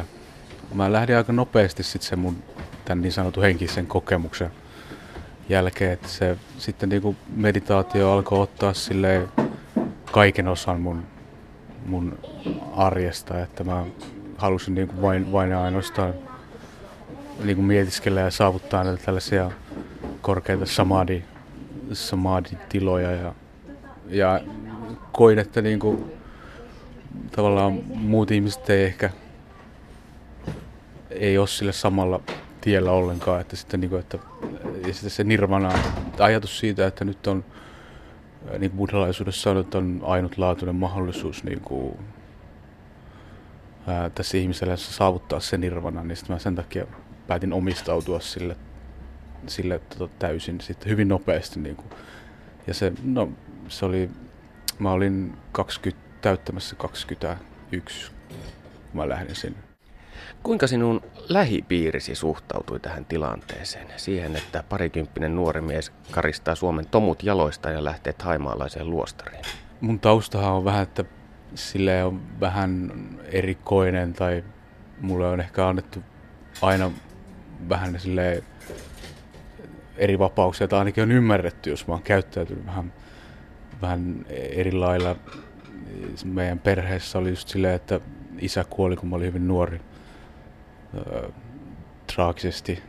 2003-2004. 0.00 0.02
Mä 0.74 0.92
lähdin 0.92 1.16
aika 1.16 1.32
nopeasti 1.32 1.82
sitten 1.82 2.08
sen 2.08 2.18
mun 2.18 2.42
tämän 2.84 3.02
niin 3.02 3.12
sanotun 3.12 3.42
henkisen 3.42 3.86
kokemuksen 3.86 4.50
jälkeen, 5.48 5.92
että 5.92 6.08
se 6.08 6.36
sitten 6.58 6.88
niinku 6.88 7.16
meditaatio 7.36 8.12
alkoi 8.12 8.42
ottaa 8.42 8.74
sille 8.74 9.28
kaiken 10.12 10.48
osan 10.48 10.80
mun, 10.80 11.06
mun 11.86 12.18
arjesta, 12.76 13.42
että 13.42 13.64
mä 13.64 13.84
halusin 14.42 14.74
niin 14.74 14.88
kuin 14.88 15.02
vain, 15.02 15.32
vain 15.32 15.50
ja 15.50 15.62
ainoastaan 15.62 16.14
niin 17.44 17.56
kuin 17.56 17.66
mietiskellä 17.66 18.20
ja 18.20 18.30
saavuttaa 18.30 18.84
näitä 18.84 19.04
tällaisia 19.04 19.50
korkeita 20.20 20.66
samadhi, 20.66 21.24
samadhi-tiloja 21.92 23.10
ja, 23.10 23.34
ja 24.08 24.40
koin, 25.12 25.38
että 25.38 25.62
niin 25.62 25.78
kuin, 25.78 26.12
tavallaan 27.36 27.72
muut 27.94 28.30
ihmiset 28.30 28.70
ei 28.70 28.84
ehkä 28.84 29.10
ei 31.10 31.38
ole 31.38 31.46
sille 31.46 31.72
samalla 31.72 32.20
tiellä 32.60 32.92
ollenkaan, 32.92 33.40
että 33.40 33.56
sitten, 33.56 33.80
niin 33.80 33.90
kuin, 33.90 34.00
että, 34.00 34.18
ja 34.86 34.92
sitten 34.92 35.10
se 35.10 35.24
nirvana, 35.24 35.72
ajatus 36.18 36.58
siitä, 36.58 36.86
että 36.86 37.04
nyt 37.04 37.26
on 37.26 37.44
niin 38.58 38.70
kuin 38.70 38.76
buddhalaisuudessa 38.78 39.50
on, 39.50 39.58
että 39.58 39.78
on 39.78 40.00
ainutlaatuinen 40.02 40.74
mahdollisuus 40.74 41.44
niin 41.44 41.60
kuin, 41.60 41.98
ää, 43.86 44.10
tässä 44.10 44.38
ihmisellä 44.38 44.76
saavuttaa 44.76 45.40
se 45.40 45.58
nirvana, 45.58 46.04
niin 46.04 46.16
sitten 46.16 46.34
mä 46.36 46.38
sen 46.38 46.54
takia 46.54 46.86
päätin 47.26 47.52
omistautua 47.52 48.20
sille, 48.20 48.56
sille 49.46 49.78
tota, 49.78 50.14
täysin 50.18 50.60
sitten 50.60 50.90
hyvin 50.90 51.08
nopeasti. 51.08 51.60
Niin 51.60 51.76
kuin. 51.76 51.90
Ja 52.66 52.74
se, 52.74 52.92
no, 53.04 53.28
se 53.68 53.84
oli, 53.84 54.10
mä 54.78 54.92
olin 54.92 55.36
20, 55.52 56.02
täyttämässä 56.20 56.76
21, 56.76 58.12
kun 58.90 59.00
mä 59.00 59.08
lähdin 59.08 59.36
sinne. 59.36 59.58
Kuinka 60.42 60.66
sinun 60.66 61.02
lähipiirisi 61.28 62.14
suhtautui 62.14 62.80
tähän 62.80 63.04
tilanteeseen? 63.04 63.86
Siihen, 63.96 64.36
että 64.36 64.64
parikymppinen 64.68 65.36
nuori 65.36 65.60
mies 65.60 65.92
karistaa 66.10 66.54
Suomen 66.54 66.86
tomut 66.86 67.22
jaloista 67.22 67.70
ja 67.70 67.84
lähtee 67.84 68.14
haimaalaiseen 68.22 68.90
luostariin? 68.90 69.44
Mun 69.80 70.00
taustahan 70.00 70.52
on 70.52 70.64
vähän, 70.64 70.82
että 70.82 71.04
sille 71.54 72.04
on 72.04 72.20
vähän 72.40 72.92
erikoinen 73.24 74.12
tai 74.12 74.44
mulle 75.00 75.28
on 75.28 75.40
ehkä 75.40 75.68
annettu 75.68 76.02
aina 76.62 76.90
vähän 77.68 78.00
sille 78.00 78.42
eri 79.96 80.18
vapauksia, 80.18 80.68
tai 80.68 80.78
ainakin 80.78 81.02
on 81.02 81.12
ymmärretty, 81.12 81.70
jos 81.70 81.86
mä 81.86 81.94
oon 81.94 82.02
käyttäytynyt 82.02 82.66
vähän, 82.66 82.92
vähän 83.82 84.26
eri 84.28 84.72
lailla. 84.72 85.16
Meidän 86.24 86.58
perheessä 86.58 87.18
oli 87.18 87.28
just 87.28 87.48
silleen, 87.48 87.74
että 87.74 88.00
isä 88.38 88.64
kuoli, 88.70 88.96
kun 88.96 89.08
mä 89.08 89.16
olin 89.16 89.26
hyvin 89.26 89.48
nuori 89.48 89.80
öö, 90.94 91.28
traagisesti, 92.14 92.82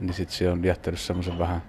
niin 0.00 0.14
sitten 0.14 0.36
se 0.36 0.50
on 0.50 0.64
jättänyt 0.64 1.00
semmoisen 1.00 1.38
vähän 1.38 1.62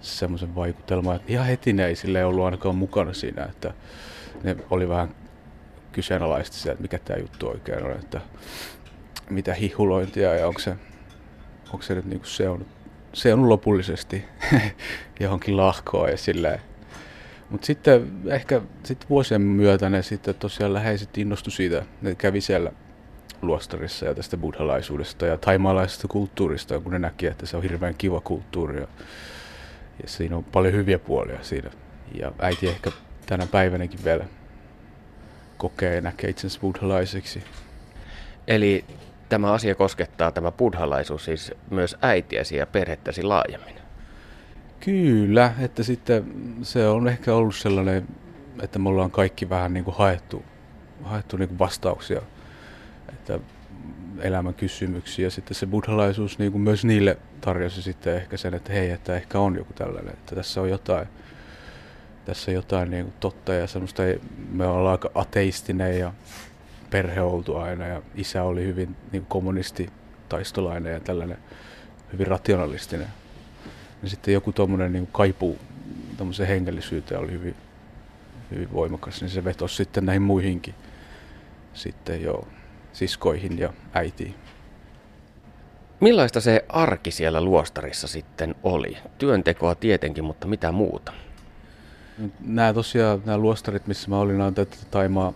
semmoisen 0.00 0.54
vaikutelman, 0.54 1.16
että 1.16 1.32
ihan 1.32 1.46
heti 1.46 1.72
ne 1.72 1.86
ei 1.86 1.96
sille 1.96 2.24
ollut 2.24 2.44
ainakaan 2.44 2.76
mukana 2.76 3.12
siinä, 3.12 3.44
että 3.44 3.74
ne 4.42 4.56
oli 4.70 4.88
vähän 4.88 5.08
kyseenalaisesti 5.92 6.56
se, 6.56 6.70
että 6.70 6.82
mikä 6.82 6.98
tämä 6.98 7.18
juttu 7.18 7.48
oikein 7.48 7.84
on, 7.84 7.92
että 7.92 8.20
mitä 9.30 9.54
hihulointia 9.54 10.34
ja 10.34 10.48
onko 10.48 10.60
se, 10.60 10.76
onko 11.72 11.82
se 11.82 11.94
nyt 11.94 12.04
niinku 12.04 12.26
se 12.26 12.48
on, 12.48 12.66
se 13.12 13.34
on 13.34 13.48
lopullisesti 13.48 14.24
johonkin 15.20 15.56
lahkoon 15.56 16.10
ja 16.10 16.16
silleen. 16.16 16.60
Mutta 17.50 17.66
sitten 17.66 18.10
ehkä 18.26 18.60
sit 18.84 19.10
vuosien 19.10 19.40
myötä 19.40 19.90
ne 19.90 20.02
sitten 20.02 20.34
tosiaan 20.34 20.74
läheiset 20.74 21.18
innostu 21.18 21.50
siitä, 21.50 21.82
ne 22.02 22.14
kävi 22.14 22.40
siellä 22.40 22.72
luostarissa 23.42 24.06
ja 24.06 24.14
tästä 24.14 24.36
buddhalaisuudesta 24.36 25.26
ja 25.26 25.38
taimaalaisesta 25.38 26.08
kulttuurista, 26.08 26.80
kun 26.80 26.92
ne 26.92 26.98
näki, 26.98 27.26
että 27.26 27.46
se 27.46 27.56
on 27.56 27.62
hirveän 27.62 27.94
kiva 27.94 28.20
kulttuuri 28.20 28.80
ja, 28.80 28.88
ja 30.02 30.08
siinä 30.08 30.36
on 30.36 30.44
paljon 30.44 30.74
hyviä 30.74 30.98
puolia 30.98 31.38
siinä. 31.42 31.70
Ja 32.20 32.32
äiti 32.38 32.68
ehkä 32.68 32.90
tänä 33.28 33.46
päivänäkin 33.46 34.04
vielä 34.04 34.24
kokee 35.58 35.94
ja 35.94 36.00
näkee 36.00 36.30
itsensä 36.30 36.60
buddhalaiseksi. 36.60 37.44
Eli 38.46 38.84
tämä 39.28 39.52
asia 39.52 39.74
koskettaa 39.74 40.32
tämä 40.32 40.52
buddhalaisuus 40.52 41.24
siis 41.24 41.52
myös 41.70 41.96
äitiäsi 42.02 42.56
ja 42.56 42.66
perhettäsi 42.66 43.22
laajemmin. 43.22 43.74
Kyllä, 44.80 45.52
että 45.60 45.82
sitten 45.82 46.24
se 46.62 46.86
on 46.86 47.08
ehkä 47.08 47.34
ollut 47.34 47.56
sellainen, 47.56 48.08
että 48.62 48.78
me 48.78 48.88
ollaan 48.88 49.10
kaikki 49.10 49.48
vähän 49.48 49.72
niin 49.72 49.84
kuin 49.84 49.96
haettu, 49.96 50.44
haettu 51.02 51.36
niin 51.36 51.48
kuin 51.48 51.58
vastauksia 51.58 52.22
että 53.08 53.40
elämän 54.20 54.54
kysymyksiä. 54.54 55.26
Ja 55.26 55.30
sitten 55.30 55.54
se 55.54 55.66
buddhalaisuus 55.66 56.38
niin 56.38 56.52
kuin 56.52 56.62
myös 56.62 56.84
niille 56.84 57.18
tarjosi 57.40 57.82
sitten 57.82 58.16
ehkä 58.16 58.36
sen, 58.36 58.54
että 58.54 58.72
hei, 58.72 58.90
että 58.90 59.16
ehkä 59.16 59.38
on 59.38 59.56
joku 59.56 59.72
tällainen, 59.72 60.12
että 60.12 60.34
tässä 60.34 60.60
on 60.60 60.70
jotain, 60.70 61.08
tässä 62.28 62.50
jotain 62.52 62.90
niin 62.90 63.04
kuin 63.04 63.14
totta 63.20 63.54
ja 63.54 63.66
semmoista, 63.66 64.02
me 64.50 64.66
ollaan 64.66 64.92
aika 64.92 65.10
ateistinen 65.14 65.98
ja 65.98 66.12
perhe 66.90 67.20
oltu 67.20 67.56
aina 67.56 67.86
ja 67.86 68.02
isä 68.14 68.42
oli 68.42 68.64
hyvin 68.64 68.96
niin 69.12 69.26
kommunisti, 69.26 69.90
taistolainen 70.28 70.92
ja 70.92 71.00
tällainen 71.00 71.38
hyvin 72.12 72.26
rationalistinen. 72.26 73.06
Ja 74.02 74.08
sitten 74.08 74.34
joku 74.34 74.52
tuommoinen 74.52 74.92
niin 74.92 75.08
kaipu 75.12 75.58
tämmöiseen 76.16 76.48
hengellisyyteen 76.48 77.20
oli 77.20 77.32
hyvin, 77.32 77.54
hyvin 78.50 78.72
voimakas, 78.72 79.20
niin 79.20 79.30
se 79.30 79.44
vetosi 79.44 79.74
sitten 79.74 80.06
näihin 80.06 80.22
muihinkin 80.22 80.74
sitten 81.74 82.22
jo 82.22 82.48
siskoihin 82.92 83.58
ja 83.58 83.72
äitiin. 83.92 84.34
Millaista 86.00 86.40
se 86.40 86.64
arki 86.68 87.10
siellä 87.10 87.40
luostarissa 87.40 88.08
sitten 88.08 88.54
oli? 88.62 88.96
Työntekoa 89.18 89.74
tietenkin, 89.74 90.24
mutta 90.24 90.46
mitä 90.46 90.72
muuta? 90.72 91.12
Nämä 92.40 92.74
tosiaan, 92.74 93.22
nämä 93.24 93.38
luostarit, 93.38 93.86
missä 93.86 94.10
mä 94.10 94.18
olin, 94.18 94.40
on 94.40 94.54
tätä 94.54 94.76
Taimaa 94.90 95.32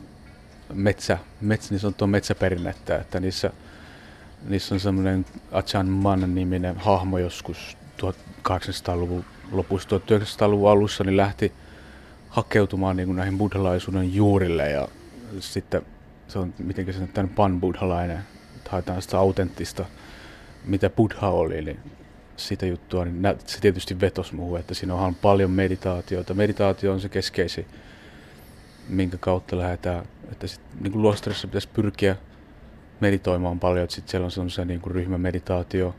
metsä, 0.72 1.18
metsä, 1.40 1.68
niin 1.70 1.80
sanottua 1.80 2.06
metsäperinnettä, 2.06 2.96
että 2.96 3.20
niissä, 3.20 3.50
niissä 4.48 4.74
on 4.74 4.80
semmoinen 4.80 5.26
Achan 5.52 5.88
Man 5.88 6.34
niminen 6.34 6.76
hahmo 6.76 7.18
joskus 7.18 7.76
1800-luvun 8.02 9.24
lopussa, 9.52 9.88
1900-luvun 9.96 10.70
alussa, 10.70 11.04
niin 11.04 11.16
lähti 11.16 11.52
hakeutumaan 12.28 12.96
niin 12.96 13.06
kuin 13.06 13.16
näihin 13.16 13.38
buddhalaisuuden 13.38 14.14
juurille 14.14 14.70
ja 14.70 14.88
sitten 15.40 15.82
se 16.28 16.38
on, 16.38 16.54
miten 16.58 16.94
se 16.94 17.20
on 17.20 17.28
pan-buddhalainen, 17.28 18.18
haetaan 18.68 19.02
sitä 19.02 19.18
autenttista, 19.18 19.84
mitä 20.64 20.90
buddha 20.90 21.28
oli, 21.28 21.62
niin 21.62 21.80
sitä 22.48 22.66
juttua, 22.66 23.04
niin 23.04 23.22
se 23.46 23.60
tietysti 23.60 24.00
vetosi 24.00 24.34
muuhun, 24.34 24.58
että 24.58 24.74
siinä 24.74 24.94
on 24.94 25.14
paljon 25.14 25.50
meditaatiota. 25.50 26.34
Meditaatio 26.34 26.92
on 26.92 27.00
se 27.00 27.08
keskeisin, 27.08 27.66
minkä 28.88 29.16
kautta 29.20 29.58
lähdetään, 29.58 30.04
että 30.32 30.46
sit, 30.46 30.60
niin 30.80 30.92
kuin 30.92 31.02
luostarissa 31.02 31.48
pitäisi 31.48 31.68
pyrkiä 31.68 32.16
meditoimaan 33.00 33.60
paljon, 33.60 33.84
että 33.84 33.94
sitten 33.94 34.10
siellä 34.10 34.24
on 34.24 34.30
sellaisia 34.30 34.64
niin 34.64 34.80
kuin 34.80 34.94
ryhmämeditaatio, 34.94 35.94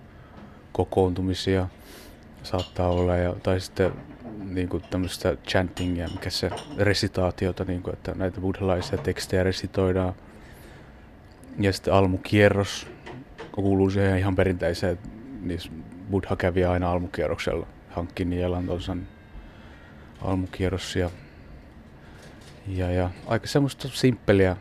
kokoontumisia 0.72 1.68
saattaa 2.44 2.90
olla, 2.90 3.16
ja, 3.16 3.36
tai 3.44 3.60
sitten 3.60 3.92
niin 4.44 4.70
kuin 4.70 4.84
tämmöistä 4.90 5.38
chantingia, 5.48 6.08
mikä 6.08 6.30
se 6.30 6.50
resitaatiota, 6.78 7.64
niin 7.64 7.82
kuin, 7.82 7.94
että 7.94 8.14
näitä 8.16 8.42
buddhalaisia 8.42 8.98
tekstejä 8.98 9.44
resitoidaan. 9.44 10.14
Ja 11.60 11.74
sitten 11.74 11.94
almukierros 11.94 12.88
kuuluu 13.52 13.90
siihen 13.90 14.18
ihan 14.18 14.36
perinteiseen, 14.36 15.00
niin 15.42 15.60
buddha 16.14 16.36
kävi 16.36 16.66
aina 16.66 16.92
almukierroksella, 16.92 17.68
hankki 17.90 18.26
nielantonsa 18.26 18.98
almukierros 20.22 20.96
ja, 20.96 21.10
ja, 22.68 22.92
ja 22.92 23.10
aika 23.28 23.48
semmoista 23.48 23.88
simppeliä 23.88 24.58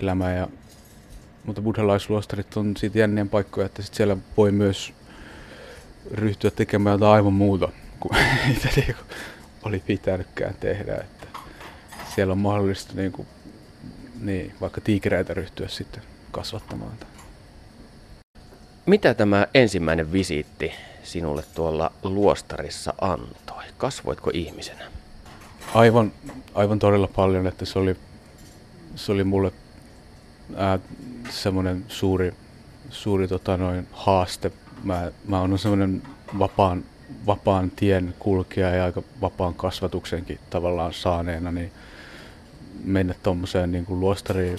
elämää. 0.00 0.34
Ja, 0.34 0.48
mutta 1.44 1.62
buddhalaisluostarit 1.62 2.56
on 2.56 2.76
siitä 2.76 2.98
jännien 2.98 3.28
paikkoja, 3.28 3.66
että 3.66 3.82
sit 3.82 3.94
siellä 3.94 4.16
voi 4.36 4.52
myös 4.52 4.92
ryhtyä 6.10 6.50
tekemään 6.50 6.94
jotain 6.94 7.12
aivan 7.12 7.32
muuta 7.32 7.68
kuin 8.00 8.16
mitä 8.48 8.68
niinku 8.76 9.02
oli 9.62 9.82
pitänytkään 9.86 10.54
tehdä. 10.60 10.94
Että 10.94 11.26
siellä 12.14 12.32
on 12.32 12.38
mahdollista 12.38 12.92
niin 12.96 13.12
kuin, 13.12 13.28
niin, 14.20 14.54
vaikka 14.60 14.80
tiikereitä 14.80 15.34
ryhtyä 15.34 15.68
sitten 15.68 16.02
kasvattamaan. 16.30 16.92
Mitä 18.86 19.14
tämä 19.14 19.46
ensimmäinen 19.54 20.12
visiitti 20.12 20.72
sinulle 21.02 21.44
tuolla 21.54 21.92
luostarissa 22.02 22.94
antoi? 23.00 23.64
Kasvoitko 23.78 24.30
ihmisenä? 24.34 24.84
Aivan, 25.74 26.12
aivan 26.54 26.78
todella 26.78 27.08
paljon, 27.16 27.46
että 27.46 27.64
se 27.64 27.78
oli, 27.78 27.96
se 28.94 29.12
oli 29.12 29.24
mulle 29.24 29.52
ää, 30.56 30.78
semmoinen 31.30 31.84
suuri, 31.88 32.34
suuri 32.90 33.28
tota 33.28 33.56
noin, 33.56 33.88
haaste. 33.92 34.52
Mä, 34.84 35.10
mä 35.28 35.40
oon 35.40 35.58
semmoinen 35.58 36.02
vapaan 36.38 36.84
vapaan 37.26 37.70
tien 37.70 38.14
kulkija 38.18 38.70
ja 38.70 38.84
aika 38.84 39.02
vapaan 39.20 39.54
kasvatuksenkin 39.54 40.38
tavallaan 40.50 40.92
saaneena, 40.92 41.52
niin 41.52 41.72
mennä 42.84 43.14
tuommoiseen 43.22 43.72
niin 43.72 43.86
kuin 43.86 44.00
luostariin, 44.00 44.58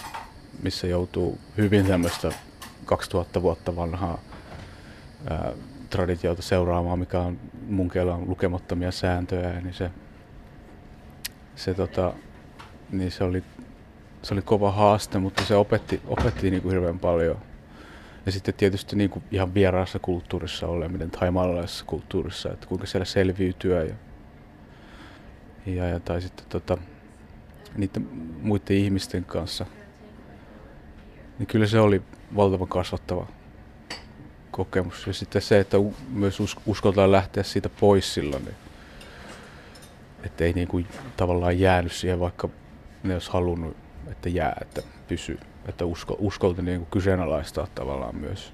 missä 0.63 0.87
joutuu 0.87 1.39
hyvin 1.57 1.85
tämmöistä 1.85 2.31
2000 2.87 3.41
vuotta 3.41 3.75
vanhaa 3.75 4.19
ää, 5.29 5.51
traditiota 5.89 6.41
seuraamaan, 6.41 6.99
mikä 6.99 7.19
on 7.19 7.39
mun 7.69 7.91
on 8.13 8.29
lukemattomia 8.29 8.91
sääntöjä, 8.91 9.61
niin 9.61 9.73
se, 9.73 9.91
se, 11.55 11.73
tota, 11.73 12.13
niin 12.91 13.11
se, 13.11 13.23
oli, 13.23 13.43
se 14.21 14.33
oli 14.33 14.41
kova 14.41 14.71
haaste, 14.71 15.19
mutta 15.19 15.43
se 15.43 15.55
opetti, 15.55 16.01
opetti 16.07 16.51
niin 16.51 16.61
kuin 16.61 16.71
hirveän 16.71 16.99
paljon. 16.99 17.37
Ja 18.25 18.31
sitten 18.31 18.53
tietysti 18.53 18.95
niin 18.95 19.09
kuin 19.09 19.23
ihan 19.31 19.53
vieraassa 19.53 19.99
kulttuurissa 19.99 20.67
oleminen, 20.67 21.11
thaimaalaisessa 21.11 21.85
kulttuurissa, 21.85 22.51
että 22.53 22.67
kuinka 22.67 22.87
siellä 22.87 23.05
selviytyä 23.05 23.83
ja, 23.83 23.95
ja, 25.65 25.89
ja 25.89 25.99
tai 25.99 26.21
sitten 26.21 26.45
tota, 26.49 26.77
niiden 27.77 28.07
muiden 28.41 28.77
ihmisten 28.77 29.25
kanssa. 29.25 29.65
Niin 31.39 31.47
kyllä 31.47 31.67
se 31.67 31.79
oli 31.79 32.01
valtavan 32.35 32.67
kasvattava 32.67 33.27
kokemus. 34.51 35.07
Ja 35.07 35.13
sitten 35.13 35.41
se, 35.41 35.59
että 35.59 35.77
myös 36.09 36.37
uskaltaa 36.65 37.11
lähteä 37.11 37.43
siitä 37.43 37.69
pois 37.69 38.13
silloin, 38.13 38.45
niin 38.45 38.55
että 40.23 40.43
ei 40.43 40.53
niin 40.53 40.67
kuin 40.67 40.87
tavallaan 41.17 41.59
jäänyt 41.59 41.91
siihen, 41.91 42.19
vaikka 42.19 42.49
ne 43.03 43.13
olisi 43.13 43.31
halunnut, 43.31 43.77
että 44.11 44.29
jää, 44.29 44.57
että 44.61 44.81
pysyy. 45.07 45.39
Että 45.67 45.85
usko, 45.85 46.15
uskolta 46.19 46.61
niin 46.61 46.79
kuin 46.79 46.91
kyseenalaistaa 46.91 47.67
tavallaan 47.75 48.15
myös. 48.15 48.53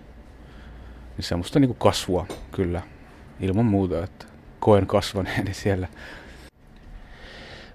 Niin 1.17 1.25
semmoista 1.25 1.59
niin 1.59 1.69
kuin 1.69 1.79
kasvua 1.79 2.25
kyllä, 2.51 2.81
ilman 3.39 3.65
muuta, 3.65 4.03
että 4.03 4.25
koen 4.59 4.87
kasvaneeni 4.87 5.53
siellä. 5.63 5.87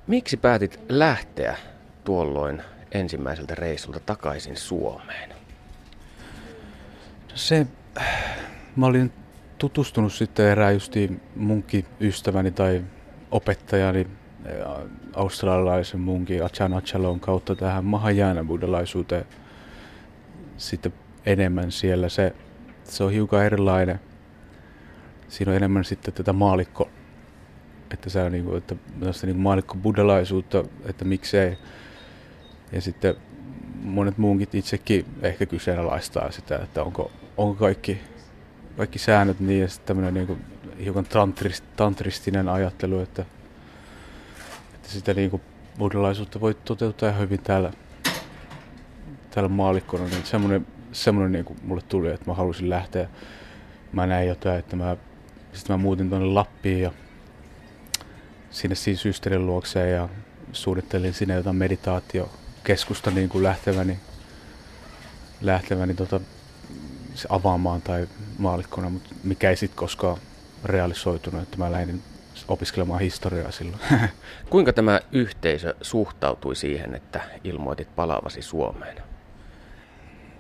Miksi 0.07 0.37
päätit 0.37 0.81
lähteä 0.89 1.57
tuolloin 2.05 2.63
ensimmäiseltä 2.93 3.55
reissulta 3.55 4.01
takaisin 4.01 4.57
Suomeen? 4.57 5.38
Se, 7.39 7.67
mä 8.77 8.87
olin 8.87 9.13
tutustunut 9.59 10.13
sitten 10.13 10.47
erään 10.47 10.75
justi 10.75 11.21
munkin 11.37 11.85
ystäväni 12.01 12.51
tai 12.51 12.85
opettajani 13.31 14.07
australialaisen 15.15 16.01
munkin 16.01 16.45
Achan 16.45 16.75
Achalon 16.75 17.21
kautta 17.21 17.55
tähän 17.55 17.85
Mahajana 17.85 18.45
buddhalaisuuteen 18.45 19.25
sitten 20.57 20.93
enemmän 21.27 21.73
siellä. 21.73 22.09
Se, 22.09 22.35
se 22.85 23.05
on 23.05 23.13
hiukan 23.13 23.45
erilainen. 23.45 24.01
Siinä 25.29 25.53
on 25.53 25.57
enemmän 25.57 25.85
sitten 25.85 26.15
tätä 26.15 26.33
maalikko, 26.33 26.91
että 27.91 28.11
se 28.11 28.23
on 28.23 28.33
niin 28.33 28.45
kuin, 28.45 28.59
että 28.59 28.75
niin 29.01 29.35
kuin 29.35 29.37
maalikko 29.37 29.75
buddhalaisuutta, 29.75 30.65
että 30.85 31.05
miksei. 31.05 31.59
Ja 32.73 32.81
sitten 32.81 33.15
monet 33.83 34.19
muunkin 34.19 34.49
itsekin 34.53 35.07
ehkä 35.23 35.47
kyseenalaistaa 35.47 36.31
sitä, 36.31 36.57
että 36.57 36.83
onko, 36.83 37.11
onko 37.39 37.55
kaikki, 37.55 38.01
kaikki 38.77 38.99
säännöt 38.99 39.41
niin 39.41 39.61
ja 39.61 39.69
sitten 39.69 39.87
tämmöinen 39.87 40.15
niin 40.15 40.27
kuin 40.27 40.45
hiukan 40.85 41.05
tantrist, 41.05 41.65
tantristinen 41.77 42.49
ajattelu, 42.49 43.01
että, 43.01 43.25
että 44.75 44.89
sitä 44.89 45.15
niin 45.15 45.31
kuin 45.31 45.43
buddhalaisuutta 45.79 46.41
voi 46.41 46.55
toteuttaa 46.55 47.13
hyvin 47.13 47.43
täällä, 47.43 47.73
täällä 49.31 49.49
maalikkona, 49.49 50.05
niin 50.05 50.27
semmoinen, 50.27 50.67
semmoinen 50.93 51.33
niin 51.33 51.45
kuin 51.45 51.59
mulle 51.63 51.83
tuli, 51.89 52.09
että 52.09 52.31
mä 52.31 52.35
halusin 52.35 52.71
lähteä. 52.71 53.09
Mä 53.93 54.07
näin 54.07 54.29
jotain, 54.29 54.59
että 54.59 54.77
mä, 54.77 54.97
sitten 55.53 55.77
mä 55.77 55.83
muutin 55.83 56.09
tuonne 56.09 56.27
Lappiin 56.27 56.81
ja 56.81 56.93
sinne 58.51 58.75
siis 58.75 59.03
systerin 59.03 59.47
luokseen 59.47 59.93
ja 59.93 60.09
suunnittelin 60.53 61.15
sinne 61.15 61.35
jotain 61.35 61.57
meditaatiokeskusta 61.57 63.11
niin 63.11 63.29
kuin 63.29 63.45
lähteväni, 63.45 63.99
lähteväni 65.41 65.95
tota, 65.95 66.21
avaamaan 67.31 67.83
tai 67.83 68.09
maalikkona, 68.39 68.91
mutta 68.91 69.15
mikä 69.25 69.51
ei 69.51 69.57
sitten 69.57 69.79
koskaan 69.79 70.19
realisoitunut, 70.65 71.43
että 71.43 71.57
mä 71.57 71.73
lähdin 71.73 72.03
opiskelemaan 72.49 73.01
historiaa 73.01 73.51
silloin. 73.51 73.81
Kuinka 74.51 74.73
tämä 74.73 75.01
yhteisö 75.13 75.75
suhtautui 75.83 76.57
siihen, 76.57 76.95
että 76.95 77.21
ilmoitit 77.45 77.97
palaavasi 77.97 78.43
Suomeen? 78.43 79.03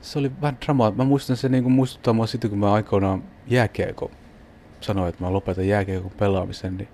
Se 0.00 0.18
oli 0.18 0.32
vähän 0.40 0.58
dramaa. 0.64 0.90
Mä 0.90 1.04
muistan 1.04 1.36
se 1.36 1.48
niin 1.48 1.72
muistuttaa 1.72 2.14
mua 2.14 2.26
siitä, 2.26 2.48
kun 2.48 2.58
mä 2.58 2.72
aikoinaan 2.72 3.24
jääkiekko 3.46 4.10
sanoin, 4.80 5.08
että 5.08 5.24
mä 5.24 5.32
lopetan 5.32 5.68
jääkiekon 5.68 6.10
pelaamisen, 6.10 6.76
niin 6.76 6.88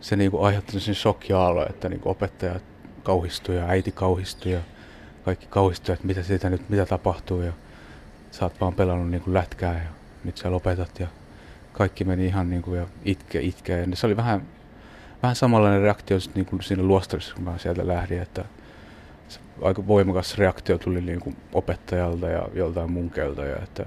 se 0.00 0.16
niin 0.16 0.30
kuin 0.30 0.46
aiheutti 0.46 0.80
sen 0.80 0.94
shokkiaalo, 0.94 1.66
että 1.70 1.88
niin 1.88 2.00
kuin 2.00 2.10
opettajat 2.10 2.62
kauhistui 3.02 3.56
ja 3.56 3.66
äiti 3.66 3.92
kauhistui 3.92 4.52
ja 4.52 4.60
kaikki 5.24 5.46
kauhistui, 5.46 5.92
että 5.92 6.06
mitä 6.06 6.22
siitä 6.22 6.50
nyt, 6.50 6.68
mitä 6.68 6.86
tapahtuu 6.86 7.42
ja 7.42 7.52
sä 8.30 8.44
oot 8.44 8.60
vaan 8.60 8.74
pelannut 8.74 9.10
niin 9.10 9.22
kuin 9.22 9.34
lätkää 9.34 9.74
ja 9.74 9.90
nyt 10.24 10.36
sä 10.36 10.50
lopetat 10.50 11.00
ja 11.00 11.06
kaikki 11.72 12.04
meni 12.04 12.26
ihan 12.26 12.50
niin 12.50 12.62
kuin 12.62 12.78
ja 12.78 12.86
itke, 13.04 13.40
itke. 13.40 13.78
Ja 13.78 13.86
se 13.96 14.06
oli 14.06 14.16
vähän, 14.16 14.42
vähän 15.22 15.36
samanlainen 15.36 15.82
reaktio 15.82 16.18
niin 16.34 16.46
kuin 16.46 16.62
siinä 16.62 16.82
luostarissa, 16.82 17.34
kun 17.34 17.44
mä 17.44 17.58
sieltä 17.58 17.86
lähdin, 17.86 18.22
että 18.22 18.44
aika 19.62 19.86
voimakas 19.86 20.38
reaktio 20.38 20.78
tuli 20.78 21.00
niin 21.00 21.20
kuin 21.20 21.36
opettajalta 21.52 22.28
ja 22.28 22.48
joltain 22.54 22.92
munkeilta 22.92 23.44
ja 23.44 23.56
että 23.56 23.86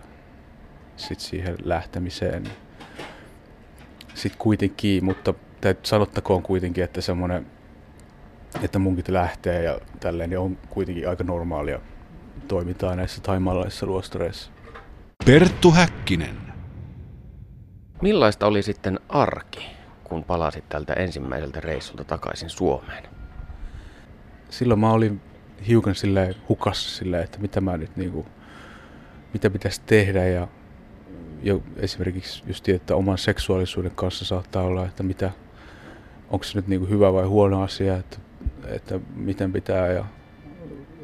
sitten 0.98 1.28
siihen 1.28 1.56
lähtemiseen. 1.64 2.44
Sitten 4.14 4.40
kuitenkin, 4.40 5.06
mutta 5.06 5.34
sanottakoon 5.84 6.44
kuitenkin, 6.44 6.84
että 6.84 7.02
semmoinen, 7.02 7.46
että 8.62 8.80
munkit 8.80 9.10
lähtee 9.10 9.64
ja 9.64 9.80
tälleen, 10.00 10.30
niin 10.30 10.40
on 10.40 10.58
kuitenkin 10.70 11.10
aika 11.10 11.24
normaalia 11.24 11.80
toimintaa 12.52 12.96
näissä 12.96 13.22
taimalaisissa 13.22 13.86
luostareissa. 13.86 14.52
Perttu 15.26 15.72
Häkkinen. 15.72 16.38
Millaista 18.02 18.48
oli 18.48 18.64
sitten 18.64 19.00
arki, 19.10 19.68
kun 20.04 20.24
palasit 20.24 20.70
tältä 20.70 20.94
ensimmäiseltä 20.94 21.60
reissulta 21.60 22.04
takaisin 22.04 22.50
Suomeen? 22.50 23.04
Silloin 24.50 24.80
mä 24.80 24.92
olin 24.92 25.22
hiukan 25.68 25.96
silleen 25.96 26.36
hukassa 26.50 26.98
silleen, 26.98 27.24
että 27.24 27.40
mitä 27.40 27.62
mä 27.62 27.78
nyt 27.78 27.98
niinku, 27.98 28.26
mitä 29.34 29.50
pitäisi 29.50 29.82
tehdä 29.86 30.28
ja 30.28 30.48
jo 31.44 31.64
esimerkiksi 31.78 32.44
just 32.48 32.70
että 32.70 32.96
oman 32.96 33.18
seksuaalisuuden 33.18 33.96
kanssa 33.96 34.26
saattaa 34.26 34.64
olla, 34.64 34.86
että 34.86 35.04
mitä, 35.04 35.32
onko 36.30 36.44
se 36.44 36.58
nyt 36.58 36.68
niinku 36.68 36.88
hyvä 36.88 37.14
vai 37.14 37.26
huono 37.26 37.64
asia, 37.64 37.98
että, 37.98 38.18
että 38.68 39.00
miten 39.16 39.54
pitää 39.54 39.88
ja 39.88 40.06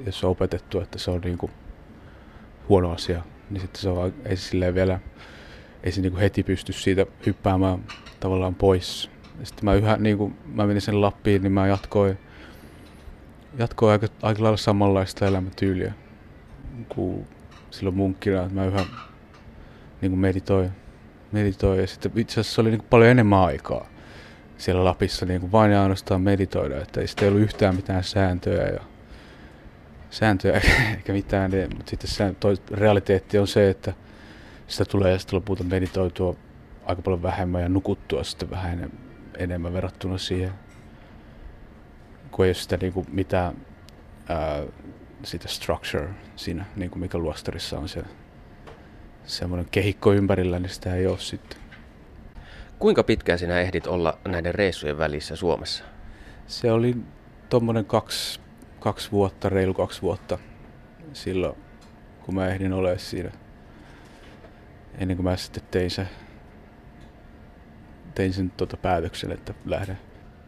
jos 0.07 0.23
on 0.23 0.31
opetettu, 0.31 0.79
että 0.79 0.99
se 0.99 1.11
on 1.11 1.21
niinku 1.21 1.49
huono 2.69 2.91
asia, 2.91 3.23
niin 3.49 3.61
sitten 3.61 3.81
se 3.81 3.89
on 3.89 4.13
ei 4.25 4.37
silleen 4.37 4.75
vielä 4.75 4.99
ei 5.83 5.91
se 5.91 6.01
niinku 6.01 6.19
heti 6.19 6.43
pysty 6.43 6.73
siitä 6.73 7.05
hyppäämään 7.25 7.83
tavallaan 8.19 8.55
pois. 8.55 9.09
Ja 9.39 9.45
sitten 9.45 9.65
mä 9.65 9.73
yhä, 9.73 9.97
niinku, 9.97 10.33
mä 10.45 10.67
menin 10.67 10.81
sen 10.81 11.01
Lappiin, 11.01 11.43
niin 11.43 11.51
mä 11.51 11.67
jatkoin, 11.67 12.17
jatkoin 13.57 13.91
aika, 13.91 14.07
aika 14.21 14.43
lailla 14.43 14.57
samanlaista 14.57 15.27
elämätyyliä 15.27 15.93
kuin 16.89 17.27
silloin 17.71 17.95
munkkina, 17.95 18.41
että 18.41 18.53
mä 18.53 18.65
yhä 18.65 18.85
niinku 20.01 20.17
meditoin, 20.17 20.71
meditoin. 21.31 21.79
Ja 21.79 21.87
sitten 21.87 22.11
itse 22.15 22.39
asiassa 22.39 22.61
oli 22.61 22.69
niinku 22.69 22.85
paljon 22.89 23.09
enemmän 23.09 23.39
aikaa 23.39 23.87
siellä 24.57 24.83
Lapissa 24.83 25.25
niinku 25.25 25.51
vain 25.51 25.71
ja 25.71 25.81
ainoastaan 25.81 26.21
meditoida, 26.21 26.81
että 26.81 27.01
ei 27.01 27.07
sitten 27.07 27.27
ollut 27.27 27.41
yhtään 27.41 27.75
mitään 27.75 28.03
sääntöjä 28.03 28.63
ja 28.67 28.81
sääntöjä 30.19 30.61
eikä 30.95 31.13
mitään, 31.13 31.51
mutta 31.75 31.89
sitten 31.89 32.09
se 32.09 32.35
toi 32.39 32.55
realiteetti 32.71 33.37
on 33.37 33.47
se, 33.47 33.69
että 33.69 33.93
sitä 34.67 34.85
tulee 34.85 35.19
sitten 35.19 35.37
lopulta 35.37 35.63
meditoitua 35.63 36.35
aika 36.85 37.01
paljon 37.01 37.23
vähemmän 37.23 37.61
ja 37.61 37.69
nukuttua 37.69 38.23
sitten 38.23 38.49
vähän 38.49 38.91
enemmän 39.37 39.73
verrattuna 39.73 40.17
siihen, 40.17 40.51
kun 42.31 42.45
ei 42.45 42.49
ole 42.49 42.53
sitä 42.53 42.77
niin 42.77 42.93
kuin 42.93 43.07
mitään 43.11 43.55
ää, 44.29 44.63
sitä 45.23 45.47
structure 45.47 46.09
siinä, 46.35 46.65
niin 46.75 46.91
kuin 46.91 46.99
mikä 46.99 47.17
luostarissa 47.17 47.79
on 47.79 47.89
se 47.89 48.03
semmoinen 49.23 49.67
kehikko 49.71 50.13
ympärillä, 50.13 50.59
niin 50.59 50.69
sitä 50.69 50.95
ei 50.95 51.07
ole 51.07 51.19
sitten. 51.19 51.59
Kuinka 52.79 53.03
pitkään 53.03 53.39
sinä 53.39 53.59
ehdit 53.59 53.87
olla 53.87 54.17
näiden 54.27 54.55
reissujen 54.55 54.97
välissä 54.97 55.35
Suomessa? 55.35 55.83
Se 56.47 56.71
oli 56.71 56.95
tuommoinen 57.49 57.85
kaksi, 57.85 58.39
kaksi 58.79 59.11
vuotta, 59.11 59.49
reilu 59.49 59.73
kaksi 59.73 60.01
vuotta 60.01 60.37
silloin, 61.13 61.55
kun 62.25 62.35
mä 62.35 62.47
ehdin 62.47 62.73
olemaan 62.73 62.99
siinä 62.99 63.31
ennen 64.97 65.17
kuin 65.17 65.23
mä 65.23 65.37
sitten 65.37 65.63
tein, 65.71 65.91
se, 65.91 66.07
tein 68.15 68.33
sen 68.33 68.51
tuota 68.51 68.77
päätöksen, 68.77 69.31
että 69.31 69.53
lähden. 69.65 69.97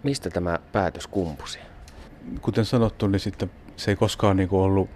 Mistä 0.03 0.29
tämä 0.29 0.59
päätös 0.71 1.07
kumpusi? 1.07 1.59
Kuten 2.41 2.65
sanottu, 2.65 3.07
niin 3.07 3.19
sitten 3.19 3.51
se 3.75 3.91
ei 3.91 3.95
koskaan 3.95 4.37
niin 4.37 4.49
kuin 4.49 4.61
ollut, 4.61 4.89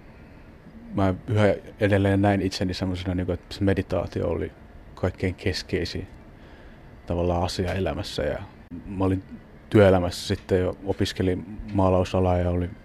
mä 0.94 1.14
yhä 1.26 1.54
edelleen 1.80 2.22
näin 2.22 2.42
itseni 2.42 2.74
semmoisena, 2.74 3.14
niin 3.14 3.26
kuin, 3.26 3.34
että 3.34 3.54
se 3.54 3.64
meditaatio 3.64 4.28
oli 4.28 4.52
kaikkein 4.94 5.34
keskeisin 5.34 6.06
tavallaan 7.06 7.42
asia 7.42 7.72
elämässä. 7.72 8.22
Ja 8.22 8.42
mä 8.86 9.04
olin 9.04 9.22
työelämässä 9.70 10.28
sitten 10.28 10.60
jo, 10.60 10.76
opiskelin 10.84 11.60
maalausalaa 11.72 12.38
ja 12.38 12.50
olin 12.50 12.76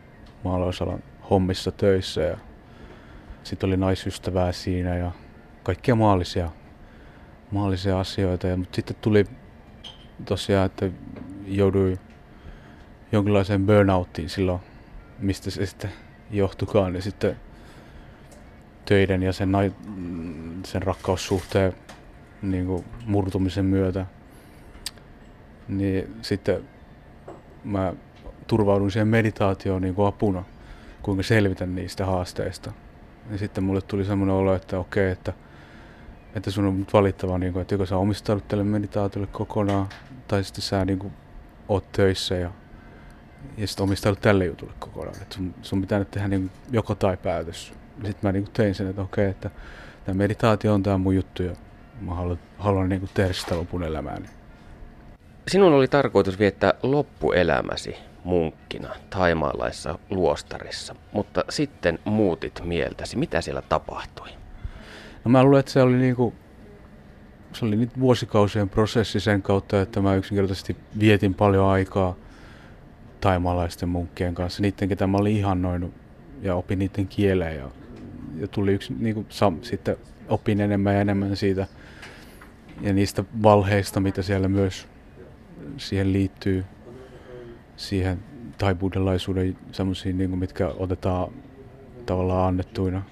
maalausalan 0.44 1.04
hommissa 1.30 1.72
töissä 1.72 2.22
ja 2.22 2.38
sitten 3.44 3.68
oli 3.68 3.78
naisystävää 3.78 4.52
siinä 4.52 4.96
ja 4.96 5.12
kaikkia 5.64 5.96
maallisia 5.96 6.50
maallisia 7.52 8.00
asioita. 8.00 8.48
Ja, 8.48 8.58
mutta 8.58 8.76
sitten 8.76 8.96
tuli 9.02 9.26
tosiaan, 10.26 10.66
että 10.66 10.90
jouduin, 11.48 12.00
jonkinlaiseen 13.12 13.66
burnouttiin 13.66 14.30
silloin, 14.30 14.60
mistä 15.20 15.52
se 15.52 15.66
sitten 15.66 15.92
johtukaan. 16.32 16.96
Ja 16.96 17.02
sitten 17.02 17.36
töiden 18.86 19.24
ja 19.24 19.34
sen, 19.34 19.52
sen 20.66 20.82
rakkaussuhteen 20.82 21.74
niin 22.42 22.66
kuin 22.66 22.86
murtumisen 23.06 23.66
myötä, 23.66 24.06
niin 25.68 26.16
sitten 26.22 26.64
mä 27.64 27.94
turvaudun 28.50 28.92
siihen 28.92 29.08
meditaatioon 29.08 29.82
niin 29.82 29.96
kuin 29.96 30.08
apuna, 30.08 30.44
kuinka 31.02 31.24
selvitän 31.24 31.76
niistä 31.76 32.06
haasteista. 32.06 32.72
Ja 33.32 33.38
sitten 33.38 33.64
mulle 33.64 33.82
tuli 33.82 34.06
semmoinen 34.06 34.36
olo, 34.36 34.56
että 34.56 34.80
okei, 34.80 35.12
että, 35.12 35.34
että 36.36 36.52
sun 36.52 36.66
on 36.66 36.88
valittava, 36.94 37.38
niin 37.38 37.54
kuin, 37.54 37.62
että 37.62 37.74
joko 37.74 37.86
sä 37.86 37.98
omistaudut 37.98 38.48
tälle 38.48 38.64
meditaatiolle 38.64 39.30
kokonaan, 39.32 39.90
tai 40.28 40.44
sitten 40.44 40.62
sä 40.62 40.86
niin 40.86 41.00
kuin, 41.00 41.14
oot 41.68 41.92
töissä 41.92 42.36
ja, 42.36 42.52
ja 43.58 43.68
sitten 43.68 43.84
omistaudut 43.84 44.22
tälle 44.22 44.46
jutulle 44.46 44.74
kokonaan. 44.80 45.22
Että 45.22 45.36
sun, 45.36 45.54
sun 45.62 45.82
pitää 45.82 46.00
nyt 46.00 46.12
tehdä 46.12 46.28
niin 46.28 46.52
joko 46.72 46.96
tai 46.96 47.18
päätös. 47.18 47.74
Sitten 47.96 48.20
mä 48.22 48.32
niin 48.32 48.44
kuin 48.44 48.54
tein 48.54 48.76
sen, 48.76 48.88
että 48.88 49.02
okei, 49.02 49.30
että 49.30 49.50
tämä 50.06 50.18
meditaatio 50.18 50.74
on 50.74 50.84
tämä 50.84 50.98
mun 50.98 51.16
juttu 51.16 51.44
ja 51.44 51.56
mä 52.02 52.16
haluan, 52.16 52.40
haluan 52.58 52.90
niin 52.90 53.00
kuin 53.02 53.12
tehdä 53.14 53.34
sitä 53.34 53.58
lopun 53.58 53.84
elämääni. 53.84 54.39
Sinun 55.50 55.74
oli 55.74 55.88
tarkoitus 55.88 56.40
viettää 56.40 56.74
loppuelämäsi 56.84 57.96
munkkina 58.24 58.90
taimaalaisessa 59.10 60.00
luostarissa, 60.10 60.96
mutta 61.12 61.44
sitten 61.50 62.00
muutit 62.06 62.62
mieltäsi. 62.64 63.18
Mitä 63.18 63.42
siellä 63.42 63.62
tapahtui? 63.62 64.28
No 65.26 65.32
mä 65.32 65.44
luulen, 65.44 65.60
että 65.60 65.72
se 65.72 65.82
oli 65.82 65.98
niinku, 65.98 66.34
se 67.54 67.66
oli 67.66 67.76
nyt 67.76 68.00
vuosikausien 68.00 68.70
prosessi 68.70 69.20
sen 69.20 69.42
kautta, 69.42 69.82
että 69.82 70.02
mä 70.02 70.16
yksinkertaisesti 70.16 70.78
vietin 71.00 71.34
paljon 71.34 71.66
aikaa 71.66 72.16
taimaalaisten 73.22 73.90
munkkien 73.90 74.36
kanssa, 74.36 74.62
niiden 74.62 74.90
ketä 74.90 75.08
mä 75.08 75.18
olin 75.18 75.38
ihannoinut 75.38 75.94
ja 76.42 76.56
opin 76.56 76.80
niiden 76.80 77.08
kieleen 77.08 77.56
ja, 77.56 77.70
ja 78.40 78.48
tuli 78.48 78.74
yksi, 78.74 78.94
niinku, 79.00 79.26
sam, 79.30 79.58
sitten 79.62 79.98
opin 80.28 80.62
enemmän 80.62 80.94
ja 80.94 81.02
enemmän 81.02 81.36
siitä 81.36 81.68
ja 82.82 82.94
niistä 82.94 83.24
valheista, 83.44 84.00
mitä 84.00 84.22
siellä 84.22 84.48
myös 84.48 84.88
siihen 85.78 86.14
liittyy, 86.14 86.66
siihen 87.76 88.20
tai 88.58 88.76
buddhalaisuuden 88.76 89.58
semmoisiin, 89.72 90.18
niin 90.18 90.38
mitkä 90.38 90.68
otetaan 90.68 91.32
tavallaan 92.06 92.48
annettuina. 92.48 93.04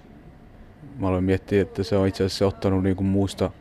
Mä 0.99 1.07
aloin 1.07 1.23
miettiä, 1.23 1.61
että 1.61 1.83
se 1.83 1.97
on 1.97 2.07
itse 2.07 2.23
asiassa 2.23 2.47
ottanut 2.47 2.83
niin 2.83 2.95
kuin 2.95 3.07
muusta 3.07 3.51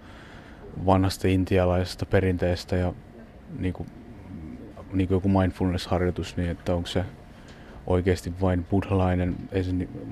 vanhasta 0.86 1.28
intialaisesta 1.28 2.06
perinteestä 2.06 2.76
ja 2.76 2.92
niin 3.58 3.74
kuin, 3.74 3.88
niin 4.92 5.08
kuin 5.08 5.16
joku 5.16 5.28
mindfulness-harjoitus, 5.28 6.36
niin 6.36 6.50
että 6.50 6.74
onko 6.74 6.86
se 6.86 7.04
oikeasti 7.86 8.32
vain 8.40 8.64
buddhalainen, 8.64 9.36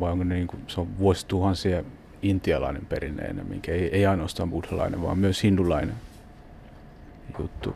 vai 0.01 0.13
onko 0.13 0.25
ne 0.25 0.35
niin 0.35 0.47
kuin, 0.47 0.63
se 0.67 0.81
on 0.81 0.99
vuosituhansia 0.99 1.85
intialainen 2.23 2.87
perinne 2.87 3.23
enemmänkin, 3.23 3.75
ei, 3.75 3.89
ei 3.97 4.07
ainoastaan 4.07 4.51
buddhalainen, 4.51 5.03
vaan 5.03 5.19
myös 5.19 5.43
hindulainen 5.43 5.95
juttu 7.39 7.75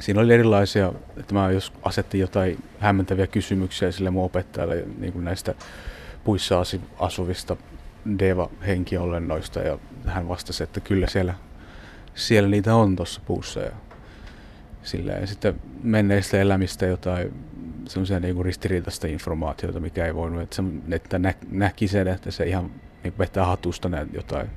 siinä 0.00 0.20
oli 0.20 0.34
erilaisia, 0.34 0.92
että 1.16 1.34
mä 1.34 1.50
jos 1.50 1.72
asettin 1.82 2.20
jotain 2.20 2.64
hämmentäviä 2.78 3.26
kysymyksiä 3.26 3.92
sille 3.92 4.10
mun 4.10 4.24
opettajalle 4.24 4.84
niin 4.98 5.12
kuin 5.12 5.24
näistä 5.24 5.54
puissa 6.24 6.62
asuvista 6.98 7.56
Deva-henkiolennoista 8.18 9.60
ja 9.60 9.78
hän 10.06 10.28
vastasi, 10.28 10.62
että 10.62 10.80
kyllä 10.80 11.06
siellä, 11.06 11.34
siellä 12.14 12.48
niitä 12.48 12.74
on 12.74 12.96
tuossa 12.96 13.20
puussa 13.26 13.60
ja, 13.60 13.72
ja 15.20 15.26
sitten 15.26 15.60
menneistä 15.82 16.40
elämistä 16.40 16.86
jotain 16.86 17.34
semmoisia 17.88 18.20
niin 18.20 18.44
ristiriitaista 18.44 19.06
informaatiota, 19.06 19.80
mikä 19.80 20.06
ei 20.06 20.14
voinut, 20.14 20.42
että, 20.42 20.56
se, 20.56 20.62
että 20.90 21.18
nä, 21.18 21.34
näki 21.50 21.88
sen, 21.88 22.08
että 22.08 22.30
se 22.30 22.46
ihan 22.46 22.70
niin 23.02 23.18
vetää 23.18 23.44
hatusta 23.44 23.88
näin 23.88 24.08
jotain, 24.12 24.50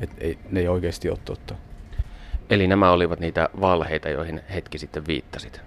että 0.00 0.16
ei, 0.18 0.38
ne 0.50 0.60
ei 0.60 0.68
oikeasti 0.68 1.10
ole 1.10 1.18
totta. 1.24 1.54
Eli 2.50 2.66
nämä 2.66 2.90
olivat 2.90 3.20
niitä 3.20 3.48
valheita, 3.60 4.08
joihin 4.08 4.40
hetki 4.54 4.78
sitten 4.78 5.06
viittasit. 5.06 5.60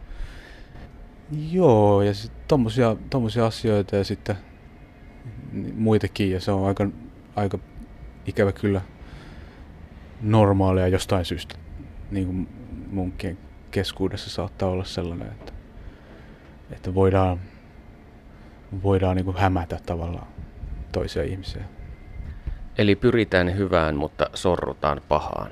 Joo, 1.51 2.01
ja 2.01 2.13
sitten 2.13 2.41
tommosia, 2.47 2.95
tommosia 3.09 3.45
asioita 3.45 3.95
ja 3.95 4.03
sitten 4.03 4.35
muitakin, 5.75 6.31
ja 6.31 6.39
se 6.39 6.51
on 6.51 6.67
aika, 6.67 6.87
aika 7.35 7.59
ikävä 8.25 8.51
kyllä 8.51 8.81
normaalia 10.21 10.87
jostain 10.87 11.25
syystä. 11.25 11.55
Niin 12.11 12.25
kuin 12.25 12.47
munkien 12.91 13.37
keskuudessa 13.71 14.29
saattaa 14.29 14.69
olla 14.69 14.83
sellainen, 14.83 15.27
että, 15.27 15.53
että 16.71 16.93
voidaan, 16.95 17.39
voidaan 18.83 19.15
niin 19.15 19.25
kuin 19.25 19.37
hämätä 19.37 19.79
tavallaan 19.85 20.27
toisia 20.91 21.23
ihmisiä. 21.23 21.63
Eli 22.77 22.95
pyritään 22.95 23.57
hyvään, 23.57 23.95
mutta 23.95 24.29
sorrutaan 24.33 25.01
pahaan. 25.07 25.51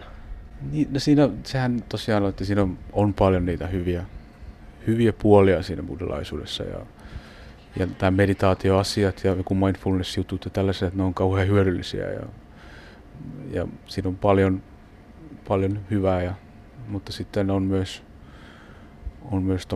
Niin, 0.71 0.93
no 0.93 0.99
siinä, 0.99 1.29
sehän 1.43 1.83
tosiaan 1.89 2.29
että 2.29 2.45
siinä 2.45 2.61
on, 2.61 2.77
on 2.93 3.13
paljon 3.13 3.45
niitä 3.45 3.67
hyviä, 3.67 4.05
hyviä 4.87 5.13
puolia 5.13 5.63
siinä 5.63 5.83
buddhalaisuudessa 5.83 6.63
ja, 6.63 6.85
ja 7.79 7.87
tämä 7.87 8.11
meditaatioasiat 8.11 9.23
ja 9.23 9.35
joku 9.35 9.55
mindfulness-jutut 9.55 10.45
ja 10.45 10.51
tällaiset, 10.51 10.95
ne 10.95 11.03
on 11.03 11.13
kauhean 11.13 11.47
hyödyllisiä 11.47 12.11
ja, 12.11 12.25
ja 13.51 13.67
siinä 13.87 14.09
on 14.09 14.15
paljon, 14.15 14.63
paljon 15.47 15.79
hyvää, 15.91 16.23
ja, 16.23 16.33
mutta 16.87 17.11
sitten 17.11 17.51
on 17.51 17.63
myös, 17.63 18.03
on 19.31 19.43
myös 19.43 19.67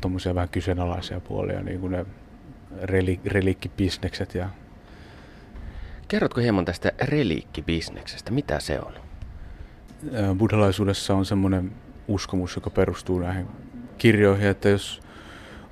tuommoisia 0.00 0.34
vähän 0.34 0.48
kyseenalaisia 0.48 1.20
puolia, 1.20 1.62
niin 1.62 1.80
kuin 1.80 1.92
ne 1.92 2.06
reli, 2.82 3.20
reliikkibisnekset. 3.24 4.34
Ja... 4.34 4.48
Kerrotko 6.08 6.40
hieman 6.40 6.64
tästä 6.64 6.92
reliikkibisneksestä, 7.02 8.30
mitä 8.30 8.60
se 8.60 8.80
on? 8.80 9.11
Buddhalaisuudessa 10.38 11.14
on 11.14 11.26
semmoinen 11.26 11.72
uskomus, 12.08 12.56
joka 12.56 12.70
perustuu 12.70 13.18
näihin 13.18 13.46
kirjoihin, 13.98 14.46
että 14.46 14.68
jos 14.68 15.02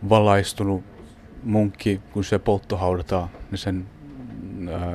valaistunut 0.08 0.84
munkki, 1.42 2.00
kun 2.12 2.24
se 2.24 2.38
polttohaudataan, 2.38 3.28
niin 3.50 3.58
sen 3.58 3.86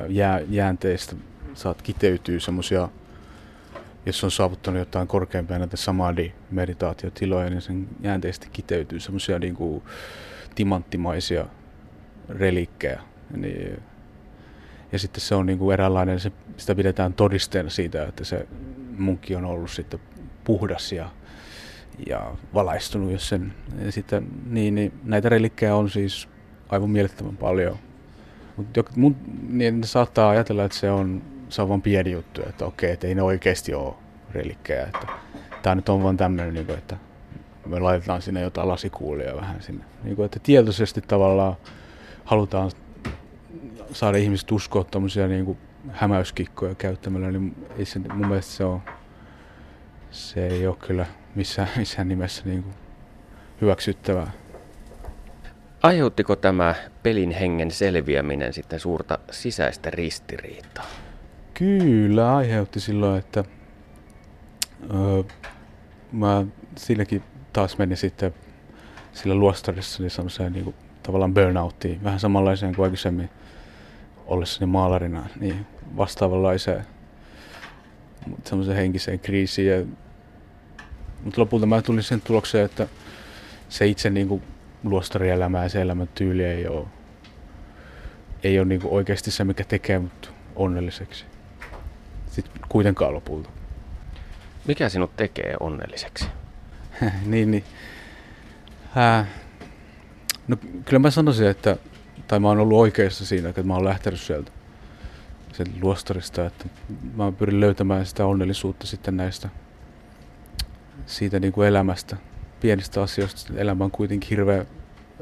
jää, 0.08 0.40
jäänteistä 0.48 1.16
saat 1.54 1.82
kiteytyy 1.82 2.40
semmoisia, 2.40 2.88
jos 4.06 4.24
on 4.24 4.30
saavuttanut 4.30 4.78
jotain 4.78 5.08
korkeampia 5.08 5.58
näitä 5.58 5.76
samadhi-meditaatiotiloja, 5.76 7.50
niin 7.50 7.62
sen 7.62 7.88
jäänteistä 8.00 8.46
kiteytyy 8.52 9.00
semmoisia 9.00 9.38
niin 9.38 9.82
timanttimaisia 10.54 11.46
relikkejä. 12.28 13.00
Niin, 13.36 13.82
ja 14.92 14.98
sitten 14.98 15.20
se 15.20 15.34
on 15.34 15.46
niin 15.46 15.58
kuin 15.58 15.74
eräänlainen, 15.74 16.20
se, 16.20 16.32
sitä 16.56 16.74
pidetään 16.74 17.12
todisteena 17.12 17.70
siitä, 17.70 18.06
että 18.06 18.24
se 18.24 18.46
munkki 18.98 19.36
on 19.36 19.44
ollut 19.44 19.70
sitten 19.70 20.00
puhdas 20.44 20.92
ja, 20.92 21.10
ja 22.06 22.32
valaistunut, 22.54 23.12
jos 23.12 23.28
sen, 23.28 23.52
ja 23.84 23.92
sitten, 23.92 24.26
niin, 24.46 24.74
niin 24.74 24.92
näitä 25.04 25.28
relikkejä 25.28 25.74
on 25.74 25.90
siis 25.90 26.28
aivan 26.68 26.90
mielettömän 26.90 27.36
paljon. 27.36 27.78
Mutta 28.56 29.20
niin 29.48 29.84
saattaa 29.84 30.30
ajatella, 30.30 30.64
että 30.64 30.78
se 30.78 30.90
on, 30.90 31.22
se 31.48 31.62
on 31.62 31.68
vain 31.68 31.82
pieni 31.82 32.10
juttu, 32.10 32.42
että 32.42 32.66
okei, 32.66 32.90
että 32.90 33.06
ei 33.06 33.14
ne 33.14 33.22
oikeasti 33.22 33.74
ole 33.74 33.94
relikkejä. 34.32 34.82
Että 34.82 35.06
tämä 35.62 35.74
nyt 35.74 35.88
on 35.88 36.02
vain 36.02 36.16
tämmöinen, 36.16 36.54
niin 36.54 36.66
kuin, 36.66 36.78
että 36.78 36.96
me 37.66 37.80
laitetaan 37.80 38.22
sinne 38.22 38.40
jotain 38.40 38.68
lasikuulia 38.68 39.36
vähän 39.36 39.62
sinne. 39.62 39.84
Niin 40.04 40.16
kuin, 40.16 40.26
että 40.26 40.40
tietoisesti 40.42 41.00
tavallaan 41.00 41.56
halutaan 42.24 42.70
saada 43.92 44.18
ihmiset 44.18 44.52
uskoa 44.52 44.84
tämmöisiä 44.84 45.28
niin 45.28 45.44
kuin 45.44 45.58
hämäyskikkoja 45.92 46.74
käyttämällä, 46.74 47.30
niin 47.30 47.66
ei 47.78 47.84
se, 47.84 47.98
mun 47.98 48.28
mielestä 48.28 48.52
se, 48.52 48.64
on, 48.64 48.82
se 50.10 50.46
ei 50.46 50.66
ole 50.66 50.76
kyllä 50.76 51.06
missään, 51.34 51.68
missään 51.76 52.08
nimessä 52.08 52.42
niin 52.44 52.62
kuin 52.62 52.74
hyväksyttävää. 53.60 54.30
Aiheuttiko 55.82 56.36
tämä 56.36 56.74
pelin 57.02 57.30
hengen 57.30 57.70
selviäminen 57.70 58.52
sitten 58.52 58.80
suurta 58.80 59.18
sisäistä 59.30 59.90
ristiriitaa? 59.90 60.86
Kyllä 61.54 62.36
aiheutti 62.36 62.80
silloin, 62.80 63.18
että 63.18 63.44
öö, 64.94 65.22
mä 66.12 66.44
silläkin 66.76 67.22
taas 67.52 67.78
menin 67.78 67.96
sitten 67.96 68.34
sillä 69.12 69.34
luostarissa 69.34 70.02
niin 70.02 70.10
semmoiseen 70.10 70.52
niin 70.52 70.64
kuin, 70.64 70.76
tavallaan 71.02 71.34
burnouttiin, 71.34 72.04
vähän 72.04 72.20
samanlaiseen 72.20 72.74
kuin 72.74 72.84
aikaisemmin 72.84 73.30
ollessani 74.26 74.66
maalarina, 74.66 75.26
niin 75.40 75.66
vastaavanlaiseen 75.96 76.84
semmoiseen 78.44 78.76
henkiseen 78.76 79.18
kriisiin. 79.18 79.96
mutta 81.24 81.40
lopulta 81.40 81.66
mä 81.66 81.82
tulin 81.82 82.02
sen 82.02 82.20
tulokseen, 82.20 82.64
että 82.64 82.88
se 83.68 83.86
itse 83.86 84.10
niin 84.10 84.28
kuin 84.28 84.42
luostarielämä 84.84 85.62
ja 85.62 85.68
se 85.68 85.80
elämäntyyli 85.80 86.44
ei 86.44 86.68
ole, 86.68 86.86
ei 88.42 88.58
ole 88.58 88.68
niin 88.68 88.80
kuin 88.80 88.94
oikeasti 88.94 89.30
se, 89.30 89.44
mikä 89.44 89.64
tekee 89.64 89.98
mut 89.98 90.32
onnelliseksi. 90.56 91.24
Sitten 92.30 92.62
kuitenkaan 92.68 93.14
lopulta. 93.14 93.48
Mikä 94.66 94.88
sinut 94.88 95.16
tekee 95.16 95.54
onnelliseksi? 95.60 96.26
niin, 97.26 97.50
niin. 97.50 97.64
Äh, 98.96 99.26
No 100.48 100.56
kyllä 100.84 100.98
mä 100.98 101.10
sanoisin, 101.10 101.46
että, 101.46 101.76
tai 102.28 102.40
mä 102.40 102.48
oon 102.48 102.58
ollut 102.58 102.78
oikeassa 102.78 103.26
siinä, 103.26 103.48
että 103.48 103.62
mä 103.62 103.74
oon 103.74 103.84
lähtenyt 103.84 104.20
sieltä 104.20 104.52
sen 105.52 105.66
luostarista, 105.82 106.46
että 106.46 106.64
mä 107.14 107.32
pyrin 107.32 107.60
löytämään 107.60 108.06
sitä 108.06 108.26
onnellisuutta 108.26 108.86
sitten 108.86 109.16
näistä 109.16 109.48
siitä 111.06 111.40
niin 111.40 111.52
kuin 111.52 111.68
elämästä, 111.68 112.16
pienistä 112.60 113.02
asioista. 113.02 113.52
Elämä 113.56 113.84
on 113.84 113.90
kuitenkin 113.90 114.30
hirveän 114.30 114.66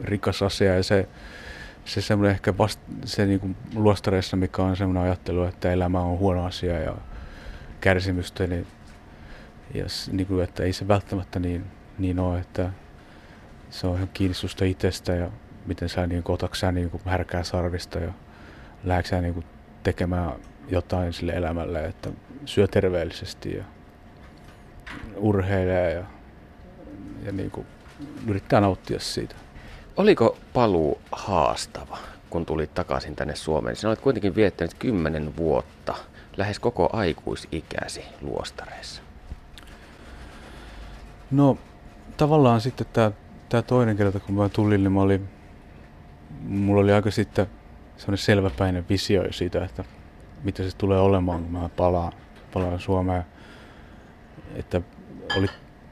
rikas 0.05 0.43
asia 0.43 0.75
ja 0.75 0.83
se, 0.83 1.09
se 1.85 2.01
semmoinen 2.01 2.35
ehkä 2.35 2.59
vast, 2.59 2.81
se 3.05 3.27
niin 3.27 3.41
kuin 3.41 3.57
luostareissa, 3.75 4.37
mikä 4.37 4.63
on 4.63 4.77
semmoinen 4.77 5.03
ajattelu, 5.03 5.45
että 5.45 5.73
elämä 5.73 6.01
on 6.01 6.19
huono 6.19 6.45
asia 6.45 6.81
ja 6.81 6.95
kärsimystä, 7.81 8.47
niin, 8.47 8.67
ja 9.75 9.85
niin 10.13 10.27
kuin, 10.27 10.45
että 10.45 10.63
ei 10.63 10.73
se 10.73 10.89
välttämättä 10.89 11.41
niin, 11.41 11.65
niin 11.99 12.19
ole, 12.19 12.39
että 12.39 12.71
se 13.71 13.87
on 13.87 13.97
ihan 13.97 14.09
kiinni 14.15 14.35
susta 14.35 14.65
itsestä 14.65 15.15
ja 15.15 15.31
miten 15.67 15.89
sä 15.89 16.07
niin 16.07 16.23
otatko 16.29 16.55
sä 16.55 16.73
niin 16.73 16.91
härkää 17.05 17.43
sarvista 17.43 17.99
ja 17.99 18.13
lähdekö 18.85 19.09
sä 19.09 19.21
niin 19.21 19.45
tekemään 19.83 20.33
jotain 20.69 21.13
sille 21.13 21.33
elämälle, 21.33 21.85
että 21.85 22.11
syö 22.45 22.67
terveellisesti 22.67 23.57
ja 23.57 23.65
urheilee 25.17 25.93
ja, 25.93 26.05
ja 27.25 27.33
niin 27.33 27.51
kuin 27.51 27.67
yrittää 28.27 28.61
nauttia 28.61 29.01
siitä. 29.01 29.35
Oliko 29.97 30.39
paluu 30.53 31.01
haastava, 31.13 31.99
kun 32.31 32.47
tulit 32.47 32.75
takaisin 32.75 33.17
tänne 33.17 33.35
Suomeen? 33.35 33.77
Sinä 33.77 33.91
olet 33.91 34.01
kuitenkin 34.01 34.35
viettänyt 34.35 34.75
kymmenen 34.75 35.37
vuotta, 35.37 35.95
lähes 36.37 36.59
koko 36.59 36.91
aikuisikäsi 36.93 38.05
luostareissa. 38.21 39.03
No 41.31 41.59
tavallaan 42.17 42.61
sitten 42.61 42.87
tämä, 42.93 43.13
tämä 43.49 43.63
toinen 43.63 43.97
kerta, 43.97 44.21
kun 44.21 44.35
mä 44.35 44.49
tulin, 44.49 44.85
niin 44.85 44.93
mä 44.93 45.01
olin, 45.01 45.29
mulla 46.43 46.81
oli 46.81 46.93
aika 46.93 47.11
sitten 47.11 47.47
sellainen 47.97 48.19
selväpäinen 48.19 48.85
visio 48.89 49.33
siitä, 49.33 49.65
että 49.65 49.85
mitä 50.45 50.63
se 50.63 50.77
tulee 50.77 50.99
olemaan, 50.99 51.43
kun 51.43 51.53
mä 51.53 51.69
palaan, 51.77 52.13
palaan 52.55 52.81
Suomeen. 52.81 53.25
Että 54.55 54.81
oli 55.37 55.47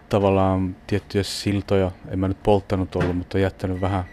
tavallaan 0.09 0.76
tiettyjä 0.86 1.22
siltoja, 1.22 1.90
en 2.09 2.18
mä 2.18 2.28
nyt 2.28 2.43
polttanut 2.43 2.97
ollut, 2.97 3.16
mutta 3.16 3.38
jättänyt 3.38 3.80
vähän, 3.80 4.05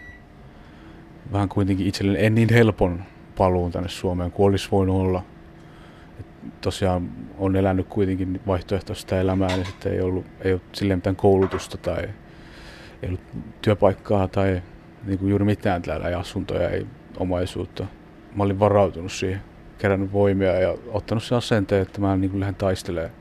vähän 1.32 1.48
kuitenkin 1.48 1.86
itselleen 1.86 2.24
en 2.24 2.34
niin 2.34 2.52
helpon 2.52 3.04
paluun 3.36 3.72
tänne 3.72 3.88
Suomeen 3.88 4.32
kuin 4.32 4.46
olisi 4.46 4.68
voinut 4.72 4.96
olla. 4.96 5.22
Et 6.20 6.26
tosiaan 6.60 7.10
on 7.38 7.56
elänyt 7.56 7.86
kuitenkin 7.88 8.40
vaihtoehtoista 8.46 9.20
elämää, 9.20 9.56
niin 9.56 9.66
sitten 9.66 9.92
ei 9.92 10.00
ollut, 10.00 10.26
ei 10.40 10.52
ollut 10.52 10.76
silleen 10.76 10.98
mitään 10.98 11.16
koulutusta 11.16 11.78
tai 11.78 12.02
ei 13.02 13.08
ollut 13.08 13.20
työpaikkaa 13.62 14.28
tai 14.28 14.62
niin 15.04 15.18
kuin 15.18 15.30
juuri 15.30 15.44
mitään 15.44 15.82
täällä, 15.82 16.08
ei 16.08 16.14
asuntoja, 16.14 16.70
ei 16.70 16.86
omaisuutta. 17.16 17.86
Mä 18.36 18.42
olin 18.42 18.58
varautunut 18.58 19.12
siihen, 19.12 19.40
kerännyt 19.78 20.12
voimia 20.12 20.60
ja 20.60 20.74
ottanut 20.86 21.24
sen 21.24 21.38
asenteen, 21.38 21.82
että 21.82 22.00
mä 22.00 22.16
niin 22.16 22.30
kuin 22.30 22.40
lähden 22.40 22.54
taistelemaan 22.54 23.14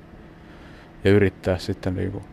ja 1.03 1.11
yrittää 1.11 1.57
sitten 1.57 1.95
niin 1.95 2.11
kuin 2.11 2.23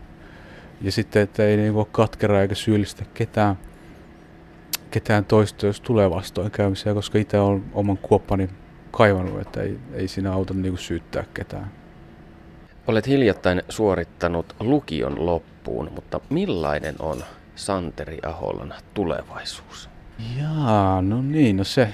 ja 0.81 0.93
sitten, 0.93 1.23
että 1.23 1.45
ei 1.45 1.57
niin 1.57 1.75
ole 1.75 1.87
katkera 1.93 2.43
eikä 2.43 2.55
syyllistä 2.55 3.05
ketään, 3.15 3.59
ketään 4.91 5.25
toista, 5.25 5.67
jos 5.67 5.81
tulee 5.81 6.11
vastoinkäymisiä, 6.11 6.95
koska 6.95 7.19
itse 7.19 7.39
on 7.39 7.65
oman 7.73 7.99
kuoppani 7.99 8.49
kaivannut, 8.91 9.41
että 9.41 9.63
ei, 9.63 9.79
ei 9.93 10.09
siinä 10.09 10.33
auta 10.33 10.55
niin 10.55 10.79
syyttää 10.79 11.25
ketään. 11.35 11.73
Olet 12.87 13.07
hiljattain 13.07 13.63
suorittanut 13.69 14.57
lukion 14.61 15.27
loppuun, 15.27 15.91
mutta 15.95 16.21
millainen 16.31 16.95
on 16.99 17.23
Santeri 17.57 18.19
Aholan 18.27 18.75
tulevaisuus? 18.95 19.91
Jaa, 20.39 21.03
no 21.03 21.23
niin, 21.23 21.57
no 21.57 21.65
se. 21.65 21.89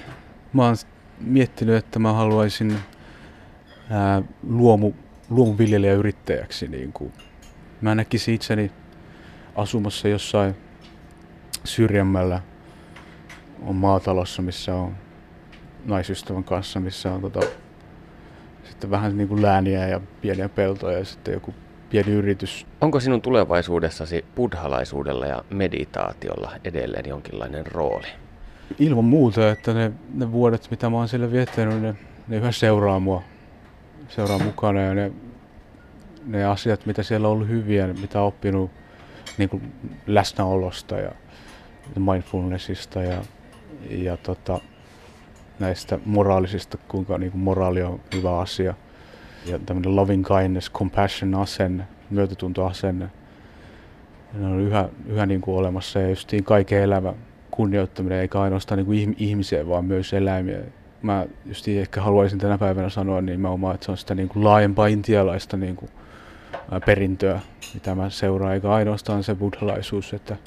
Mä 0.53 0.65
oon 0.65 0.75
miettinyt, 1.19 1.75
että 1.75 1.99
mä 1.99 2.13
haluaisin 2.13 2.79
ää, 3.89 4.21
luomu, 4.43 4.93
luomuviljelijäyrittäjäksi 5.29 6.67
niin 6.67 6.93
kuin 6.93 7.13
Mä 7.83 7.95
näkisin 7.95 8.35
itseni 8.35 8.71
asumassa 9.55 10.07
jossain 10.07 10.55
syrjemmällä 11.63 12.41
on 13.61 13.75
maatalossa, 13.75 14.41
missä 14.41 14.75
on 14.75 14.95
naisystävän 15.85 16.43
kanssa, 16.43 16.79
missä 16.79 17.13
on 17.13 17.21
tota, 17.21 17.39
sitten 18.63 18.91
vähän 18.91 19.17
niin 19.17 19.27
kuin 19.27 19.41
lääniä 19.41 19.87
ja 19.87 20.01
pieniä 20.21 20.49
peltoja 20.49 20.97
ja 20.97 21.05
sitten 21.05 21.33
joku 21.33 21.53
pieni 21.93 22.11
yritys. 22.11 22.65
Onko 22.81 22.99
sinun 22.99 23.21
tulevaisuudessasi 23.21 24.25
buddhalaisuudella 24.35 25.25
ja 25.25 25.43
meditaatiolla 25.49 26.51
edelleen 26.63 27.09
jonkinlainen 27.09 27.67
rooli? 27.67 28.07
Ilman 28.79 29.05
muuta, 29.05 29.51
että 29.51 29.73
ne, 29.73 29.91
ne 30.13 30.31
vuodet, 30.31 30.67
mitä 30.71 30.89
mä 30.89 30.97
oon 30.97 31.07
siellä 31.07 31.31
viettänyt, 31.31 31.81
ne, 31.81 31.95
ne 32.27 32.37
yhä 32.37 32.51
seuraa 32.51 32.99
mua, 32.99 33.23
seuraa 34.09 34.39
mukana 34.39 34.81
ja 34.81 34.93
ne 34.93 35.11
ne 36.25 36.45
asiat, 36.45 36.85
mitä 36.85 37.03
siellä 37.03 37.27
on 37.27 37.33
ollut 37.33 37.47
hyviä, 37.47 37.87
mitä 37.87 38.21
on 38.21 38.27
oppinut 38.27 38.71
niin 39.37 39.49
kuin 39.49 39.73
läsnäolosta 40.07 40.95
ja 40.95 41.11
mindfulnessista 41.99 43.03
ja, 43.03 43.21
ja 43.89 44.17
tota, 44.17 44.59
näistä 45.59 45.99
moraalisista, 46.05 46.77
kuinka 46.87 47.17
niin 47.17 47.31
kuin 47.31 47.41
moraali 47.41 47.83
on 47.83 47.99
hyvä 48.15 48.39
asia. 48.39 48.73
Ja 49.45 49.59
tämmöinen 49.59 49.95
loving 49.95 50.25
kindness, 50.27 50.71
compassion 50.71 51.35
asenne, 51.35 51.83
myötätuntoasenne, 52.09 53.09
ne 54.33 54.47
on 54.47 54.59
yhä, 54.59 54.89
yhä 55.07 55.25
niin 55.25 55.41
kuin 55.41 55.57
olemassa 55.57 55.99
ja 55.99 56.09
justiin 56.09 56.43
kaiken 56.43 56.81
elämä 56.81 57.13
kunnioittaminen, 57.51 58.19
eikä 58.19 58.41
ainoastaan 58.41 58.77
niin 58.77 58.85
kuin 58.85 59.15
ihmisiä, 59.19 59.67
vaan 59.67 59.85
myös 59.85 60.13
eläimiä. 60.13 60.59
Mä 61.01 61.25
just 61.45 61.67
ehkä 61.67 62.01
haluaisin 62.01 62.39
tänä 62.39 62.57
päivänä 62.57 62.89
sanoa 62.89 63.21
niin 63.21 63.39
mä 63.39 63.49
omaa, 63.49 63.73
että 63.73 63.85
se 63.85 63.91
on 63.91 63.97
sitä 63.97 64.15
niin 64.15 64.29
kuin 64.29 64.43
laajempaa 64.43 64.87
intialaista 64.87 65.57
niin 65.57 65.75
kuin 65.75 65.91
perintöä, 66.85 67.39
mitä 67.73 67.95
mä 67.95 68.09
seuraan, 68.09 68.53
eikä 68.53 68.71
ainoastaan 68.71 69.23
se 69.23 69.35
buddhalaisuus, 69.35 70.13
että 70.13 70.37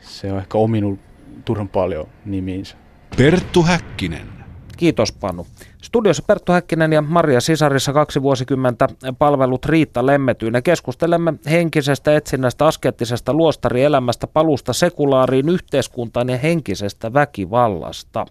se 0.00 0.32
on 0.32 0.38
ehkä 0.38 0.58
ominut 0.58 1.00
turhan 1.44 1.68
paljon 1.68 2.08
nimiinsä. 2.24 2.76
Perttu 3.16 3.62
Häkkinen. 3.62 4.43
Kiitos 4.76 5.12
Panu. 5.12 5.46
Studiossa 5.82 6.22
Perttu 6.26 6.52
Häkkinen 6.52 6.92
ja 6.92 7.02
Maria 7.02 7.40
Sisarissa 7.40 7.92
kaksi 7.92 8.22
vuosikymmentä 8.22 8.88
palvelut 9.18 9.66
Riitta 9.66 10.06
Lemmetyinen. 10.06 10.62
Keskustelemme 10.62 11.34
henkisestä 11.50 12.16
etsinnästä, 12.16 12.66
askettisesta 12.66 13.34
luostarielämästä, 13.34 14.26
palusta 14.26 14.72
sekulaariin 14.72 15.48
yhteiskuntaan 15.48 16.28
ja 16.28 16.38
henkisestä 16.38 17.12
väkivallasta. 17.12 18.26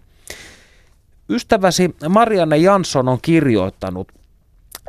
Ystäväsi 1.28 1.94
Marianne 2.08 2.56
Jansson 2.56 3.08
on 3.08 3.18
kirjoittanut, 3.22 4.12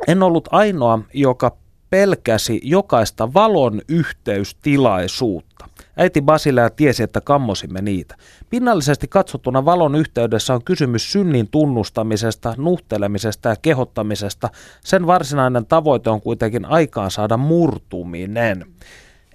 en 0.08 0.22
ollut 0.22 0.48
ainoa, 0.50 0.98
joka 1.14 1.56
pelkäsi 1.90 2.60
jokaista 2.64 3.34
valon 3.34 3.82
yhteystilaisuutta. 3.88 5.68
Äiti 5.96 6.22
Basilea 6.22 6.70
tiesi, 6.70 7.02
että 7.02 7.20
kammosimme 7.20 7.82
niitä. 7.82 8.16
Pinnallisesti 8.50 9.08
katsottuna 9.08 9.64
valon 9.64 9.94
yhteydessä 9.94 10.54
on 10.54 10.64
kysymys 10.64 11.12
synnin 11.12 11.48
tunnustamisesta, 11.50 12.54
nuhtelemisesta 12.56 13.48
ja 13.48 13.56
kehottamisesta. 13.62 14.48
Sen 14.84 15.06
varsinainen 15.06 15.66
tavoite 15.66 16.10
on 16.10 16.20
kuitenkin 16.20 16.64
aikaan 16.64 17.10
saada 17.10 17.36
murtuminen. 17.36 18.66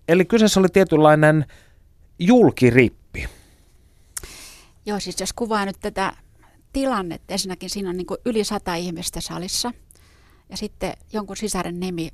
Eli 0.07 0.26
kyseessä 0.26 0.59
oli 0.59 0.68
tietynlainen 0.74 1.45
julkirippi. 2.20 3.28
Joo, 4.86 4.99
siis 4.99 5.20
jos 5.20 5.34
kuvaa 5.34 5.66
nyt 5.66 5.78
tätä 5.82 6.14
tilannetta, 6.74 7.34
ensinnäkin 7.34 7.70
siinä 7.70 7.89
on 7.89 7.97
niin 7.97 8.07
yli 8.26 8.43
sata 8.43 8.76
ihmistä 8.76 9.22
salissa 9.22 9.72
ja 10.49 10.57
sitten 10.57 10.93
jonkun 11.14 11.38
sisaren 11.38 11.80
nimi 11.80 12.09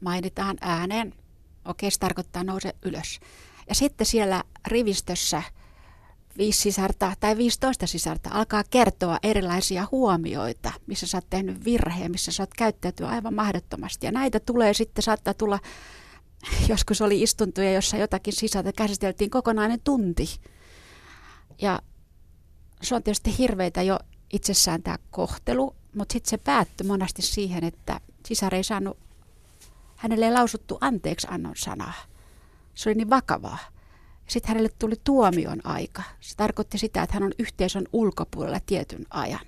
mainitaan 0.00 0.56
ääneen. 0.60 1.14
Okei, 1.64 1.90
se 1.90 1.98
tarkoittaa 2.00 2.44
nouse 2.44 2.74
ylös. 2.84 3.20
Ja 3.68 3.74
sitten 3.74 4.06
siellä 4.06 4.44
rivistössä 4.66 5.42
viisi 6.38 6.60
sisarta 6.60 7.12
tai 7.20 7.36
15 7.36 7.86
sisarta 7.86 8.30
alkaa 8.32 8.64
kertoa 8.70 9.18
erilaisia 9.22 9.88
huomioita, 9.92 10.72
missä 10.86 11.06
sä 11.06 11.16
oot 11.16 11.26
tehnyt 11.30 11.64
virheen, 11.64 12.10
missä 12.10 12.32
sä 12.32 12.42
oot 12.42 12.54
käyttäytynyt 12.56 13.12
aivan 13.12 13.34
mahdottomasti. 13.34 14.06
Ja 14.06 14.12
näitä 14.12 14.40
tulee 14.40 14.74
sitten, 14.74 15.02
saattaa 15.02 15.34
tulla, 15.34 15.58
joskus 16.68 17.00
oli 17.00 17.22
istuntoja, 17.22 17.72
jossa 17.72 17.96
jotakin 17.96 18.32
sisältä 18.32 18.72
käsiteltiin 18.72 19.30
kokonainen 19.30 19.80
tunti. 19.84 20.40
Ja 21.60 21.82
se 22.82 22.94
on 22.94 23.02
tietysti 23.02 23.38
hirveitä 23.38 23.82
jo 23.82 23.98
itsessään 24.32 24.82
tämä 24.82 24.98
kohtelu, 25.10 25.76
mutta 25.94 26.12
sitten 26.12 26.30
se 26.30 26.36
päättyi 26.36 26.86
monesti 26.86 27.22
siihen, 27.22 27.64
että 27.64 28.00
sisar 28.26 28.54
ei 28.54 28.64
saanut 28.64 28.98
hänelle 29.96 30.26
ei 30.26 30.32
lausuttu 30.32 30.78
anteeksi 30.80 31.26
annon 31.30 31.56
sanaa. 31.56 31.92
Se 32.78 32.88
oli 32.88 32.94
niin 32.94 33.10
vakavaa. 33.10 33.58
Sitten 34.26 34.48
hänelle 34.48 34.68
tuli 34.78 34.94
tuomion 35.04 35.60
aika. 35.64 36.02
Se 36.20 36.36
tarkoitti 36.36 36.78
sitä, 36.78 37.02
että 37.02 37.14
hän 37.14 37.22
on 37.22 37.32
yhteisön 37.38 37.84
ulkopuolella 37.92 38.60
tietyn 38.66 39.06
ajan. 39.10 39.46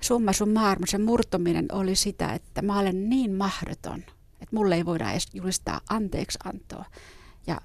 Summa 0.00 0.32
summarum, 0.32 0.86
se 0.86 0.98
murtuminen 0.98 1.66
oli 1.72 1.96
sitä, 1.96 2.32
että 2.32 2.62
mä 2.62 2.78
olen 2.78 3.08
niin 3.08 3.32
mahdoton, 3.32 3.98
että 4.40 4.56
mulle 4.56 4.74
ei 4.74 4.84
voida 4.84 5.10
edes 5.10 5.26
julistaa 5.34 5.80
anteeksi 5.90 6.38
antoa. 6.44 6.84
Ja 7.46 7.60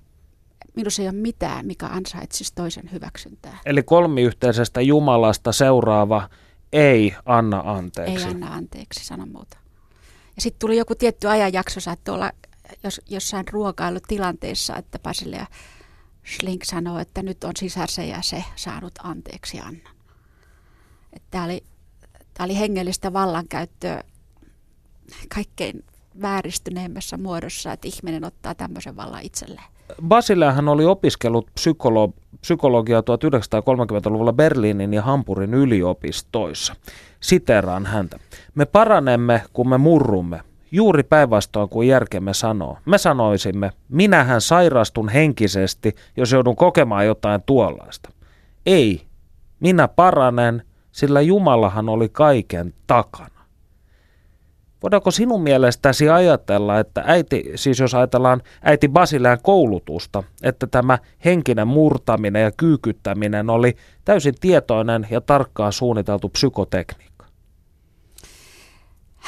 minussa 0.75 1.01
ei 1.01 1.07
ole 1.07 1.15
mitään, 1.15 1.65
mikä 1.65 1.85
ansaitsisi 1.85 2.55
toisen 2.55 2.91
hyväksyntää. 2.91 3.57
Eli 3.65 3.83
kolmiyhteisestä 3.83 4.81
Jumalasta 4.81 5.51
seuraava 5.51 6.29
ei 6.73 7.15
anna 7.25 7.63
anteeksi. 7.65 8.25
Ei 8.25 8.31
anna 8.31 8.53
anteeksi, 8.53 9.05
sano 9.05 9.25
muuta. 9.25 9.57
Ja 10.35 10.41
sitten 10.41 10.59
tuli 10.59 10.77
joku 10.77 10.95
tietty 10.95 11.27
ajanjakso, 11.27 11.79
saattoi 11.79 12.15
olla 12.15 12.31
jos, 12.83 13.01
jossain 13.09 13.45
ruokailutilanteessa, 13.51 14.75
että 14.75 14.99
Basile 14.99 15.35
ja 15.35 15.45
Schlink 16.35 16.63
sanoo, 16.63 16.99
että 16.99 17.23
nyt 17.23 17.43
on 17.43 17.51
sisarse 17.57 18.05
ja 18.05 18.21
se 18.21 18.43
saanut 18.55 18.93
anteeksi 19.03 19.59
annan. 19.59 19.93
Tämä 21.31 21.43
oli, 21.43 21.63
oli 22.39 22.59
hengellistä 22.59 23.13
vallankäyttöä 23.13 24.03
kaikkein 25.33 25.83
vääristyneemmässä 26.21 27.17
muodossa, 27.17 27.73
että 27.73 27.87
ihminen 27.87 28.23
ottaa 28.23 28.55
tämmöisen 28.55 28.95
vallan 28.95 29.21
itselleen. 29.23 29.65
Basileahan 30.07 30.67
oli 30.67 30.85
opiskellut 30.85 31.47
psykolo- 31.59 32.13
psykologiaa 32.41 33.01
1930-luvulla 33.01 34.33
Berliinin 34.33 34.93
ja 34.93 35.01
Hampurin 35.01 35.53
yliopistoissa. 35.53 36.75
Siteraan 37.19 37.85
häntä. 37.85 38.19
Me 38.55 38.65
paranemme, 38.65 39.43
kun 39.53 39.69
me 39.69 39.77
murrumme. 39.77 40.41
Juuri 40.71 41.03
päinvastoin 41.03 41.69
kuin 41.69 41.87
järkemme 41.87 42.33
sanoo. 42.33 42.77
Me 42.85 42.97
sanoisimme, 42.97 43.71
minähän 43.89 44.41
sairastun 44.41 45.09
henkisesti, 45.09 45.95
jos 46.17 46.31
joudun 46.31 46.55
kokemaan 46.55 47.05
jotain 47.05 47.41
tuollaista. 47.45 48.09
Ei, 48.65 49.01
minä 49.59 49.87
paranen, 49.87 50.63
sillä 50.91 51.21
Jumalahan 51.21 51.89
oli 51.89 52.09
kaiken 52.09 52.73
takana. 52.87 53.39
Voidaanko 54.83 55.11
sinun 55.11 55.41
mielestäsi 55.41 56.09
ajatella, 56.09 56.79
että 56.79 57.03
äiti, 57.05 57.51
siis 57.55 57.79
jos 57.79 57.95
ajatellaan 57.95 58.41
äiti 58.61 58.87
Basilean 58.87 59.37
koulutusta, 59.43 60.23
että 60.43 60.67
tämä 60.67 60.97
henkinen 61.25 61.67
murtaminen 61.67 62.41
ja 62.41 62.51
kyykyttäminen 62.51 63.49
oli 63.49 63.75
täysin 64.05 64.33
tietoinen 64.41 65.07
ja 65.09 65.21
tarkkaan 65.21 65.73
suunniteltu 65.73 66.29
psykotekniikka? 66.29 67.08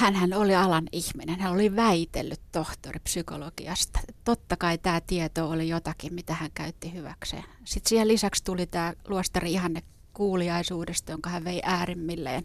Hänhän 0.02 0.34
oli 0.34 0.56
alan 0.56 0.88
ihminen, 0.92 1.40
hän 1.40 1.54
oli 1.54 1.76
väitellyt 1.76 2.42
tohtori 2.52 3.00
psykologiasta. 3.00 4.00
Totta 4.24 4.58
kai 4.58 4.78
tämä 4.78 5.02
tieto 5.02 5.50
oli 5.50 5.70
jotakin, 5.70 6.14
mitä 6.14 6.34
hän 6.34 6.52
käytti 6.54 6.94
hyväkseen. 6.94 7.44
Sitten 7.66 7.90
siihen 7.90 8.08
lisäksi 8.08 8.44
tuli 8.44 8.66
tämä 8.66 8.94
luostari 9.08 9.54
ihanne 9.54 9.84
kuuliaisuudesta, 10.14 11.12
jonka 11.12 11.30
hän 11.30 11.44
vei 11.44 11.62
äärimmilleen. 11.64 12.44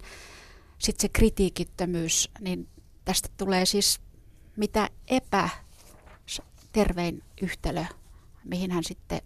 Sitten 0.79 1.03
se 1.03 1.09
kritiikittömyys, 1.09 2.31
niin 2.41 2.69
tästä 3.05 3.29
tulee 3.37 3.67
siis 3.67 4.01
mitä 4.57 4.91
epätervein 5.09 5.63
yhtälö, 7.43 7.85
mihin 8.45 8.71
hän 8.71 8.85
sitten 8.85 9.21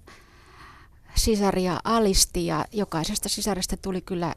sisaria 1.14 1.80
alisti 1.84 2.46
ja 2.46 2.64
jokaisesta 2.72 3.28
sisarista 3.28 3.76
tuli 3.76 4.00
kyllä 4.00 4.34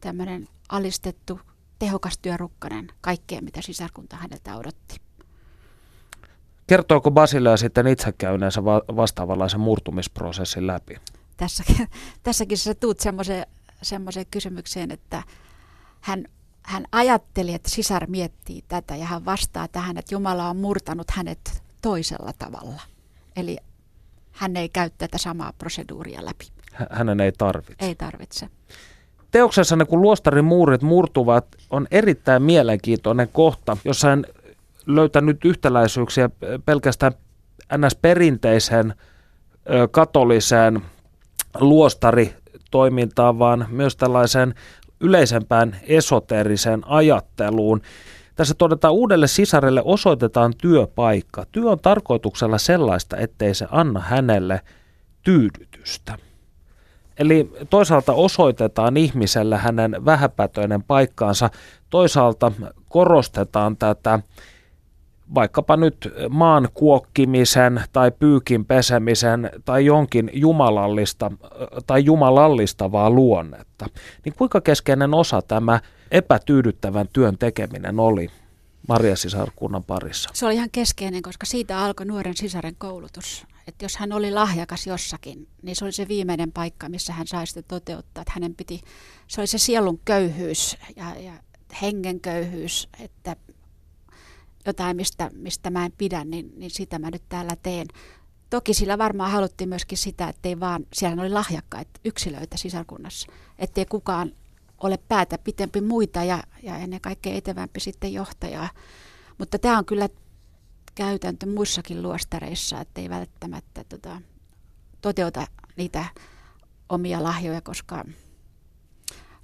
tämmöinen 0.00 0.48
alistettu 0.68 1.40
tehokas 1.78 2.18
työrukkanen 2.18 2.88
kaikkeen, 3.00 3.44
mitä 3.44 3.62
sisarkunta 3.62 4.16
häneltä 4.16 4.56
odotti. 4.56 4.96
Kertooko 6.66 7.10
Basilea 7.10 7.56
sitten 7.56 7.86
itse 7.86 8.12
käyneensä 8.12 8.64
vastaavanlaisen 8.64 9.60
murtumisprosessin 9.60 10.66
läpi? 10.66 10.96
Tässäkin, 11.36 11.88
tässäkin 12.22 12.58
sä 12.58 12.74
tuut 12.74 12.98
semmoiseen 13.82 14.26
kysymykseen, 14.30 14.90
että 14.90 15.22
hän 16.00 16.24
hän 16.64 16.84
ajatteli, 16.92 17.54
että 17.54 17.70
sisar 17.70 18.06
miettii 18.06 18.64
tätä 18.68 18.96
ja 18.96 19.06
hän 19.06 19.24
vastaa 19.24 19.68
tähän, 19.68 19.96
että 19.96 20.14
Jumala 20.14 20.48
on 20.50 20.56
murtanut 20.56 21.10
hänet 21.10 21.62
toisella 21.82 22.32
tavalla. 22.38 22.80
Eli 23.36 23.56
hän 24.32 24.56
ei 24.56 24.68
käy 24.68 24.90
tätä 24.98 25.18
samaa 25.18 25.52
proseduuria 25.58 26.24
läpi. 26.24 26.48
Hänen 26.90 27.20
ei 27.20 27.32
tarvitse. 27.32 27.86
Ei 27.86 27.94
tarvitse. 27.94 28.48
Teoksessanne, 29.34 29.84
kun 29.84 30.02
luostarin 30.02 30.44
muurit 30.44 30.82
murtuvat, 30.82 31.46
on 31.70 31.86
erittäin 31.90 32.42
mielenkiintoinen 32.42 33.28
kohta, 33.32 33.76
jossa 33.84 34.08
hän 34.08 34.24
löytänyt 34.86 35.44
yhtäläisyyksiä 35.44 36.30
pelkästään 36.64 37.12
ns. 37.78 37.94
perinteisen 37.94 38.94
katoliseen 39.90 40.82
luostaritoimintaan, 41.60 43.38
vaan 43.38 43.66
myös 43.70 43.96
tällaiseen 43.96 44.54
yleisempään 45.00 45.76
esoteeriseen 45.82 46.82
ajatteluun. 46.86 47.80
Tässä 48.34 48.54
todetaan 48.54 48.94
uudelle 48.94 49.26
sisarelle 49.26 49.82
osoitetaan 49.84 50.52
työpaikka. 50.58 51.46
Työ 51.52 51.70
on 51.70 51.80
tarkoituksella 51.80 52.58
sellaista, 52.58 53.16
ettei 53.16 53.54
se 53.54 53.66
anna 53.70 54.00
hänelle 54.00 54.60
tyydytystä. 55.22 56.18
Eli 57.18 57.52
toisaalta 57.70 58.12
osoitetaan 58.12 58.96
ihmiselle 58.96 59.56
hänen 59.56 60.04
vähäpätöinen 60.04 60.82
paikkaansa, 60.82 61.50
toisaalta 61.90 62.52
korostetaan 62.88 63.76
tätä 63.76 64.18
vaikkapa 65.34 65.76
nyt 65.76 66.14
maan 66.28 66.68
kuokkimisen 66.74 67.80
tai 67.92 68.10
pyykin 68.10 68.64
pesemisen 68.64 69.50
tai 69.64 69.86
jonkin 69.86 70.30
jumalallista 70.32 71.32
tai 71.86 72.04
jumalallistavaa 72.04 73.10
luonnetta, 73.10 73.86
niin 74.24 74.34
kuinka 74.38 74.60
keskeinen 74.60 75.14
osa 75.14 75.42
tämä 75.42 75.80
epätyydyttävän 76.10 77.08
työn 77.12 77.38
tekeminen 77.38 78.00
oli 78.00 78.28
Maria 78.88 79.16
sisarkunnan 79.16 79.84
parissa? 79.84 80.30
Se 80.32 80.46
oli 80.46 80.54
ihan 80.54 80.70
keskeinen, 80.72 81.22
koska 81.22 81.46
siitä 81.46 81.78
alkoi 81.78 82.06
nuoren 82.06 82.36
sisaren 82.36 82.74
koulutus. 82.78 83.46
Että 83.66 83.84
jos 83.84 83.96
hän 83.96 84.12
oli 84.12 84.30
lahjakas 84.30 84.86
jossakin, 84.86 85.48
niin 85.62 85.76
se 85.76 85.84
oli 85.84 85.92
se 85.92 86.08
viimeinen 86.08 86.52
paikka, 86.52 86.88
missä 86.88 87.12
hän 87.12 87.26
sai 87.26 87.46
sitä 87.46 87.62
toteuttaa. 87.62 88.22
Että 88.22 88.32
hänen 88.34 88.54
piti, 88.54 88.80
se 89.28 89.40
oli 89.40 89.46
se 89.46 89.58
sielun 89.58 90.00
köyhyys 90.04 90.76
ja, 90.96 91.14
ja 91.20 91.32
hengen 91.82 92.20
köyhyys, 92.20 92.88
että 93.00 93.36
jotain, 94.66 94.96
mistä, 94.96 95.30
mistä 95.34 95.70
mä 95.70 95.84
en 95.84 95.92
pidä, 95.98 96.24
niin, 96.24 96.52
niin 96.56 96.70
sitä 96.70 96.98
mä 96.98 97.10
nyt 97.10 97.22
täällä 97.28 97.56
teen. 97.62 97.86
Toki 98.50 98.74
sillä 98.74 98.98
varmaan 98.98 99.30
haluttiin 99.30 99.68
myöskin 99.68 99.98
sitä, 99.98 100.28
ettei 100.28 100.60
vaan, 100.60 100.86
siellä 100.92 101.22
oli 101.22 101.30
lahjakkaita 101.30 102.00
yksilöitä 102.04 102.56
sisarkunnassa, 102.56 103.32
ettei 103.58 103.86
kukaan 103.86 104.32
ole 104.78 104.98
päätä 105.08 105.38
pitempi 105.38 105.80
muita 105.80 106.24
ja, 106.24 106.42
ja 106.62 106.76
ennen 106.76 107.00
kaikkea 107.00 107.34
etevämpi 107.34 107.80
sitten 107.80 108.12
johtajaa. 108.12 108.68
Mutta 109.38 109.58
tämä 109.58 109.78
on 109.78 109.84
kyllä 109.84 110.08
käytäntö 110.94 111.46
muissakin 111.46 112.02
luostareissa, 112.02 112.80
ettei 112.80 113.10
välttämättä 113.10 113.84
tota, 113.88 114.20
toteuta 115.00 115.46
niitä 115.76 116.04
omia 116.88 117.22
lahjoja, 117.22 117.60
koska 117.60 118.04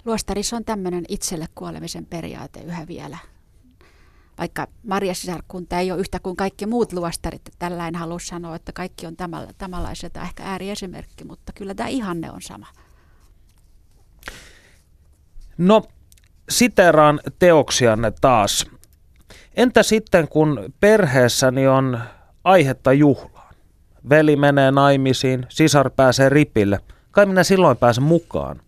luostarissa 0.05 0.55
on 0.55 0.65
tämmöinen 0.65 1.05
itselle 1.09 1.45
kuolemisen 1.55 2.05
periaate 2.05 2.59
yhä 2.61 2.87
vielä 2.87 3.17
vaikka 4.41 4.67
Marja-sisarkunta 4.83 5.79
ei 5.79 5.91
ole 5.91 5.99
yhtä 5.99 6.19
kuin 6.19 6.35
kaikki 6.35 6.65
muut 6.65 6.93
luostarit. 6.93 7.41
Tällä 7.59 7.87
en 7.87 7.95
halua 7.95 8.19
sanoa, 8.19 8.55
että 8.55 8.71
kaikki 8.73 9.05
on 9.07 9.15
tämänlaisia 9.57 10.09
tai 10.09 10.23
ehkä 10.23 10.43
ääriesimerkki, 10.43 11.23
mutta 11.23 11.53
kyllä 11.53 11.75
tämä 11.75 11.89
ihanne 11.89 12.31
on 12.31 12.41
sama. 12.41 12.67
No, 15.57 15.83
siteraan 16.49 17.19
teoksianne 17.39 18.11
taas. 18.21 18.65
Entä 19.55 19.83
sitten, 19.83 20.27
kun 20.27 20.73
perheessäni 20.79 21.67
on 21.67 21.99
aihetta 22.43 22.93
juhlaan? 22.93 23.55
Veli 24.09 24.35
menee 24.35 24.71
naimisiin, 24.71 25.45
sisar 25.49 25.89
pääsee 25.89 26.29
ripille. 26.29 26.79
Kai 27.11 27.25
minä 27.25 27.43
silloin 27.43 27.77
pääsen 27.77 28.03
mukaan. 28.03 28.61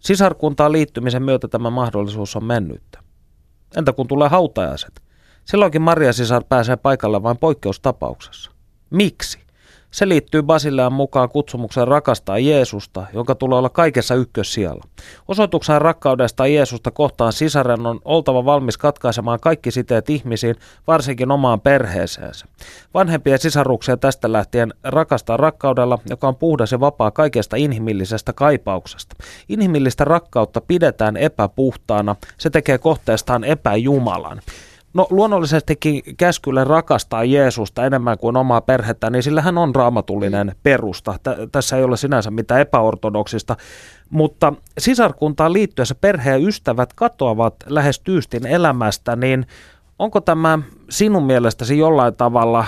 Sisarkuntaan 0.00 0.72
liittymisen 0.72 1.22
myötä 1.22 1.48
tämä 1.48 1.70
mahdollisuus 1.70 2.36
on 2.36 2.44
mennyttä. 2.44 2.98
Entä 3.76 3.92
kun 3.92 4.08
tulee 4.08 4.28
hautajaiset? 4.28 5.02
Silloinkin 5.44 5.82
Maria 5.82 6.12
sisar 6.12 6.44
pääsee 6.48 6.76
paikalle 6.76 7.22
vain 7.22 7.38
poikkeustapauksessa. 7.38 8.50
Miksi? 8.90 9.43
Se 9.94 10.08
liittyy 10.08 10.42
Basilean 10.42 10.92
mukaan 10.92 11.28
kutsumukseen 11.28 11.88
rakastaa 11.88 12.38
Jeesusta, 12.38 13.06
jonka 13.12 13.34
tulee 13.34 13.58
olla 13.58 13.68
kaikessa 13.68 14.14
ykkössijalla. 14.14 14.84
Osoituksena 15.28 15.78
rakkaudesta 15.78 16.46
Jeesusta 16.46 16.90
kohtaan 16.90 17.32
sisaren 17.32 17.86
on 17.86 18.00
oltava 18.04 18.44
valmis 18.44 18.78
katkaisemaan 18.78 19.40
kaikki 19.40 19.70
siteet 19.70 20.10
ihmisiin, 20.10 20.56
varsinkin 20.86 21.30
omaan 21.30 21.60
perheeseensä. 21.60 22.46
Vanhempien 22.94 23.38
sisaruksia 23.38 23.96
tästä 23.96 24.32
lähtien 24.32 24.74
rakastaa 24.84 25.36
rakkaudella, 25.36 25.98
joka 26.10 26.28
on 26.28 26.36
puhdas 26.36 26.72
ja 26.72 26.80
vapaa 26.80 27.10
kaikesta 27.10 27.56
inhimillisestä 27.56 28.32
kaipauksesta. 28.32 29.16
Inhimillistä 29.48 30.04
rakkautta 30.04 30.60
pidetään 30.60 31.16
epäpuhtaana, 31.16 32.16
se 32.38 32.50
tekee 32.50 32.78
kohteestaan 32.78 33.44
epäjumalan. 33.44 34.40
No 34.94 35.06
luonnollisestikin 35.10 36.02
käskylle 36.16 36.64
rakastaa 36.64 37.24
Jeesusta 37.24 37.86
enemmän 37.86 38.18
kuin 38.18 38.36
omaa 38.36 38.60
perhettä, 38.60 39.10
niin 39.10 39.22
sillä 39.22 39.42
hän 39.42 39.58
on 39.58 39.74
raamatullinen 39.74 40.56
perusta. 40.62 41.18
Tä- 41.22 41.36
tässä 41.52 41.76
ei 41.76 41.84
ole 41.84 41.96
sinänsä 41.96 42.30
mitään 42.30 42.60
epäortodoksista, 42.60 43.56
mutta 44.10 44.52
sisarkuntaan 44.78 45.52
liittyessä 45.52 45.94
perhe 45.94 46.30
ja 46.30 46.36
ystävät 46.36 46.92
katoavat 46.92 47.54
lähes 47.66 48.00
tyystin 48.00 48.46
elämästä, 48.46 49.16
niin 49.16 49.46
onko 49.98 50.20
tämä 50.20 50.58
sinun 50.90 51.26
mielestäsi 51.26 51.78
jollain 51.78 52.14
tavalla 52.14 52.66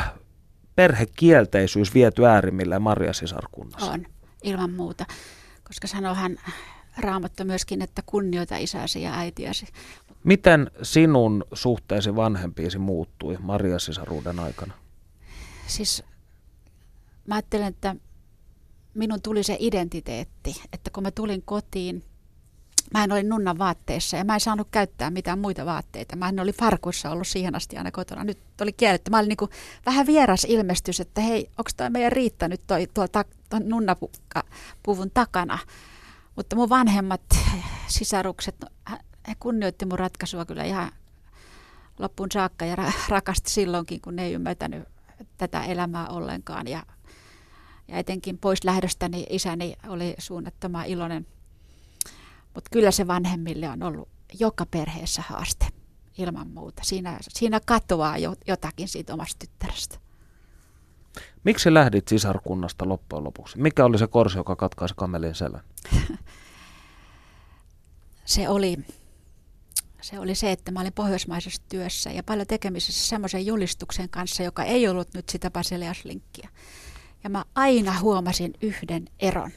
perhekielteisyys 0.77 1.95
viety 1.95 2.27
äärimmilleen 2.27 2.83
Maria 2.83 3.12
sisarkunnassa? 3.12 3.93
On, 3.93 4.07
ilman 4.45 4.70
muuta. 4.70 5.05
Koska 5.64 5.87
sanohan 5.87 6.37
Raamattu 6.99 7.45
myöskin, 7.45 7.83
että 7.83 8.03
kunnioita 8.07 8.57
isäsi 8.57 9.03
ja 9.03 9.14
äitiäsi. 9.14 9.66
Miten 10.27 10.70
sinun 10.83 11.45
suhteesi 11.53 12.16
vanhempiisi 12.16 12.79
muuttui 12.79 13.37
Maria 13.41 13.79
sisaruuden 13.79 14.41
aikana? 14.41 14.74
Siis 15.66 16.03
mä 17.27 17.35
ajattelen, 17.35 17.66
että 17.66 17.97
minun 18.95 19.22
tuli 19.22 19.43
se 19.43 19.57
identiteetti, 19.61 20.62
että 20.72 20.91
kun 20.91 21.03
mä 21.03 21.11
tulin 21.11 21.43
kotiin, 21.43 22.05
mä 22.95 23.05
en 23.05 23.12
olin 23.12 23.29
nunnan 23.29 23.59
vaatteissa 23.59 24.16
ja 24.16 24.24
mä 24.24 24.35
en 24.35 24.41
saanut 24.41 24.68
käyttää 24.70 25.11
mitään 25.11 25.39
muita 25.39 25.66
vaatteita. 25.66 26.16
Mä 26.16 26.29
en 26.29 26.41
oli 26.41 26.53
farkuissa 26.53 27.11
ollut 27.11 27.27
siihen 27.27 27.55
asti 27.55 27.77
aina 27.77 27.91
kotona. 27.91 28.24
Nyt 28.24 28.39
oli 28.61 28.72
kielletty. 28.72 29.11
Mä 29.11 29.18
olin 29.18 29.29
niin 29.29 29.51
vähän 29.87 30.07
vieras 30.07 30.47
ilmestys, 30.49 31.01
että 31.01 31.20
hei, 31.20 31.51
onko 31.59 31.70
toi 31.77 31.91
meidän 31.91 32.12
riittänyt 32.12 32.61
toi, 32.66 32.87
tuolla 32.95 33.09
ta, 33.09 33.24
nunnapuvun 33.61 35.11
takana. 35.14 35.59
Mutta 36.37 36.57
mun 36.57 36.68
vanhemmat 36.68 37.22
sisarukset, 37.89 38.64
he 39.29 39.35
kunnioitti 39.41 39.87
mun 39.87 39.99
ratkaisua 39.99 40.45
kyllä 40.45 40.64
ihan 40.64 40.93
loppuun 41.99 42.29
saakka 42.33 42.64
ja 42.64 42.77
rakasti 43.09 43.51
silloinkin, 43.51 44.01
kun 44.01 44.16
ne 44.16 44.24
ei 44.24 44.33
ymmärtänyt 44.33 44.89
tätä 45.39 45.64
elämää 45.64 46.09
ollenkaan. 46.09 46.68
Ja, 46.68 46.83
ja 47.89 47.99
etenkin 47.99 48.39
pois 48.39 48.64
lähdöstäni 48.64 49.27
isäni 49.31 49.77
oli 49.89 50.14
suunnattoman 50.18 50.87
iloinen. 50.87 51.27
Mutta 52.55 52.70
kyllä 52.72 52.91
se 52.91 53.07
vanhemmille 53.07 53.68
on 53.68 53.83
ollut 53.83 54.09
joka 54.39 54.66
perheessä 54.66 55.22
haaste 55.22 55.66
ilman 56.18 56.49
muuta. 56.49 56.83
Siinä, 56.85 57.18
siinä 57.29 57.61
katoaa 57.66 58.18
jo, 58.18 58.35
jotakin 58.47 58.89
siitä 58.89 59.14
omasta 59.14 59.37
tyttärestä. 59.39 59.99
Miksi 61.45 61.74
lähdit 61.74 62.09
sisarkunnasta 62.09 62.89
loppujen 62.89 63.24
lopuksi? 63.24 63.59
Mikä 63.59 63.85
oli 63.85 63.99
se 63.99 64.07
korsi, 64.07 64.39
joka 64.39 64.57
katkaisi 64.57 64.95
kamelin 64.97 65.35
selän? 65.35 65.61
se 68.24 68.49
oli 68.49 68.77
se 70.07 70.18
oli 70.18 70.34
se, 70.34 70.52
että 70.52 70.72
mä 70.72 70.80
olin 70.80 70.92
pohjoismaisessa 70.92 71.62
työssä 71.68 72.11
ja 72.11 72.22
paljon 72.22 72.46
tekemisissä 72.46 73.09
semmoisen 73.09 73.46
julistuksen 73.46 74.09
kanssa, 74.09 74.42
joka 74.42 74.62
ei 74.62 74.88
ollut 74.88 75.14
nyt 75.14 75.28
sitä 75.28 75.50
Basilias-linkkiä. 75.50 76.48
Ja 77.24 77.30
mä 77.30 77.44
aina 77.54 78.00
huomasin 78.00 78.54
yhden 78.62 79.09
eron. 79.20 79.50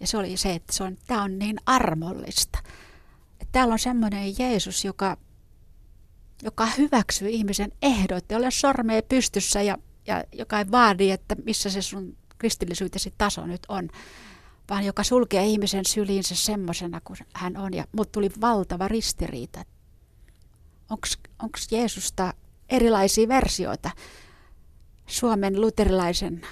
Ja 0.00 0.06
se 0.06 0.18
oli 0.18 0.36
se, 0.36 0.54
että 0.54 0.72
se 0.72 0.84
on, 0.84 0.96
tämä 1.06 1.22
on 1.22 1.38
niin 1.38 1.56
armollista. 1.66 2.58
Että 3.40 3.52
täällä 3.52 3.72
on 3.72 3.78
semmoinen 3.78 4.38
Jeesus, 4.38 4.84
joka, 4.84 5.16
joka 6.42 6.66
hyväksyy 6.66 7.28
ihmisen 7.28 7.72
ehdot, 7.82 8.32
ei 8.32 8.36
ole 8.36 8.50
sormea 8.50 9.02
pystyssä 9.02 9.62
ja, 9.62 9.78
ja 10.06 10.24
joka 10.32 10.58
ei 10.58 10.70
vaadi, 10.70 11.10
että 11.10 11.36
missä 11.44 11.70
se 11.70 11.82
sun 11.82 12.16
kristillisyytesi 12.38 13.14
taso 13.18 13.46
nyt 13.46 13.62
on, 13.68 13.88
vaan 14.70 14.84
joka 14.84 15.02
sulkee 15.02 15.46
ihmisen 15.46 15.84
syliinsä 15.84 16.34
semmoisena 16.34 17.00
kuin 17.04 17.18
hän 17.34 17.56
on. 17.56 17.74
Ja 17.74 17.84
mut 17.92 18.12
tuli 18.12 18.30
valtava 18.40 18.88
ristiriita, 18.88 19.64
onko 20.90 21.58
Jeesusta 21.70 22.34
erilaisia 22.68 23.28
versioita. 23.28 23.90
Suomen 25.06 25.60
luterilaisen 25.60 26.46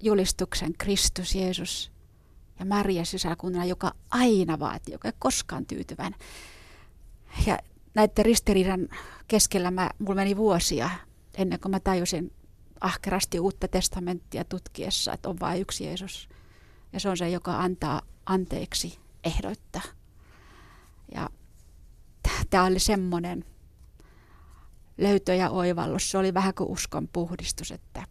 julistuksen 0.00 0.72
Kristus, 0.78 1.34
Jeesus 1.34 1.92
ja 2.58 2.64
Maria 2.64 3.04
sisäkuntana, 3.04 3.64
joka 3.64 3.92
aina 4.10 4.58
vaatii, 4.58 4.92
joka 4.92 5.08
ei 5.08 5.14
koskaan 5.18 5.66
tyytyväinen. 5.66 6.20
Ja 7.46 7.58
näiden 7.94 8.24
ristiriidan 8.24 8.88
keskellä 9.28 9.70
mä, 9.70 9.90
mulla 9.98 10.14
meni 10.14 10.36
vuosia 10.36 10.90
ennen 11.34 11.60
kuin 11.60 11.70
mä 11.70 11.80
tajusin 11.80 12.32
ahkerasti 12.80 13.40
uutta 13.40 13.68
testamenttia 13.68 14.44
tutkiessa, 14.44 15.12
että 15.12 15.28
on 15.28 15.40
vain 15.40 15.60
yksi 15.60 15.84
Jeesus. 15.84 16.28
Ja 16.92 17.00
se 17.00 17.08
on 17.08 17.16
se, 17.16 17.30
joka 17.30 17.58
antaa 17.58 18.02
anteeksi 18.26 18.98
ehdoittaa. 19.24 19.82
Ja 21.14 21.30
tämä 22.50 22.64
oli 22.64 22.78
semmoinen 22.78 23.44
löytö 24.98 25.34
ja 25.34 25.50
oivallus. 25.50 26.10
Se 26.10 26.18
oli 26.18 26.34
vähän 26.34 26.54
kuin 26.54 26.70
uskon 26.70 27.08
puhdistus, 27.12 27.70
että 27.70 28.04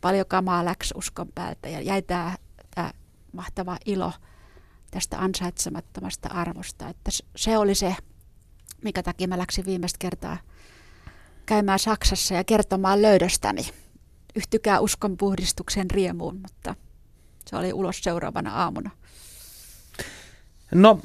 paljon 0.00 0.26
kamaa 0.26 0.64
läks 0.64 0.92
uskon 0.96 1.28
päältä 1.34 1.68
ja 1.68 1.80
jäi 1.80 2.02
tämä, 2.02 2.36
tämä 2.74 2.92
mahtava 3.32 3.78
ilo 3.86 4.12
tästä 4.90 5.18
ansaitsemattomasta 5.18 6.28
arvosta. 6.28 6.88
Että 6.88 7.10
se 7.36 7.58
oli 7.58 7.74
se, 7.74 7.96
mikä 8.84 9.02
takia 9.02 9.28
mä 9.28 9.38
läksin 9.38 9.66
viimeistä 9.66 9.98
kertaa 9.98 10.36
käymään 11.46 11.78
Saksassa 11.78 12.34
ja 12.34 12.44
kertomaan 12.44 13.02
löydöstäni. 13.02 13.62
Yhtykää 14.36 14.80
uskon 14.80 15.16
puhdistuksen 15.16 15.90
riemuun, 15.90 16.40
mutta 16.42 16.74
se 17.46 17.56
oli 17.56 17.72
ulos 17.72 18.00
seuraavana 18.02 18.54
aamuna. 18.54 18.90
No, 20.74 21.00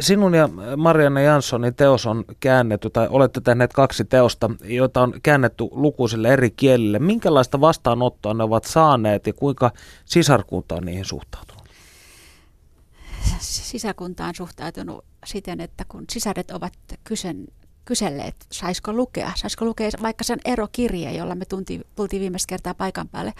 sinun 0.00 0.34
ja 0.34 0.48
Marianne 0.76 1.22
Janssonin 1.22 1.74
teos 1.74 2.06
on 2.06 2.24
käännetty, 2.40 2.90
tai 2.90 3.08
olette 3.10 3.40
tehneet 3.40 3.72
kaksi 3.72 4.04
teosta, 4.04 4.50
joita 4.64 5.02
on 5.02 5.14
käännetty 5.22 5.64
lukuisille 5.70 6.32
eri 6.32 6.50
kielille. 6.50 6.98
Minkälaista 6.98 7.60
vastaanottoa 7.60 8.34
ne 8.34 8.44
ovat 8.44 8.64
saaneet 8.64 9.26
ja 9.26 9.32
kuinka 9.32 9.70
sisarkunta 10.04 10.74
on 10.74 10.84
niihin 10.84 11.04
suhtautunut? 11.04 11.62
Sisarkunta 13.40 14.24
on 14.24 14.34
suhtautunut 14.34 15.04
siten, 15.26 15.60
että 15.60 15.84
kun 15.88 16.04
sisaret 16.10 16.50
ovat 16.50 16.72
kysen, 17.04 17.46
kyselleet, 17.84 18.36
saisiko 18.52 18.92
lukea, 18.92 19.32
saisiko 19.34 19.64
lukea 19.64 19.90
vaikka 20.02 20.24
sen 20.24 20.38
erokirje, 20.44 21.12
jolla 21.12 21.34
me 21.34 21.44
tunti, 21.44 21.80
tultiin 21.96 22.20
viimeistä 22.20 22.48
kertaa 22.48 22.74
paikan 22.74 23.08
päälle, 23.08 23.34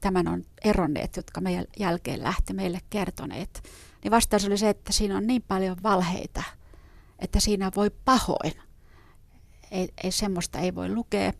tämän 0.00 0.28
on 0.28 0.44
eronneet, 0.64 1.16
jotka 1.16 1.40
meidän 1.40 1.64
jälkeen 1.78 2.22
lähti 2.22 2.52
meille 2.52 2.80
kertoneet 2.90 3.62
niin 4.04 4.10
vastaus 4.10 4.44
oli 4.44 4.58
se, 4.58 4.68
että 4.68 4.92
siinä 4.92 5.16
on 5.16 5.26
niin 5.26 5.42
paljon 5.42 5.76
valheita, 5.82 6.42
että 7.18 7.40
siinä 7.40 7.70
voi 7.76 7.90
pahoin. 8.04 8.52
Ei, 9.70 9.88
ei 10.04 10.12
semmoista 10.12 10.58
ei 10.58 10.74
voi 10.74 10.94
lukea. 10.94 11.32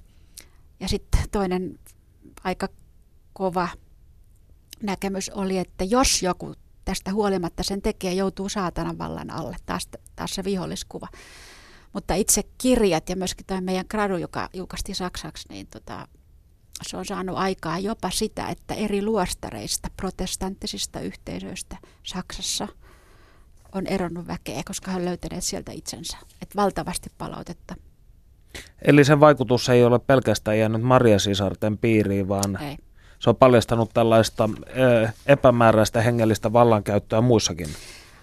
Ja 0.81 0.89
sitten 0.89 1.21
toinen 1.31 1.79
aika 2.45 2.69
kova 3.33 3.69
näkemys 4.83 5.31
oli, 5.31 5.59
että 5.59 5.85
jos 5.85 6.23
joku 6.23 6.55
tästä 6.85 7.13
huolimatta 7.13 7.63
sen 7.63 7.83
tekee, 7.83 8.13
joutuu 8.13 8.49
saatanan 8.49 8.99
vallan 8.99 9.31
alle. 9.31 9.57
Taas, 9.67 9.89
taas 10.17 10.35
se 10.35 10.45
viholliskuva. 10.45 11.09
Mutta 11.93 12.15
itse 12.15 12.43
kirjat 12.59 13.09
ja 13.09 13.17
myöskin 13.17 13.47
tämä 13.47 13.61
meidän 13.61 13.85
gradu, 13.91 14.17
joka 14.17 14.49
julkaistiin 14.53 14.97
saksaksi, 14.97 15.49
niin 15.49 15.67
tota, 15.67 16.09
se 16.83 16.97
on 16.97 17.05
saanut 17.05 17.37
aikaa 17.37 17.79
jopa 17.79 18.11
sitä, 18.11 18.49
että 18.49 18.75
eri 18.75 19.03
luostareista, 19.03 19.89
protestanttisista 19.97 21.01
yhteisöistä 21.01 21.77
Saksassa 22.03 22.69
on 23.75 23.87
eronnut 23.87 24.27
väkeä, 24.27 24.63
koska 24.67 24.91
he 24.91 24.97
on 24.97 25.05
löytäneet 25.05 25.45
sieltä 25.45 25.73
itsensä. 25.73 26.17
Että 26.43 26.57
valtavasti 26.57 27.11
palautetta. 27.19 27.75
Eli 28.83 29.05
sen 29.05 29.21
vaikutus 29.21 29.69
ei 29.69 29.85
ole 29.85 29.99
pelkästään 29.99 30.59
jäänyt 30.59 30.83
Maria 30.83 31.19
Sisarten 31.19 31.79
piiriin, 31.79 32.29
vaan 32.29 32.63
ei. 32.63 32.77
se 33.19 33.31
on 33.31 33.37
paljastanut 33.37 33.91
tällaista 33.95 34.49
epämääräistä 35.27 36.03
hengellistä 36.03 36.53
vallankäyttöä 36.53 37.21
muissakin. 37.21 37.69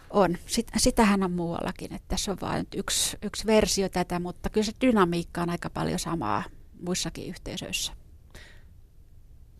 On. 0.09 0.37
Sit, 0.45 0.67
sitähän 0.77 1.23
on 1.23 1.31
muuallakin, 1.31 1.93
että 1.93 2.07
tässä 2.07 2.31
on 2.31 2.37
vain 2.41 2.67
yksi, 2.75 3.17
yksi 3.21 3.45
versio 3.45 3.89
tätä, 3.89 4.19
mutta 4.19 4.49
kyllä 4.49 4.65
se 4.65 4.71
dynamiikka 4.81 5.41
on 5.41 5.49
aika 5.49 5.69
paljon 5.69 5.99
samaa 5.99 6.43
muissakin 6.81 7.27
yhteisöissä. 7.27 7.93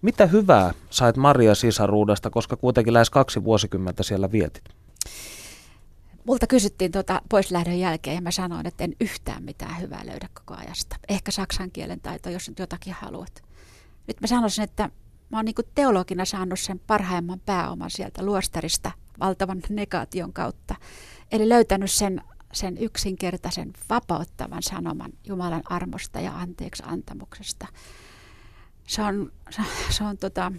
Mitä 0.02 0.26
hyvää 0.26 0.74
sait 0.90 1.18
Maria 1.18 1.56
sisaruudesta, 1.56 2.30
koska 2.30 2.56
kuitenkin 2.56 2.94
lähes 2.94 3.10
kaksi 3.10 3.44
vuosikymmentä 3.44 4.04
siellä 4.04 4.32
vietit? 4.32 4.64
Multa 6.28 6.48
kysyttiin 6.48 6.92
tuota 6.92 7.22
poislähdön 7.30 7.80
jälkeen 7.80 8.16
ja 8.16 8.22
mä 8.22 8.32
sanoin, 8.32 8.68
että 8.68 8.84
en 8.84 8.96
yhtään 9.02 9.44
mitään 9.44 9.82
hyvää 9.82 10.06
löydä 10.06 10.30
koko 10.34 10.60
ajasta. 10.60 10.96
Ehkä 11.10 11.32
saksan 11.32 11.72
kielen 11.72 12.00
taito, 12.00 12.30
jos 12.30 12.50
nyt 12.50 12.60
jotakin 12.60 12.94
haluat. 12.94 13.44
Nyt 14.08 14.22
mä 14.22 14.28
sanoisin, 14.28 14.64
että 14.64 14.90
mä 15.32 15.38
oon 15.38 15.46
niin 15.46 15.56
teologina 15.76 16.26
saanut 16.26 16.60
sen 16.60 16.80
parhaimman 16.88 17.42
pääoman 17.46 17.92
sieltä 17.92 18.26
luostarista 18.26 18.92
valtavan 19.20 19.62
negaation 19.70 20.34
kautta. 20.34 20.76
Eli 21.32 21.50
löytänyt 21.50 21.92
sen, 21.92 22.22
sen 22.54 22.78
yksinkertaisen 22.78 23.74
vapauttavan 23.90 24.64
sanoman 24.64 25.12
Jumalan 25.28 25.64
armosta 25.66 26.20
ja 26.20 26.36
anteeksi 26.40 26.84
antamuksesta 26.86 27.68
se 28.88 29.02
on, 29.02 29.32
se 29.90 30.04
on 30.04 30.18
tota, 30.18 30.52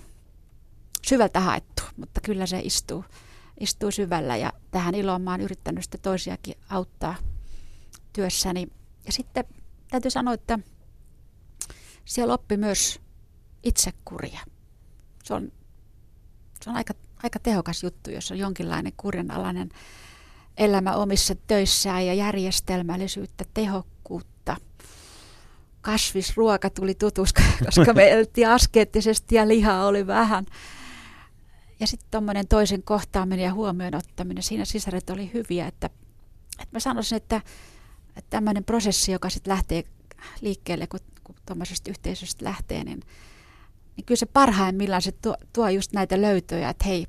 syvältä 1.06 1.40
haettu, 1.40 1.82
mutta 1.96 2.20
kyllä 2.20 2.46
se 2.46 2.60
istuu, 2.64 3.04
istuu 3.60 3.90
syvällä 3.90 4.36
ja 4.36 4.52
tähän 4.70 4.94
iloon 4.94 5.22
mä 5.22 5.30
oon 5.30 5.40
yrittänyt 5.40 5.84
sitä 5.84 5.98
toisiakin 5.98 6.54
auttaa 6.68 7.14
työssäni. 8.12 8.68
Ja 9.06 9.12
sitten 9.12 9.44
täytyy 9.90 10.10
sanoa, 10.10 10.34
että 10.34 10.58
siellä 12.04 12.34
oppi 12.34 12.56
myös 12.56 13.00
itsekuria. 13.62 14.40
Se 15.24 15.34
on, 15.34 15.52
se 16.64 16.70
on 16.70 16.76
aika, 16.76 16.94
aika 17.22 17.38
tehokas 17.38 17.82
juttu, 17.82 18.10
jos 18.10 18.30
on 18.30 18.38
jonkinlainen 18.38 18.92
kurjanalainen 18.96 19.68
elämä 20.56 20.96
omissa 20.96 21.34
töissään 21.46 22.06
ja 22.06 22.14
järjestelmällisyyttä, 22.14 23.44
tehokkuutta, 23.54 24.56
kasvisruoka 25.86 26.70
tuli 26.70 26.94
tutuska, 26.94 27.42
koska 27.64 27.92
me 27.92 28.10
eltiin 28.10 28.48
askeettisesti 28.48 29.34
ja 29.34 29.48
lihaa 29.48 29.86
oli 29.86 30.06
vähän. 30.06 30.46
Ja 31.80 31.86
sitten 31.86 32.08
tuommoinen 32.10 32.48
toisen 32.48 32.82
kohtaaminen 32.82 33.44
ja 33.44 33.54
huomioon 33.54 33.94
ottaminen, 33.94 34.42
siinä 34.42 34.64
sisaret 34.64 35.10
oli 35.10 35.30
hyviä, 35.34 35.66
että, 35.66 35.86
että 36.58 36.76
mä 36.76 36.80
sanoisin, 36.80 37.16
että, 37.16 37.36
että 38.16 38.30
tämmöinen 38.30 38.64
prosessi, 38.64 39.12
joka 39.12 39.30
sitten 39.30 39.50
lähtee 39.50 39.84
liikkeelle, 40.40 40.86
kun, 40.86 41.00
kun 41.24 41.34
tuommoisesta 41.46 41.90
yhteisöstä 41.90 42.44
lähtee, 42.44 42.84
niin, 42.84 43.00
niin 43.96 44.04
kyllä 44.04 44.18
se 44.18 44.26
parhaimmillaan 44.26 45.02
se 45.02 45.12
tuo, 45.12 45.36
tuo 45.52 45.68
just 45.68 45.92
näitä 45.92 46.22
löytöjä, 46.22 46.68
että 46.68 46.84
hei, 46.84 47.06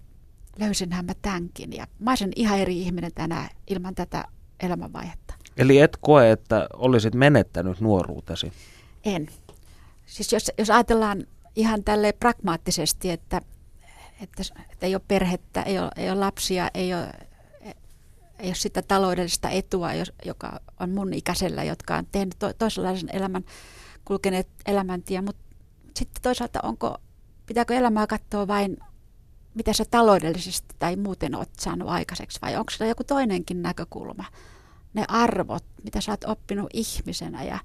löysinhän 0.60 1.06
mä 1.06 1.14
tämänkin. 1.22 1.74
Ja 1.74 1.88
mä 2.00 2.12
olisin 2.12 2.32
ihan 2.36 2.60
eri 2.60 2.82
ihminen 2.82 3.12
tänään 3.16 3.50
ilman 3.68 3.96
tätä 3.96 4.26
elämänvaihetta. 4.60 5.27
Eli 5.58 5.80
et 5.80 5.98
koe, 6.02 6.32
että 6.32 6.68
olisit 6.74 7.16
menettänyt 7.16 7.82
nuoruutesi? 7.82 8.52
En. 9.06 9.28
Siis 10.06 10.34
jos, 10.34 10.52
jos 10.58 10.70
ajatellaan 10.70 11.24
ihan 11.56 11.84
tälle 11.84 12.12
pragmaattisesti, 12.12 13.12
että, 13.12 13.42
että, 14.22 14.44
että 14.72 14.86
ei 14.86 14.96
ole 14.96 15.02
perhettä, 15.08 15.62
ei 15.62 15.80
ole, 15.80 15.90
ei 15.96 16.10
ole 16.10 16.20
lapsia, 16.20 16.70
ei 16.74 16.94
ole, 16.94 17.08
ei 18.40 18.48
ole 18.48 18.56
sitä 18.56 18.82
taloudellista 18.82 19.50
etua, 19.50 19.90
joka 20.26 20.60
on 20.80 20.90
mun 20.90 21.14
ikäisellä, 21.14 21.64
jotka 21.64 21.96
on 21.96 22.08
tehnyt 22.12 22.36
to, 22.40 22.54
toisenlaisen 22.54 23.10
elämän, 23.14 23.44
kulkeneet 24.06 24.48
elämäntien, 24.66 25.24
mutta 25.26 25.42
sitten 25.96 26.22
toisaalta 26.22 26.60
onko, 26.64 26.98
pitääkö 27.46 27.76
elämää 27.76 28.08
katsoa 28.08 28.48
vain, 28.48 28.78
mitä 29.54 29.74
sä 29.74 29.86
taloudellisesti 29.92 30.76
tai 30.80 30.96
muuten 30.96 31.36
oot 31.36 31.50
saanut 31.60 31.90
aikaiseksi, 31.90 32.40
vai 32.42 32.56
onko 32.56 32.72
sillä 32.72 32.86
joku 32.86 33.04
toinenkin 33.04 33.62
näkökulma, 33.62 34.26
ne 34.98 35.06
arvot, 35.08 35.64
mitä 35.84 36.02
sä 36.02 36.12
oot 36.12 36.24
oppinut 36.24 36.70
ihmisenä, 36.74 37.44
ja 37.44 37.60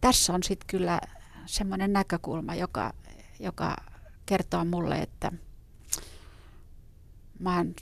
tässä 0.00 0.32
on 0.32 0.42
sitten 0.42 0.66
kyllä 0.66 1.00
semmoinen 1.46 1.92
näkökulma, 1.92 2.54
joka, 2.54 2.92
joka 3.40 3.76
kertoo 4.26 4.64
mulle, 4.64 4.98
että 4.98 5.32
mä, 7.38 7.56
oon, 7.56 7.74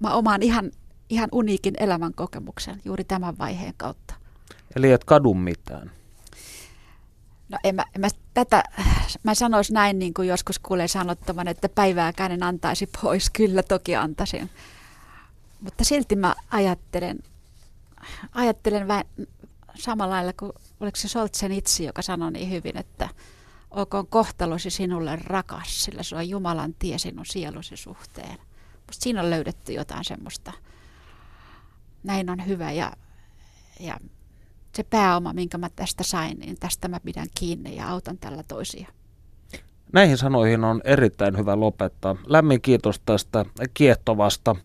mä 0.00 0.14
omaan 0.14 0.42
ihan, 0.42 0.70
ihan 1.08 1.28
uniikin 1.32 1.74
elämän 1.78 2.14
kokemuksen 2.14 2.80
juuri 2.84 3.04
tämän 3.04 3.38
vaiheen 3.38 3.74
kautta. 3.76 4.14
Eli 4.76 4.92
et 4.92 5.04
kadu 5.04 5.34
mitään? 5.34 5.90
No 7.48 7.58
en 7.64 7.74
mä, 7.74 7.84
en 7.94 8.00
mä 8.00 8.08
tätä, 8.34 8.62
mä 9.22 9.34
sanoisin 9.34 9.74
näin 9.74 9.98
niin 9.98 10.14
kuin 10.14 10.28
joskus 10.28 10.58
kuulee 10.58 10.88
sanottavan, 10.88 11.48
että 11.48 11.68
päivääkään 11.68 12.32
en 12.32 12.42
antaisi 12.42 12.88
pois. 13.02 13.30
Kyllä 13.30 13.62
toki 13.62 13.96
antaisin. 13.96 14.50
Mutta 15.60 15.84
silti 15.84 16.16
mä 16.16 16.34
ajattelen, 16.50 17.18
ajattelen 18.32 18.88
vähän 18.88 19.04
samalla 19.74 20.14
lailla 20.14 20.32
kuin 20.32 20.52
oliko 20.80 20.96
se 20.96 21.08
Soltsen 21.08 21.52
itse, 21.52 21.84
joka 21.84 22.02
sanoi 22.02 22.32
niin 22.32 22.50
hyvin, 22.50 22.76
että 22.76 23.08
olkoon 23.70 24.06
kohtalosi 24.06 24.70
sinulle 24.70 25.18
rakas, 25.24 25.84
sillä 25.84 26.02
se 26.02 26.16
on 26.16 26.28
Jumalan 26.28 26.74
tie 26.78 26.98
sinun 26.98 27.26
sielusi 27.26 27.76
suhteen. 27.76 28.38
Musta 28.86 29.02
siinä 29.02 29.22
on 29.22 29.30
löydetty 29.30 29.72
jotain 29.72 30.04
semmoista. 30.04 30.52
Näin 32.02 32.30
on 32.30 32.46
hyvä 32.46 32.72
ja, 32.72 32.92
ja 33.80 33.98
se 34.74 34.82
pääoma, 34.82 35.32
minkä 35.32 35.58
mä 35.58 35.70
tästä 35.76 36.02
sain, 36.02 36.38
niin 36.38 36.56
tästä 36.60 36.88
mä 36.88 37.00
pidän 37.00 37.26
kiinni 37.38 37.76
ja 37.76 37.88
autan 37.88 38.18
tällä 38.18 38.42
toisia. 38.42 38.88
Näihin 39.92 40.18
sanoihin 40.18 40.64
on 40.64 40.80
erittäin 40.84 41.36
hyvä 41.36 41.60
lopettaa. 41.60 42.16
Lämmin 42.26 42.60
kiitos 42.60 43.00
tästä 43.06 43.44
kiehtovasta 43.74 44.56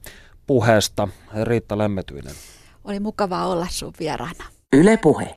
puheesta, 0.48 1.08
Riitta 1.44 1.78
Lemmetyinen. 1.78 2.36
Oli 2.84 3.00
mukavaa 3.00 3.48
olla 3.48 3.68
sun 3.70 3.94
vieraana. 4.00 4.44
Yle 4.74 4.98
Puhe. 4.98 5.36